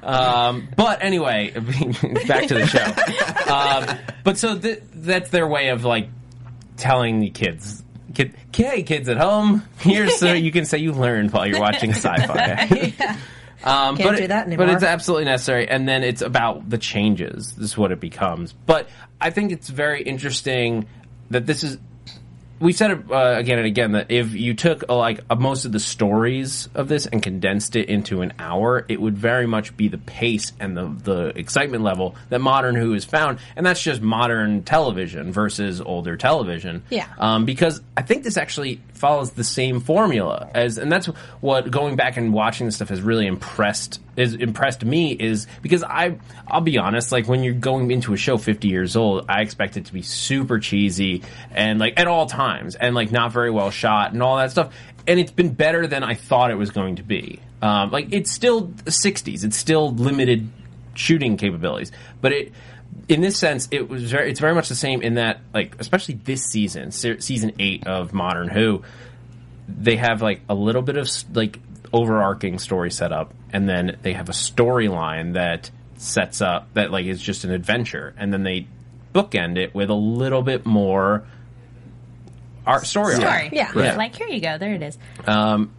Um, 0.03 0.67
but 0.75 1.03
anyway, 1.03 1.51
back 2.27 2.47
to 2.47 2.53
the 2.53 2.67
show. 2.67 3.53
Um, 3.53 3.97
but 4.23 4.37
so 4.37 4.57
th- 4.57 4.81
that's 4.93 5.29
their 5.29 5.47
way 5.47 5.69
of 5.69 5.85
like 5.85 6.09
telling 6.77 7.19
the 7.19 7.29
kids. 7.29 7.83
Kid, 8.13 8.33
hey, 8.53 8.83
kids 8.83 9.09
at 9.09 9.17
home, 9.17 9.63
here's 9.79 10.15
so 10.19 10.33
you 10.33 10.51
can 10.51 10.65
say 10.65 10.79
you 10.79 10.93
learned 10.93 11.31
while 11.31 11.45
you're 11.45 11.59
watching 11.59 11.89
sci-fi. 11.93 12.93
Um, 13.63 13.97
Can't 13.97 14.11
but 14.11 14.17
do 14.17 14.27
that 14.27 14.57
But 14.57 14.69
it's 14.69 14.83
absolutely 14.83 15.25
necessary, 15.25 15.67
and 15.67 15.87
then 15.87 16.03
it's 16.03 16.21
about 16.21 16.69
the 16.69 16.77
changes. 16.77 17.53
This 17.55 17.71
is 17.71 17.77
what 17.77 17.91
it 17.91 17.99
becomes. 17.99 18.53
But 18.53 18.87
I 19.19 19.31
think 19.31 19.51
it's 19.51 19.67
very 19.67 20.03
interesting 20.03 20.87
that 21.31 21.45
this 21.45 21.63
is. 21.63 21.77
We 22.59 22.73
said 22.73 22.91
it 22.91 23.11
uh, 23.11 23.35
again 23.37 23.59
and 23.59 23.67
again 23.67 23.91
that 23.93 24.11
if 24.11 24.33
you 24.33 24.53
took 24.53 24.83
uh, 24.89 24.95
like 24.95 25.21
uh, 25.29 25.35
most 25.35 25.65
of 25.65 25.71
the 25.71 25.79
stories 25.79 26.69
of 26.73 26.87
this 26.87 27.05
and 27.05 27.21
condensed 27.21 27.75
it 27.75 27.89
into 27.89 28.21
an 28.21 28.33
hour, 28.39 28.85
it 28.87 28.99
would 28.99 29.17
very 29.17 29.47
much 29.47 29.75
be 29.77 29.87
the 29.87 29.97
pace 29.97 30.53
and 30.59 30.75
the 30.75 30.87
the 31.03 31.37
excitement 31.37 31.83
level 31.83 32.15
that 32.29 32.39
modern 32.39 32.75
Who 32.75 32.93
has 32.93 33.05
found, 33.05 33.39
and 33.55 33.65
that's 33.65 33.81
just 33.81 34.01
modern 34.01 34.63
television 34.63 35.31
versus 35.31 35.81
older 35.81 36.17
television. 36.17 36.83
Yeah. 36.89 37.07
Um, 37.17 37.45
because 37.45 37.81
I 37.95 38.01
think 38.01 38.23
this 38.23 38.37
actually 38.37 38.81
follows 38.97 39.31
the 39.31 39.43
same 39.43 39.79
formula 39.79 40.49
as, 40.53 40.77
and 40.77 40.91
that's 40.91 41.07
what 41.41 41.71
going 41.71 41.95
back 41.95 42.17
and 42.17 42.33
watching 42.33 42.65
this 42.65 42.75
stuff 42.75 42.89
has 42.89 43.01
really 43.01 43.27
impressed 43.27 44.01
is 44.15 44.33
impressed 44.33 44.83
me 44.83 45.11
is 45.11 45.47
because 45.61 45.83
I 45.83 46.17
I'll 46.47 46.61
be 46.61 46.77
honest, 46.77 47.11
like 47.11 47.27
when 47.27 47.43
you're 47.43 47.53
going 47.53 47.91
into 47.91 48.13
a 48.13 48.17
show 48.17 48.37
50 48.37 48.67
years 48.67 48.95
old, 48.95 49.25
I 49.29 49.41
expect 49.41 49.77
it 49.77 49.85
to 49.85 49.93
be 49.93 50.01
super 50.01 50.59
cheesy 50.59 51.23
and 51.51 51.79
like 51.79 51.99
at 51.99 52.07
all 52.07 52.25
times 52.25 52.75
and 52.75 52.95
like 52.95 53.11
not 53.11 53.31
very 53.31 53.51
well 53.51 53.71
shot 53.71 54.13
and 54.13 54.21
all 54.21 54.37
that 54.37 54.51
stuff. 54.51 54.73
And 55.05 55.19
it's 55.19 55.31
been 55.31 55.53
better 55.53 55.87
than 55.87 56.03
I 56.03 56.15
thought 56.15 56.51
it 56.51 56.55
was 56.57 56.71
going 56.71 56.97
to 56.97 57.03
be. 57.03 57.39
Um, 57.61 57.91
like 57.91 58.11
it's 58.11 58.31
still 58.31 58.61
the 58.61 58.91
60s, 58.91 59.43
it's 59.43 59.57
still 59.57 59.93
limited 59.93 60.49
shooting 60.95 61.37
capabilities, 61.37 61.91
but 62.21 62.31
it 62.33 62.53
in 63.07 63.21
this 63.21 63.37
sense, 63.37 63.67
it 63.71 63.89
was 63.89 64.11
very, 64.11 64.29
it's 64.31 64.39
very 64.39 64.53
much 64.53 64.69
the 64.69 64.75
same 64.75 65.01
in 65.01 65.15
that, 65.15 65.39
like, 65.53 65.75
especially 65.79 66.15
this 66.15 66.43
season, 66.43 66.91
se- 66.91 67.19
season 67.19 67.53
eight 67.59 67.87
of 67.87 68.13
Modern 68.13 68.49
Who, 68.49 68.83
they 69.67 69.97
have 69.97 70.21
like 70.21 70.41
a 70.49 70.55
little 70.55 70.81
bit 70.81 70.97
of 70.97 71.09
like 71.35 71.59
overarching 71.93 72.59
story 72.59 72.91
set 72.91 73.11
up, 73.11 73.33
and 73.51 73.67
then 73.67 73.97
they 74.01 74.13
have 74.13 74.29
a 74.29 74.33
storyline 74.33 75.33
that 75.33 75.69
sets 75.97 76.41
up 76.41 76.73
that 76.73 76.91
like 76.91 77.05
is 77.05 77.21
just 77.21 77.43
an 77.43 77.51
adventure, 77.51 78.13
and 78.17 78.31
then 78.31 78.43
they 78.43 78.67
bookend 79.13 79.57
it 79.57 79.73
with 79.73 79.89
a 79.89 79.95
little 79.95 80.41
bit 80.41 80.65
more 80.65 81.25
art 82.65 82.85
story. 82.85 83.13
arc. 83.13 83.21
Sorry. 83.21 83.49
Yeah. 83.51 83.71
Yeah. 83.75 83.95
Like 83.95 84.15
here 84.15 84.27
you 84.27 84.41
go. 84.41 84.57
There 84.57 84.73
it 84.73 84.81
is. 84.81 84.97
Um, 85.25 85.71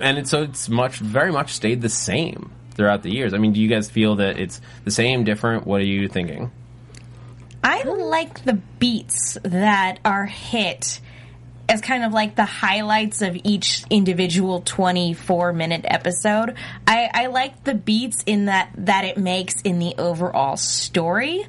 and 0.00 0.18
it's, 0.18 0.30
so 0.30 0.42
it's 0.42 0.68
much 0.68 0.98
very 0.98 1.30
much 1.32 1.52
stayed 1.52 1.80
the 1.80 1.88
same 1.88 2.50
throughout 2.74 3.02
the 3.02 3.10
years. 3.10 3.34
I 3.34 3.38
mean, 3.38 3.52
do 3.52 3.60
you 3.60 3.68
guys 3.68 3.90
feel 3.90 4.16
that 4.16 4.38
it's 4.38 4.60
the 4.84 4.90
same, 4.90 5.24
different? 5.24 5.66
What 5.66 5.80
are 5.80 5.84
you 5.84 6.08
thinking? 6.08 6.50
I 7.62 7.82
like 7.82 8.44
the 8.44 8.54
beats 8.78 9.38
that 9.42 9.98
are 10.04 10.26
hit 10.26 11.00
as 11.68 11.80
kind 11.80 12.02
of 12.02 12.12
like 12.12 12.34
the 12.34 12.44
highlights 12.44 13.20
of 13.20 13.36
each 13.44 13.84
individual 13.90 14.62
24 14.62 15.52
minute 15.52 15.84
episode. 15.84 16.54
I, 16.86 17.10
I 17.12 17.26
like 17.26 17.64
the 17.64 17.74
beats 17.74 18.22
in 18.24 18.46
that 18.46 18.70
that 18.78 19.04
it 19.04 19.18
makes 19.18 19.60
in 19.62 19.78
the 19.78 19.94
overall 19.98 20.56
story. 20.56 21.46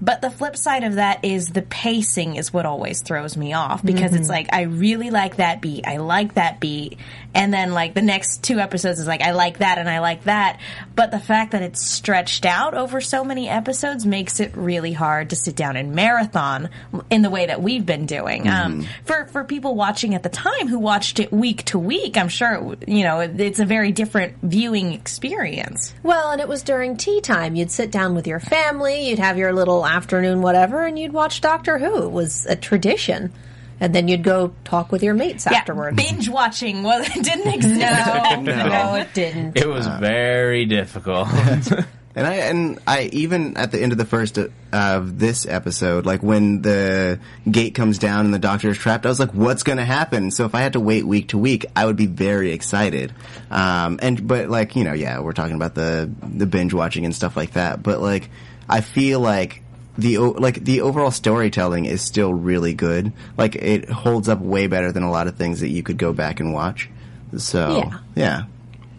But 0.00 0.20
the 0.20 0.30
flip 0.30 0.56
side 0.56 0.84
of 0.84 0.96
that 0.96 1.24
is 1.24 1.48
the 1.48 1.62
pacing 1.62 2.36
is 2.36 2.52
what 2.52 2.66
always 2.66 3.00
throws 3.00 3.36
me 3.36 3.54
off 3.54 3.82
because 3.82 4.14
it's 4.14 4.28
like 4.28 4.52
I 4.52 4.62
really 4.62 5.10
like 5.10 5.36
that 5.36 5.62
beat, 5.62 5.86
I 5.86 5.96
like 5.96 6.34
that 6.34 6.60
beat, 6.60 6.98
and 7.34 7.52
then 7.52 7.72
like 7.72 7.94
the 7.94 8.02
next 8.02 8.42
two 8.42 8.58
episodes 8.58 9.00
is 9.00 9.06
like 9.06 9.22
I 9.22 9.30
like 9.32 9.58
that 9.58 9.78
and 9.78 9.88
I 9.88 10.00
like 10.00 10.24
that. 10.24 10.60
But 10.94 11.12
the 11.12 11.18
fact 11.18 11.52
that 11.52 11.62
it's 11.62 11.82
stretched 11.82 12.44
out 12.44 12.74
over 12.74 13.00
so 13.00 13.24
many 13.24 13.48
episodes 13.48 14.04
makes 14.04 14.38
it 14.38 14.54
really 14.54 14.92
hard 14.92 15.30
to 15.30 15.36
sit 15.36 15.56
down 15.56 15.76
and 15.76 15.94
marathon 15.94 16.68
in 17.08 17.22
the 17.22 17.30
way 17.30 17.46
that 17.46 17.62
we've 17.62 17.86
been 17.86 18.04
doing. 18.04 18.48
Um, 18.48 18.86
for 19.04 19.26
for 19.26 19.44
people 19.44 19.76
watching 19.76 20.14
at 20.14 20.22
the 20.22 20.28
time 20.28 20.68
who 20.68 20.78
watched 20.78 21.20
it 21.20 21.32
week 21.32 21.64
to 21.66 21.78
week, 21.78 22.18
I'm 22.18 22.28
sure 22.28 22.74
it, 22.74 22.88
you 22.88 23.02
know 23.02 23.20
it, 23.20 23.40
it's 23.40 23.60
a 23.60 23.66
very 23.66 23.92
different 23.92 24.36
viewing 24.42 24.92
experience. 24.92 25.94
Well, 26.02 26.32
and 26.32 26.40
it 26.40 26.48
was 26.48 26.62
during 26.62 26.98
tea 26.98 27.22
time. 27.22 27.56
You'd 27.56 27.70
sit 27.70 27.90
down 27.90 28.14
with 28.14 28.26
your 28.26 28.40
family, 28.40 29.08
you'd 29.08 29.18
have 29.18 29.38
your 29.38 29.54
little 29.54 29.85
afternoon 29.86 30.42
whatever, 30.42 30.84
and 30.84 30.98
you'd 30.98 31.12
watch 31.12 31.40
Doctor 31.40 31.78
Who. 31.78 32.04
It 32.04 32.12
was 32.12 32.46
a 32.46 32.56
tradition. 32.56 33.32
And 33.78 33.94
then 33.94 34.08
you'd 34.08 34.24
go 34.24 34.54
talk 34.64 34.90
with 34.90 35.02
your 35.02 35.12
mates 35.12 35.46
afterwards. 35.46 35.96
binge 35.98 36.30
watching 36.30 36.82
well, 36.82 37.02
it 37.02 37.22
didn't 37.22 37.52
exist. 37.54 37.78
No, 37.78 38.40
no, 38.40 38.94
it 38.94 39.12
didn't. 39.12 39.58
It 39.58 39.68
was 39.68 39.86
very 39.86 40.64
difficult. 40.64 41.28
And 42.16 42.26
I 42.26 42.34
and 42.36 42.78
I 42.86 43.10
even 43.12 43.58
at 43.58 43.72
the 43.72 43.82
end 43.82 43.92
of 43.92 43.98
the 43.98 44.06
first 44.06 44.38
uh, 44.38 44.48
of 44.72 45.18
this 45.18 45.44
episode, 45.44 46.06
like 46.06 46.22
when 46.22 46.62
the 46.62 47.20
gate 47.48 47.74
comes 47.74 47.98
down 47.98 48.24
and 48.24 48.32
the 48.32 48.38
doctor 48.38 48.70
is 48.70 48.78
trapped, 48.78 49.04
I 49.04 49.10
was 49.10 49.20
like, 49.20 49.34
"What's 49.34 49.62
going 49.62 49.76
to 49.76 49.84
happen?" 49.84 50.30
So 50.30 50.46
if 50.46 50.54
I 50.54 50.62
had 50.62 50.72
to 50.72 50.80
wait 50.80 51.06
week 51.06 51.28
to 51.28 51.38
week, 51.38 51.66
I 51.76 51.84
would 51.84 51.96
be 51.96 52.06
very 52.06 52.52
excited. 52.52 53.12
Um, 53.50 53.98
and 54.00 54.26
but 54.26 54.48
like 54.48 54.76
you 54.76 54.84
know, 54.84 54.94
yeah, 54.94 55.20
we're 55.20 55.34
talking 55.34 55.56
about 55.56 55.74
the 55.74 56.10
the 56.22 56.46
binge 56.46 56.72
watching 56.72 57.04
and 57.04 57.14
stuff 57.14 57.36
like 57.36 57.52
that. 57.52 57.82
But 57.82 58.00
like, 58.00 58.30
I 58.66 58.80
feel 58.80 59.20
like 59.20 59.62
the 59.98 60.18
like 60.18 60.64
the 60.64 60.80
overall 60.82 61.10
storytelling 61.10 61.84
is 61.86 62.02
still 62.02 62.32
really 62.34 62.74
good. 62.74 63.12
Like 63.36 63.54
it 63.56 63.88
holds 63.88 64.28
up 64.28 64.40
way 64.40 64.66
better 64.66 64.92
than 64.92 65.02
a 65.02 65.10
lot 65.10 65.26
of 65.26 65.36
things 65.36 65.60
that 65.60 65.68
you 65.68 65.82
could 65.82 65.98
go 65.98 66.12
back 66.12 66.40
and 66.40 66.52
watch. 66.52 66.88
So 67.36 67.76
Yeah. 67.76 67.98
yeah. 68.14 68.42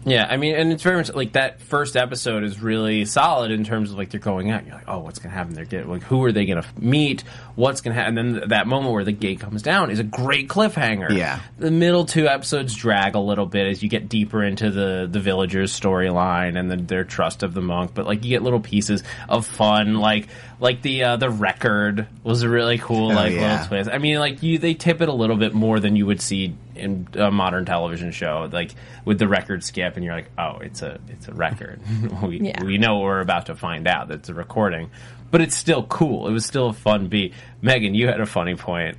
Yeah, 0.08 0.26
I 0.28 0.36
mean, 0.36 0.54
and 0.54 0.72
it's 0.72 0.82
very 0.82 0.96
much 0.96 1.12
like 1.14 1.32
that 1.32 1.60
first 1.60 1.96
episode 1.96 2.44
is 2.44 2.60
really 2.60 3.04
solid 3.04 3.50
in 3.50 3.64
terms 3.64 3.90
of 3.90 3.98
like 3.98 4.10
they're 4.10 4.20
going 4.20 4.50
out. 4.50 4.64
You're 4.66 4.74
like, 4.74 4.88
oh, 4.88 4.98
what's 5.00 5.18
going 5.18 5.30
to 5.30 5.36
happen? 5.36 5.54
They're 5.54 5.64
getting 5.64 5.88
like, 5.90 6.02
who 6.02 6.24
are 6.24 6.32
they 6.32 6.46
going 6.46 6.62
to 6.62 6.68
meet? 6.78 7.22
What's 7.56 7.80
going 7.80 7.94
to 7.94 8.00
happen? 8.00 8.18
And 8.18 8.34
then 8.36 8.48
that 8.50 8.66
moment 8.66 8.92
where 8.92 9.04
the 9.04 9.12
gate 9.12 9.40
comes 9.40 9.62
down 9.62 9.90
is 9.90 9.98
a 9.98 10.04
great 10.04 10.48
cliffhanger. 10.48 11.10
Yeah. 11.16 11.40
The 11.58 11.70
middle 11.70 12.04
two 12.04 12.28
episodes 12.28 12.74
drag 12.74 13.14
a 13.14 13.20
little 13.20 13.46
bit 13.46 13.66
as 13.66 13.82
you 13.82 13.88
get 13.88 14.08
deeper 14.08 14.42
into 14.42 14.70
the 14.70 15.08
the 15.10 15.20
villagers' 15.20 15.78
storyline 15.78 16.58
and 16.58 16.70
the, 16.70 16.76
their 16.76 17.04
trust 17.04 17.42
of 17.42 17.54
the 17.54 17.62
monk. 17.62 17.92
But 17.94 18.06
like 18.06 18.24
you 18.24 18.30
get 18.30 18.42
little 18.42 18.60
pieces 18.60 19.02
of 19.28 19.46
fun, 19.46 19.94
like 19.94 20.28
like 20.60 20.82
the 20.82 21.04
uh, 21.04 21.16
the 21.16 21.30
record 21.30 22.06
was 22.22 22.42
a 22.42 22.48
really 22.48 22.78
cool 22.78 23.10
Oh, 23.12 23.14
like 23.14 23.32
yeah. 23.32 23.52
little 23.52 23.66
twist. 23.66 23.90
I 23.92 23.98
mean, 23.98 24.18
like 24.18 24.42
you 24.42 24.58
they 24.58 24.74
tip 24.74 25.00
it 25.00 25.08
a 25.08 25.12
little 25.12 25.36
bit 25.36 25.54
more 25.54 25.80
than 25.80 25.96
you 25.96 26.06
would 26.06 26.20
see 26.20 26.54
in 26.78 27.08
a 27.14 27.30
modern 27.30 27.64
television 27.64 28.10
show, 28.12 28.48
like 28.52 28.74
with 29.04 29.18
the 29.18 29.28
record 29.28 29.62
skip, 29.64 29.96
and 29.96 30.04
you're 30.04 30.14
like, 30.14 30.30
oh, 30.38 30.58
it's 30.58 30.82
a 30.82 30.98
it's 31.08 31.28
a 31.28 31.34
record. 31.34 31.80
we 32.22 32.40
Yeah. 32.40 32.62
we 32.64 32.78
know 32.78 32.96
what 32.98 33.04
we're 33.04 33.20
about 33.20 33.46
to 33.46 33.54
find 33.54 33.86
out. 33.86 34.08
That's 34.08 34.28
a 34.28 34.34
recording, 34.34 34.90
but 35.30 35.40
it's 35.40 35.56
still 35.56 35.82
cool. 35.84 36.28
It 36.28 36.32
was 36.32 36.44
still 36.44 36.68
a 36.68 36.72
fun 36.72 37.08
beat. 37.08 37.34
Megan, 37.60 37.94
you 37.94 38.06
had 38.06 38.20
a 38.20 38.26
funny 38.26 38.54
point. 38.54 38.96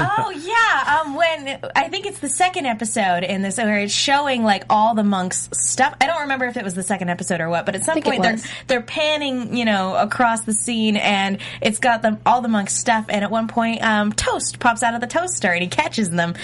Oh 0.00 0.30
yeah, 0.30 1.00
um, 1.00 1.14
when 1.14 1.58
I 1.74 1.88
think 1.88 2.06
it's 2.06 2.20
the 2.20 2.28
second 2.28 2.66
episode 2.66 3.24
in 3.24 3.42
this 3.42 3.56
where 3.56 3.78
it's 3.78 3.92
showing 3.92 4.44
like 4.44 4.64
all 4.70 4.94
the 4.94 5.02
monks' 5.02 5.48
stuff. 5.52 5.94
I 6.00 6.06
don't 6.06 6.22
remember 6.22 6.46
if 6.46 6.56
it 6.56 6.62
was 6.62 6.74
the 6.74 6.82
second 6.82 7.08
episode 7.08 7.40
or 7.40 7.48
what, 7.48 7.66
but 7.66 7.74
at 7.74 7.84
some 7.84 8.00
point 8.00 8.22
they're 8.22 8.38
they're 8.68 8.82
panning, 8.82 9.56
you 9.56 9.64
know, 9.64 9.96
across 9.96 10.42
the 10.42 10.52
scene, 10.52 10.96
and 10.96 11.38
it's 11.60 11.78
got 11.78 12.02
them 12.02 12.20
all 12.24 12.42
the 12.42 12.48
monks' 12.48 12.74
stuff. 12.74 13.06
And 13.08 13.24
at 13.24 13.30
one 13.30 13.48
point, 13.48 13.82
um, 13.82 14.12
toast 14.12 14.60
pops 14.60 14.82
out 14.82 14.94
of 14.94 15.00
the 15.00 15.06
toaster, 15.08 15.50
and 15.50 15.62
he 15.62 15.68
catches 15.68 16.10
them, 16.10 16.34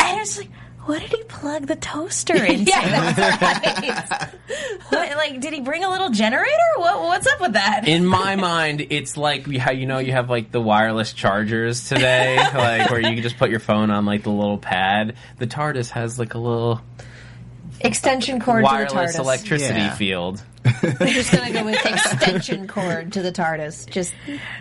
and 0.00 0.20
it's 0.20 0.38
like. 0.38 0.48
What 0.86 1.00
did 1.00 1.10
he 1.12 1.22
plug 1.24 1.66
the 1.66 1.76
toaster 1.76 2.34
into? 2.44 2.70
Yeah, 2.70 3.12
that's 3.12 3.42
right. 3.42 4.30
What, 4.90 5.16
like, 5.16 5.40
did 5.40 5.52
he 5.54 5.60
bring 5.60 5.82
a 5.82 5.88
little 5.90 6.10
generator? 6.10 6.50
What, 6.76 7.00
what's 7.02 7.26
up 7.26 7.40
with 7.40 7.54
that? 7.54 7.88
in 7.88 8.04
my 8.04 8.36
mind, 8.36 8.86
it's 8.90 9.16
like 9.16 9.50
how 9.56 9.72
you 9.72 9.86
know 9.86 9.98
you 9.98 10.12
have 10.12 10.28
like 10.30 10.50
the 10.52 10.60
wireless 10.60 11.12
chargers 11.12 11.88
today, 11.88 12.36
like 12.54 12.90
where 12.90 13.00
you 13.00 13.14
can 13.14 13.22
just 13.22 13.38
put 13.38 13.50
your 13.50 13.60
phone 13.60 13.90
on 13.90 14.04
like 14.04 14.22
the 14.22 14.30
little 14.30 14.58
pad. 14.58 15.16
The 15.38 15.46
TARDIS 15.46 15.90
has 15.90 16.18
like 16.18 16.34
a 16.34 16.38
little 16.38 16.80
Extension 17.80 18.40
cord 18.40 18.64
to 18.64 18.68
the 18.68 18.74
wireless 18.74 19.16
TARDIS. 19.16 19.18
electricity 19.18 19.80
Yeah. 19.80 19.94
field. 19.94 20.42
I'm 20.64 21.08
just 21.08 21.30
gonna 21.32 21.52
go 21.52 21.64
with 21.64 21.84
extension 21.86 22.66
cord 22.66 23.12
to 23.14 23.22
the 23.22 23.30
TARDIS. 23.32 23.88
Just 23.90 24.14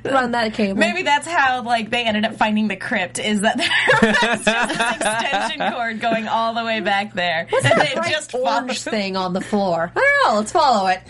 run 0.03 0.31
that 0.31 0.53
cable. 0.53 0.77
Maybe 0.79 1.01
that's 1.03 1.25
how 1.27 1.63
like 1.63 1.89
they 1.89 2.03
ended 2.05 2.25
up 2.25 2.35
finding 2.35 2.67
the 2.67 2.75
crypt 2.75 3.19
is 3.19 3.41
that 3.41 3.57
there 4.01 4.11
was 4.11 4.19
just 4.19 4.45
this 4.45 4.95
extension 4.97 5.71
cord 5.73 5.99
going 5.99 6.27
all 6.27 6.53
the 6.53 6.63
way 6.65 6.79
back 6.81 7.13
there. 7.13 7.47
What's 7.49 7.65
And 7.65 7.79
that 7.79 7.91
it 7.91 7.95
bright 7.95 8.11
just 8.11 8.33
orange 8.35 8.45
followed- 8.47 8.77
thing 8.77 9.15
on 9.17 9.33
the 9.33 9.41
floor? 9.41 9.91
I 9.95 9.99
don't 9.99 10.33
know. 10.33 10.39
Let's 10.39 10.51
follow 10.51 10.87
it. 10.87 11.01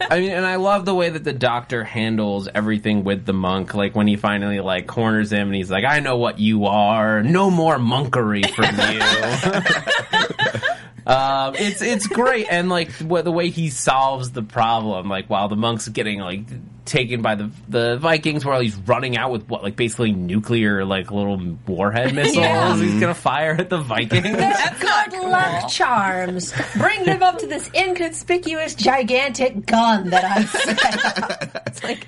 I 0.00 0.20
mean, 0.20 0.30
and 0.32 0.44
I 0.46 0.56
love 0.56 0.84
the 0.84 0.94
way 0.94 1.08
that 1.10 1.24
the 1.24 1.32
doctor 1.32 1.82
handles 1.84 2.48
everything 2.54 3.04
with 3.04 3.24
the 3.26 3.32
monk. 3.32 3.74
Like 3.74 3.94
when 3.96 4.06
he 4.06 4.16
finally 4.16 4.60
like 4.60 4.86
corners 4.86 5.32
him, 5.32 5.48
and 5.48 5.54
he's 5.54 5.70
like, 5.70 5.84
"I 5.84 6.00
know 6.00 6.16
what 6.18 6.38
you 6.38 6.66
are. 6.66 7.22
No 7.22 7.50
more 7.50 7.76
monkery 7.78 8.48
from 8.54 8.74
you." 8.92 10.60
Um, 11.06 11.54
it's 11.56 11.82
it's 11.82 12.06
great, 12.06 12.46
and 12.50 12.68
like 12.68 12.90
what 12.92 13.24
the 13.24 13.32
way 13.32 13.50
he 13.50 13.70
solves 13.70 14.30
the 14.30 14.42
problem, 14.42 15.08
like 15.08 15.28
while 15.28 15.48
the 15.48 15.56
monk's 15.56 15.88
getting 15.88 16.20
like 16.20 16.46
taken 16.84 17.22
by 17.22 17.34
the 17.34 17.50
the 17.68 17.98
Vikings, 17.98 18.44
while 18.44 18.60
he's 18.60 18.76
running 18.76 19.16
out 19.16 19.30
with 19.30 19.48
what 19.48 19.62
like 19.62 19.76
basically 19.76 20.12
nuclear 20.12 20.84
like 20.84 21.10
little 21.10 21.38
warhead 21.66 22.14
missiles. 22.14 22.36
Yeah. 22.36 22.76
He's 22.76 23.00
gonna 23.00 23.14
fire 23.14 23.52
at 23.58 23.68
the 23.68 23.78
Vikings. 23.78 24.24
That's 24.24 24.80
good 24.80 25.22
luck 25.28 25.68
charms. 25.68 26.54
Bring 26.76 27.04
them 27.04 27.22
up 27.22 27.38
to 27.38 27.46
this 27.46 27.70
inconspicuous, 27.74 28.74
gigantic 28.74 29.66
gun 29.66 30.10
that 30.10 30.24
I've 30.24 30.50
set 30.50 31.22
up. 31.52 31.62
It's 31.66 31.82
like, 31.84 32.06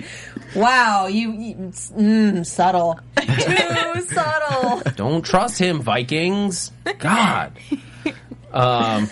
wow, 0.55 1.07
you, 1.07 1.33
you 1.33 1.55
mm, 1.57 2.47
subtle, 2.47 2.99
too 3.21 4.03
subtle. 4.03 4.83
Don't 4.95 5.25
trust 5.25 5.59
him, 5.59 5.81
Vikings. 5.81 6.73
God. 6.99 7.53
Um, 8.57 9.09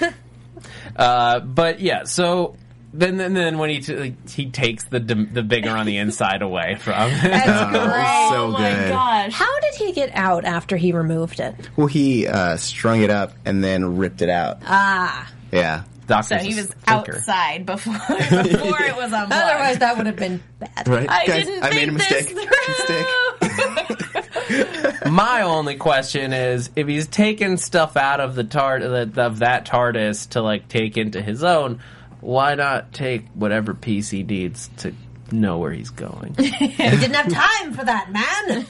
uh, 0.96 1.40
but 1.40 1.80
yeah, 1.80 2.04
so 2.04 2.56
then 2.92 3.16
then, 3.16 3.34
then 3.34 3.58
when 3.58 3.70
he 3.70 3.80
t- 3.80 3.96
like, 3.96 4.28
he 4.30 4.50
takes 4.50 4.84
the 4.84 5.00
d- 5.00 5.24
the 5.32 5.42
bigger 5.42 5.70
on 5.70 5.86
the 5.86 5.96
inside 5.98 6.42
away 6.42 6.76
from. 6.76 7.10
That's 7.22 7.48
Oh, 7.48 7.70
great. 7.70 8.28
so 8.30 8.44
Oh 8.44 8.50
my 8.52 8.70
good. 8.70 8.88
gosh. 8.90 9.32
How 9.32 9.60
did 9.60 9.74
he 9.74 9.92
get 9.92 10.10
out 10.14 10.44
after 10.44 10.76
he 10.76 10.92
removed 10.92 11.40
it? 11.40 11.54
Well, 11.76 11.88
he 11.88 12.26
uh, 12.28 12.56
strung 12.56 13.02
it 13.02 13.10
up 13.10 13.32
and 13.44 13.62
then 13.64 13.96
ripped 13.96 14.22
it 14.22 14.28
out. 14.30 14.58
Ah, 14.64 15.30
Yeah. 15.52 15.84
Doctor's 16.06 16.28
So 16.28 16.36
he 16.46 16.54
was 16.54 16.66
thinker. 16.66 17.14
outside 17.16 17.64
before 17.64 17.94
before 18.18 18.82
it 18.82 18.94
was 18.94 19.10
unplugged. 19.10 19.32
otherwise 19.32 19.78
that 19.78 19.96
would 19.96 20.04
have 20.04 20.16
been 20.16 20.42
bad. 20.58 20.86
Right. 20.86 21.08
I 21.08 21.26
Guys, 21.26 21.46
didn't 21.46 21.64
I 21.64 21.70
made 21.70 21.88
a 21.88 21.92
mistake. 21.92 22.26
this 22.28 22.34
Mistake. 22.68 23.06
My 25.10 25.42
only 25.42 25.76
question 25.76 26.32
is 26.32 26.70
if 26.76 26.86
he's 26.88 27.06
taken 27.06 27.56
stuff 27.56 27.96
out 27.96 28.20
of 28.20 28.34
the 28.34 28.44
tard 28.44 28.82
of 28.82 29.38
that 29.38 29.64
TARDIS 29.66 30.30
to 30.30 30.42
like 30.42 30.68
take 30.68 30.96
into 30.96 31.20
his 31.22 31.44
own, 31.44 31.80
why 32.20 32.54
not 32.54 32.92
take 32.92 33.26
whatever 33.34 33.74
piece 33.74 34.10
he 34.10 34.22
needs 34.22 34.70
to 34.78 34.94
know 35.30 35.58
where 35.58 35.72
he's 35.72 35.90
going? 35.90 36.34
He 36.38 36.68
didn't 36.68 37.14
have 37.14 37.32
time 37.32 37.72
for 37.74 37.84
that, 37.84 38.10
man. 38.12 38.66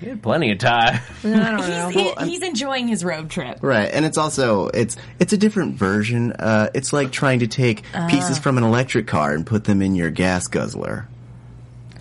he 0.00 0.06
had 0.06 0.22
plenty 0.22 0.50
of 0.52 0.58
time. 0.58 1.00
I 1.24 1.28
don't 1.28 1.68
know. 1.68 1.88
He's, 1.88 2.12
he- 2.18 2.30
he's 2.30 2.42
enjoying 2.42 2.86
his 2.88 3.04
road 3.04 3.30
trip. 3.30 3.58
Right, 3.62 3.90
and 3.92 4.04
it's 4.04 4.18
also 4.18 4.68
it's 4.68 4.96
it's 5.18 5.32
a 5.32 5.38
different 5.38 5.74
version. 5.76 6.32
Uh, 6.32 6.68
it's 6.74 6.92
like 6.92 7.10
trying 7.12 7.40
to 7.40 7.46
take 7.46 7.82
pieces 8.08 8.38
Ah. 8.38 8.40
from 8.42 8.58
an 8.58 8.64
electric 8.64 9.06
car 9.06 9.32
and 9.34 9.46
put 9.46 9.64
them 9.64 9.82
in 9.82 9.94
your 9.94 10.10
gas 10.10 10.46
guzzler. 10.48 11.06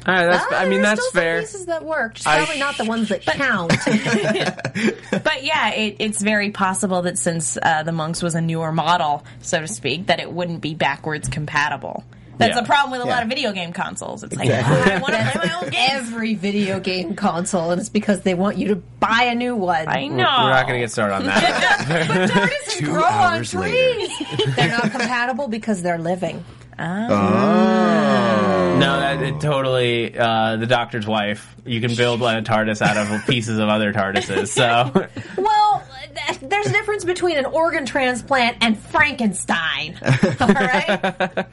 All 0.05 0.13
right, 0.13 0.25
that's, 0.27 0.45
Ah, 0.51 0.55
I 0.59 0.69
mean 0.69 0.81
there 0.81 0.91
were 0.91 0.95
that's 0.95 1.01
still 1.01 1.11
some 1.11 1.21
fair. 1.21 1.39
Pieces 1.41 1.65
that 1.67 1.83
worked, 1.85 2.15
just 2.17 2.27
I 2.27 2.37
probably 2.37 2.55
sh- 2.55 2.59
not 2.59 2.77
the 2.77 2.85
ones 2.85 3.09
that 3.09 3.25
count. 3.25 3.73
But 5.23 5.43
yeah, 5.43 5.71
it, 5.73 5.97
it's 5.99 6.21
very 6.21 6.51
possible 6.51 7.01
that 7.03 7.17
since 7.17 7.57
uh, 7.61 7.83
the 7.83 7.91
Monks 7.91 8.23
was 8.23 8.35
a 8.35 8.41
newer 8.41 8.71
model, 8.71 9.23
so 9.41 9.59
to 9.59 9.67
speak, 9.67 10.07
that 10.07 10.19
it 10.19 10.31
wouldn't 10.31 10.61
be 10.61 10.73
backwards 10.75 11.27
compatible. 11.27 12.03
That's 12.37 12.55
Yeah. 12.55 12.61
the 12.61 12.67
problem 12.67 12.91
with 12.91 13.01
a 13.01 13.05
lot 13.09 13.21
of 13.23 13.27
video 13.29 13.51
game 13.51 13.73
consoles. 13.73 14.23
It's 14.23 14.33
Exactly. 14.33 14.77
like, 14.77 14.91
I 14.93 14.99
want 14.99 15.13
to 15.13 15.37
play 15.39 15.49
my 15.49 15.55
own 15.61 15.69
game. 15.71 15.89
Every 15.91 16.35
video 16.35 16.79
game 16.79 17.15
console, 17.15 17.71
and 17.71 17.81
it's 17.81 17.89
because 17.89 18.21
they 18.21 18.33
want 18.33 18.57
you 18.57 18.69
to 18.69 18.75
buy 18.77 19.23
a 19.23 19.35
new 19.35 19.55
one. 19.57 19.87
I 19.89 20.07
know. 20.07 20.15
We're 20.23 20.51
not 20.51 20.65
going 20.65 20.75
to 20.79 20.83
get 20.83 20.91
started 20.91 21.15
on 21.15 21.25
that. 21.25 22.61
Two 22.69 22.85
Two 22.85 22.95
hours 22.95 23.53
later. 23.53 24.07
they're 24.55 24.69
not 24.69 24.83
compatible 24.91 25.49
because 25.49 25.81
they're 25.81 25.99
living. 25.99 26.45
Oh. 26.79 28.48
No, 28.79 28.99
that 28.99 29.21
it 29.21 29.41
totally 29.41 30.17
uh, 30.17 30.55
the 30.57 30.65
doctor's 30.67 31.05
wife. 31.07 31.55
You 31.65 31.81
can 31.81 31.95
build 31.95 32.21
a 32.21 32.41
TARDIS 32.41 32.81
out 32.81 32.97
of 32.97 33.25
pieces 33.27 33.57
of 33.59 33.69
other 33.69 33.91
TARDISes. 33.93 34.47
So 34.47 34.91
Well, 35.37 35.83
th- 36.27 36.39
there's 36.41 36.67
a 36.67 36.71
difference 36.71 37.05
between 37.05 37.37
an 37.37 37.45
organ 37.45 37.85
transplant 37.85 38.57
and 38.61 38.77
Frankenstein. 38.77 39.97
All 40.39 40.47
right? 40.47 40.87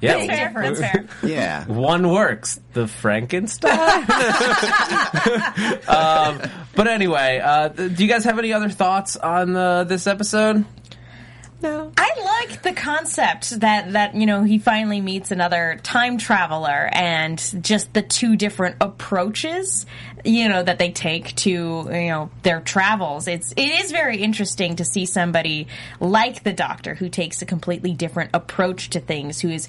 yeah, 0.00 0.16
That's 0.18 0.26
fair. 0.26 0.52
That's 0.54 0.80
fair. 0.80 1.06
Yeah. 1.22 1.64
one 1.66 2.08
works. 2.10 2.60
The 2.72 2.86
Frankenstein. 2.86 3.70
um, 5.88 6.40
but 6.74 6.86
anyway, 6.88 7.40
uh, 7.42 7.68
do 7.68 7.88
you 8.02 8.08
guys 8.08 8.24
have 8.24 8.38
any 8.38 8.52
other 8.52 8.68
thoughts 8.68 9.16
on 9.16 9.56
uh, 9.56 9.84
this 9.84 10.06
episode? 10.06 10.64
I 11.96 12.46
like 12.48 12.62
the 12.62 12.72
concept 12.72 13.60
that 13.60 13.92
that 13.92 14.14
you 14.14 14.26
know 14.26 14.42
he 14.44 14.58
finally 14.58 15.00
meets 15.00 15.30
another 15.30 15.78
time 15.82 16.18
traveler 16.18 16.88
and 16.92 17.38
just 17.62 17.92
the 17.92 18.02
two 18.02 18.36
different 18.36 18.76
approaches 18.80 19.86
you 20.24 20.48
know 20.48 20.62
that 20.62 20.78
they 20.78 20.90
take 20.90 21.34
to 21.36 21.50
you 21.50 22.08
know 22.08 22.30
their 22.42 22.60
travels. 22.60 23.28
It's 23.28 23.52
it 23.52 23.84
is 23.84 23.90
very 23.90 24.18
interesting 24.18 24.76
to 24.76 24.84
see 24.84 25.06
somebody 25.06 25.68
like 25.98 26.42
the 26.42 26.52
Doctor 26.52 26.94
who 26.94 27.08
takes 27.08 27.42
a 27.42 27.46
completely 27.46 27.92
different 27.92 28.30
approach 28.34 28.90
to 28.90 29.00
things, 29.00 29.40
who 29.40 29.48
is 29.50 29.68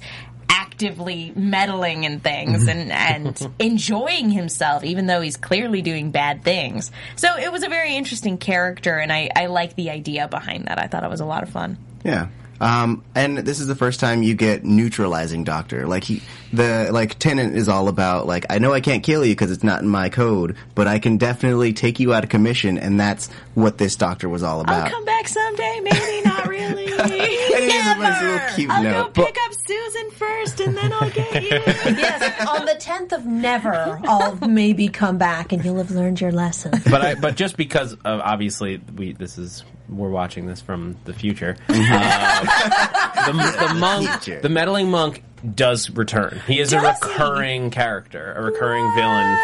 actively 0.52 1.32
meddling 1.34 2.04
in 2.04 2.20
things 2.20 2.68
and 2.68 2.92
and 2.92 3.54
enjoying 3.58 4.30
himself 4.30 4.84
even 4.84 5.06
though 5.06 5.22
he's 5.22 5.38
clearly 5.38 5.80
doing 5.80 6.10
bad 6.10 6.44
things. 6.44 6.92
So 7.16 7.36
it 7.38 7.50
was 7.50 7.62
a 7.62 7.68
very 7.68 7.96
interesting 7.96 8.36
character 8.36 8.98
and 8.98 9.10
I 9.10 9.30
I 9.34 9.46
like 9.46 9.74
the 9.76 9.90
idea 9.90 10.28
behind 10.28 10.66
that. 10.66 10.78
I 10.78 10.88
thought 10.88 11.04
it 11.04 11.10
was 11.10 11.20
a 11.20 11.26
lot 11.26 11.42
of 11.42 11.48
fun. 11.48 11.78
Yeah. 12.04 12.28
Um, 12.62 13.02
and 13.16 13.38
this 13.38 13.58
is 13.58 13.66
the 13.66 13.74
first 13.74 13.98
time 13.98 14.22
you 14.22 14.34
get 14.34 14.64
neutralizing 14.64 15.42
doctor. 15.42 15.84
Like 15.84 16.04
he, 16.04 16.22
the 16.52 16.90
like 16.92 17.18
Tennant 17.18 17.56
is 17.56 17.68
all 17.68 17.88
about 17.88 18.28
like 18.28 18.46
I 18.50 18.60
know 18.60 18.72
I 18.72 18.80
can't 18.80 19.02
kill 19.02 19.24
you 19.24 19.32
because 19.32 19.50
it's 19.50 19.64
not 19.64 19.82
in 19.82 19.88
my 19.88 20.10
code, 20.10 20.56
but 20.76 20.86
I 20.86 21.00
can 21.00 21.16
definitely 21.16 21.72
take 21.72 21.98
you 21.98 22.14
out 22.14 22.22
of 22.22 22.30
commission, 22.30 22.78
and 22.78 23.00
that's 23.00 23.28
what 23.54 23.78
this 23.78 23.96
doctor 23.96 24.28
was 24.28 24.42
all 24.42 24.60
about. 24.60 24.86
I'll 24.86 24.90
come 24.90 25.04
back 25.04 25.28
someday, 25.28 25.80
maybe 25.82 26.22
not 26.24 26.46
really. 26.46 26.84
it 26.86 27.62
is 27.62 27.86
a 27.86 27.98
nice 27.98 28.22
little 28.22 28.54
cute 28.54 28.70
I'll 28.70 28.82
note. 28.82 29.14
go 29.14 29.24
pick 29.24 29.36
up 29.46 29.52
Susan 29.66 30.10
first, 30.12 30.60
and 30.60 30.76
then 30.76 30.92
I'll 30.92 31.10
get 31.10 31.42
you. 31.42 31.48
yes, 31.50 32.46
on 32.46 32.64
the 32.64 32.74
10th 32.74 33.12
of 33.12 33.26
never, 33.26 34.00
I'll 34.04 34.36
maybe 34.48 34.88
come 34.88 35.18
back 35.18 35.52
and 35.52 35.64
you'll 35.64 35.76
have 35.76 35.90
learned 35.90 36.20
your 36.20 36.32
lesson. 36.32 36.72
but 36.90 37.02
I, 37.02 37.14
but 37.14 37.36
just 37.36 37.56
because 37.56 37.92
of 38.04 38.20
obviously 38.20 38.80
we 38.96 39.12
this 39.12 39.38
is 39.38 39.64
we're 39.88 40.10
watching 40.10 40.46
this 40.46 40.60
from 40.60 40.96
the 41.04 41.12
future. 41.12 41.56
Mm-hmm. 41.68 41.92
Uh, 41.92 43.26
the, 43.26 43.66
the 43.68 43.74
monk, 43.78 44.08
Future. 44.22 44.40
the 44.40 44.48
meddling 44.48 44.90
monk, 44.90 45.22
does 45.54 45.90
return. 45.90 46.40
He 46.46 46.60
is 46.60 46.72
a 46.72 46.80
Does 46.80 46.98
he? 47.02 47.08
recurring 47.08 47.70
character, 47.70 48.32
a 48.36 48.42
recurring 48.42 48.92
villain 48.94 49.38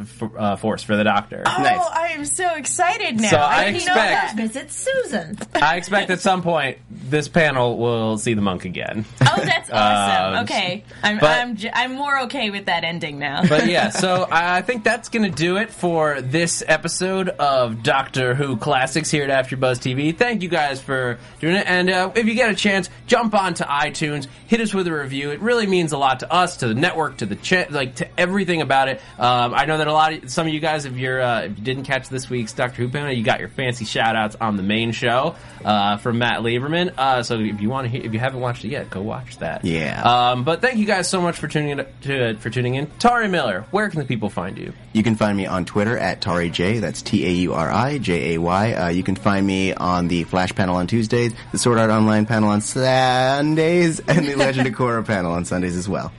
f- 0.00 0.22
uh, 0.36 0.56
force 0.56 0.82
for 0.82 0.96
the 0.96 1.04
Doctor. 1.04 1.42
Nice. 1.44 1.78
Oh, 1.80 1.90
I 1.92 2.08
am 2.08 2.24
so 2.24 2.54
excited 2.54 3.20
now. 3.20 3.28
So 3.30 3.38
I 3.38 3.64
didn't 3.72 3.86
know 3.86 3.92
expect- 3.94 4.36
that. 4.36 4.36
Visit 4.36 4.70
Susan. 4.72 5.38
I 5.54 5.76
expect 5.76 6.10
at 6.10 6.20
some 6.20 6.42
point 6.42 6.78
this 6.90 7.28
panel 7.28 7.78
will 7.78 8.18
see 8.18 8.34
the 8.34 8.42
monk 8.42 8.64
again. 8.64 9.04
Oh, 9.20 9.36
that's 9.36 9.70
awesome. 9.70 10.16
Um, 10.36 10.44
okay, 10.44 10.84
I'm 11.02 11.18
but- 11.18 11.30
I'm 11.38 11.56
j- 11.56 11.70
I'm 11.72 11.92
more 11.94 12.20
okay 12.22 12.50
with 12.50 12.66
that 12.66 12.84
ending 12.84 13.18
now. 13.18 13.42
But 13.48 13.66
yeah, 13.66 13.90
so 13.90 14.26
I 14.30 14.62
think 14.62 14.82
that's 14.84 15.08
going 15.08 15.24
to 15.30 15.36
do 15.36 15.56
it 15.58 15.70
for 15.70 16.20
this 16.20 16.62
episode 16.66 17.28
of 17.28 17.82
Doctor 17.82 18.34
Who 18.34 18.56
Classics 18.56 19.10
here 19.10 19.24
at 19.28 19.46
AfterBuzz 19.46 19.78
TV. 19.78 20.16
Thank 20.16 20.42
you 20.42 20.48
guys 20.48 20.80
for 20.80 21.18
doing 21.40 21.56
it, 21.56 21.66
and 21.68 21.90
uh, 21.90 22.10
if 22.14 22.26
you 22.26 22.34
get 22.34 22.50
a 22.50 22.54
chance, 22.54 22.88
jump 23.06 23.34
onto 23.34 23.64
iTunes, 23.64 24.26
hit 24.46 24.60
us 24.60 24.72
with 24.74 24.86
a 24.86 24.92
review. 24.92 25.35
It 25.36 25.42
really 25.42 25.66
means 25.66 25.92
a 25.92 25.98
lot 25.98 26.20
to 26.20 26.32
us, 26.32 26.56
to 26.58 26.68
the 26.68 26.74
network, 26.74 27.18
to 27.18 27.26
the 27.26 27.36
chat, 27.36 27.70
like 27.70 27.96
to 27.96 28.08
everything 28.18 28.62
about 28.62 28.88
it. 28.88 29.02
Um, 29.18 29.52
I 29.52 29.66
know 29.66 29.76
that 29.76 29.86
a 29.86 29.92
lot 29.92 30.14
of 30.14 30.30
some 30.30 30.46
of 30.46 30.54
you 30.54 30.60
guys, 30.60 30.86
if 30.86 30.96
you're 30.96 31.20
uh, 31.20 31.42
if 31.42 31.58
you 31.58 31.62
didn't 31.62 31.84
catch 31.84 32.08
this 32.08 32.30
week's 32.30 32.54
Doctor 32.54 32.80
Who 32.80 32.88
panel, 32.88 33.12
you 33.12 33.22
got 33.22 33.38
your 33.38 33.50
fancy 33.50 33.84
shout 33.84 34.16
outs 34.16 34.34
on 34.40 34.56
the 34.56 34.62
main 34.62 34.92
show 34.92 35.36
uh, 35.62 35.98
from 35.98 36.18
Matt 36.20 36.40
Lieberman. 36.40 36.94
Uh, 36.96 37.22
so 37.22 37.38
if 37.38 37.60
you 37.60 37.68
want 37.68 37.84
to, 37.84 37.90
hear, 37.90 38.02
if 38.02 38.14
you 38.14 38.18
haven't 38.18 38.40
watched 38.40 38.64
it 38.64 38.68
yet, 38.68 38.88
go 38.88 39.02
watch 39.02 39.36
that. 39.40 39.62
Yeah. 39.62 40.30
Um, 40.30 40.44
but 40.44 40.62
thank 40.62 40.78
you 40.78 40.86
guys 40.86 41.06
so 41.06 41.20
much 41.20 41.36
for 41.36 41.48
tuning 41.48 41.78
in. 41.78 41.86
To, 42.02 42.38
for 42.38 42.48
tuning 42.48 42.76
in, 42.76 42.86
Tauri 42.86 43.28
Miller. 43.28 43.66
Where 43.72 43.90
can 43.90 44.00
the 44.00 44.06
people 44.06 44.30
find 44.30 44.56
you? 44.56 44.72
You 44.94 45.02
can 45.02 45.16
find 45.16 45.36
me 45.36 45.44
on 45.44 45.66
Twitter 45.66 45.98
at 45.98 46.22
Tauri 46.22 46.50
J. 46.50 46.78
That's 46.78 47.02
T 47.02 47.26
A 47.26 47.30
U 47.30 47.52
R 47.52 47.70
I 47.70 47.98
J 47.98 48.34
A 48.34 48.40
Y. 48.40 48.72
Uh, 48.72 48.88
you 48.88 49.02
can 49.02 49.16
find 49.16 49.46
me 49.46 49.74
on 49.74 50.08
the 50.08 50.24
Flash 50.24 50.54
panel 50.54 50.76
on 50.76 50.86
Tuesdays, 50.86 51.34
the 51.52 51.58
Sword 51.58 51.78
Art 51.78 51.90
Online 51.90 52.24
panel 52.24 52.48
on 52.48 52.62
Sundays, 52.62 54.00
and 54.00 54.26
the 54.26 54.36
Legend 54.36 54.66
of 54.66 54.72
Korra 54.72 55.04
panel 55.06 55.25
on 55.32 55.44
Sundays 55.44 55.76
as 55.76 55.88
well. 55.88 56.12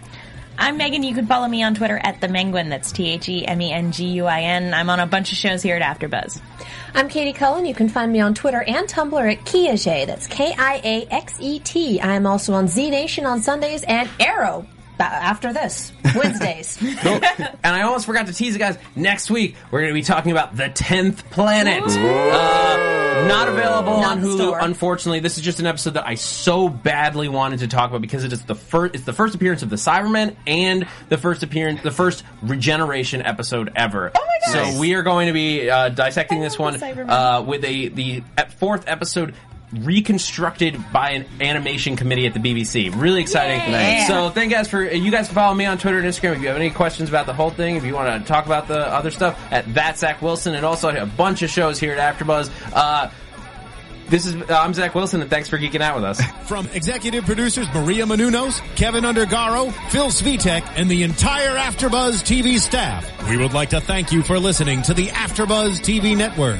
I'm 0.60 0.78
Megan. 0.78 1.03
You 1.03 1.14
can 1.14 1.28
follow 1.28 1.47
me 1.47 1.62
on 1.62 1.76
Twitter 1.76 1.99
at 2.01 2.20
the 2.20 2.28
Menguin. 2.28 2.70
That's 2.70 2.91
T 2.91 3.10
H 3.12 3.30
E 3.30 3.45
M 3.45 3.62
E 3.62 3.72
N 3.72 3.91
G 3.91 4.05
U 4.08 4.26
I 4.26 4.41
N. 4.41 4.74
I'm 4.74 4.89
on 4.89 4.99
a 4.99 5.05
bunch 5.05 5.32
of 5.32 5.38
shows 5.38 5.62
here 5.62 5.76
at 5.76 5.99
AfterBuzz. 5.99 6.41
I'm 6.95 7.10
Katie 7.10 7.34
Cullen. 7.34 7.66
You 7.68 7.76
can 7.76 7.89
find 7.89 8.12
me 8.12 8.22
on 8.22 8.34
Twitter 8.34 8.64
and 8.64 8.88
Tumblr 8.88 9.32
at 9.32 9.45
Kiaxet. 9.45 10.08
That's 10.08 10.26
K 10.26 10.55
I 10.58 10.82
A 10.84 11.05
X 11.14 11.36
E 11.39 11.60
T. 11.60 11.99
I 12.01 12.16
am 12.16 12.26
also 12.26 12.53
on 12.53 12.68
Z 12.68 12.89
Nation 12.89 13.28
on 13.28 13.43
Sundays 13.43 13.84
and 13.84 14.10
Arrow 14.20 14.66
uh, 14.99 15.03
after 15.03 15.53
this, 15.53 15.91
Wednesdays. 16.16 16.78
Cool. 17.01 17.20
and 17.24 17.58
I 17.64 17.84
almost 17.84 18.08
forgot 18.08 18.26
to 18.28 18.34
tease 18.34 18.53
you 18.53 18.60
guys. 18.60 18.78
Next 18.95 19.30
week, 19.30 19.55
we're 19.70 19.82
going 19.82 19.91
to 19.91 19.99
be 19.99 20.01
talking 20.01 20.32
about 20.32 20.55
the 20.55 20.70
10th 20.70 21.18
planet. 21.30 21.84
Not 23.26 23.47
available 23.47 23.99
Not 24.01 24.18
on 24.18 24.24
Hulu, 24.24 24.36
store. 24.36 24.59
unfortunately. 24.59 25.20
This 25.20 25.38
is 25.38 25.43
just 25.43 25.59
an 25.59 25.65
episode 25.65 25.95
that 25.95 26.05
I 26.05 26.15
so 26.15 26.70
badly 26.70 27.30
wanted 27.30 27.59
to 27.59 27.68
talk 27.68 27.89
about 27.89 28.01
because 28.01 28.24
it 28.24 28.34
is 28.34 28.43
the 28.43 28.55
first, 28.55 28.95
it's 28.95 29.03
the 29.05 29.13
first 29.13 29.34
appearance 29.36 29.63
of 29.63 29.70
the 29.70 29.76
Cybermen 29.76 30.36
and 30.45 30.88
the 31.09 31.18
first 31.18 31.43
appearance, 31.43 31.82
the 31.82 31.91
first 31.91 32.24
regeneration 32.41 33.22
episode 33.22 33.72
ever. 33.76 34.11
Oh 34.15 34.20
my 34.26 34.53
gosh. 34.53 34.74
So 34.74 34.80
we 34.80 34.93
are 34.95 35.03
going 35.03 35.28
to 35.28 35.34
be 35.34 35.70
uh, 35.70 35.89
dissecting 35.89 36.41
this 36.41 36.59
one 36.59 36.82
uh, 36.82 37.43
with 37.45 37.63
a 37.63 37.88
the 37.89 38.24
fourth 38.57 38.86
episode 38.88 39.34
reconstructed 39.74 40.78
by 40.93 41.11
an 41.11 41.26
animation 41.41 41.95
committee 41.95 42.26
at 42.26 42.34
the 42.34 42.39
BBC. 42.39 42.93
Really 42.99 43.22
exciting. 43.22 43.59
Yeah. 43.59 44.07
So 44.07 44.30
thank 44.30 44.49
you 44.49 44.57
guys 44.57 44.70
for 44.70 44.82
you 44.82 45.11
guys 45.11 45.28
can 45.28 45.36
follow 45.36 45.53
me 45.53 45.65
on 45.65 45.78
Twitter 45.78 45.99
and 45.99 46.07
Instagram 46.07 46.36
if 46.36 46.41
you 46.41 46.47
have 46.47 46.57
any 46.57 46.70
questions 46.70 47.09
about 47.09 47.26
the 47.26 47.34
whole 47.34 47.49
thing. 47.49 47.76
If 47.76 47.84
you 47.84 47.93
want 47.93 48.22
to 48.22 48.28
talk 48.28 48.45
about 48.45 48.68
the 48.68 48.80
other 48.80 49.11
stuff 49.11 49.39
at 49.51 49.74
that 49.74 49.97
Zach 49.97 50.22
Wilson 50.22 50.55
and 50.55 50.65
also 50.65 50.89
a 50.89 51.05
bunch 51.05 51.41
of 51.41 51.49
shows 51.49 51.80
here 51.80 51.93
at 51.93 52.18
AfterBuzz. 52.18 52.49
Uh, 52.74 53.11
this 54.07 54.26
is 54.26 54.36
uh, 54.36 54.45
I'm 54.49 54.74
Zach 54.74 54.95
Wilson 54.95 55.22
and 55.22 55.30
thanks 55.30 55.49
for 55.49 55.57
geeking 55.57 55.82
out 55.82 55.95
with 55.95 56.05
us. 56.05 56.22
From 56.47 56.68
executive 56.68 57.26
producers 57.26 57.68
Maria 57.74 58.05
Menounos, 58.05 58.61
Kevin 58.78 59.03
Undergaro, 59.03 59.74
Phil 59.89 60.07
Svitek, 60.07 60.63
and 60.78 60.89
the 60.89 61.03
entire 61.03 61.57
AfterBuzz 61.57 62.24
TV 62.24 62.57
staff, 62.57 63.30
we 63.30 63.36
would 63.36 63.53
like 63.53 63.72
to 63.72 63.82
thank 63.82 64.13
you 64.13 64.24
for 64.24 64.39
listening 64.39 64.82
to 64.84 64.93
the 64.93 65.07
AfterBuzz 65.07 65.82
TV 65.82 66.15
network. 66.15 66.59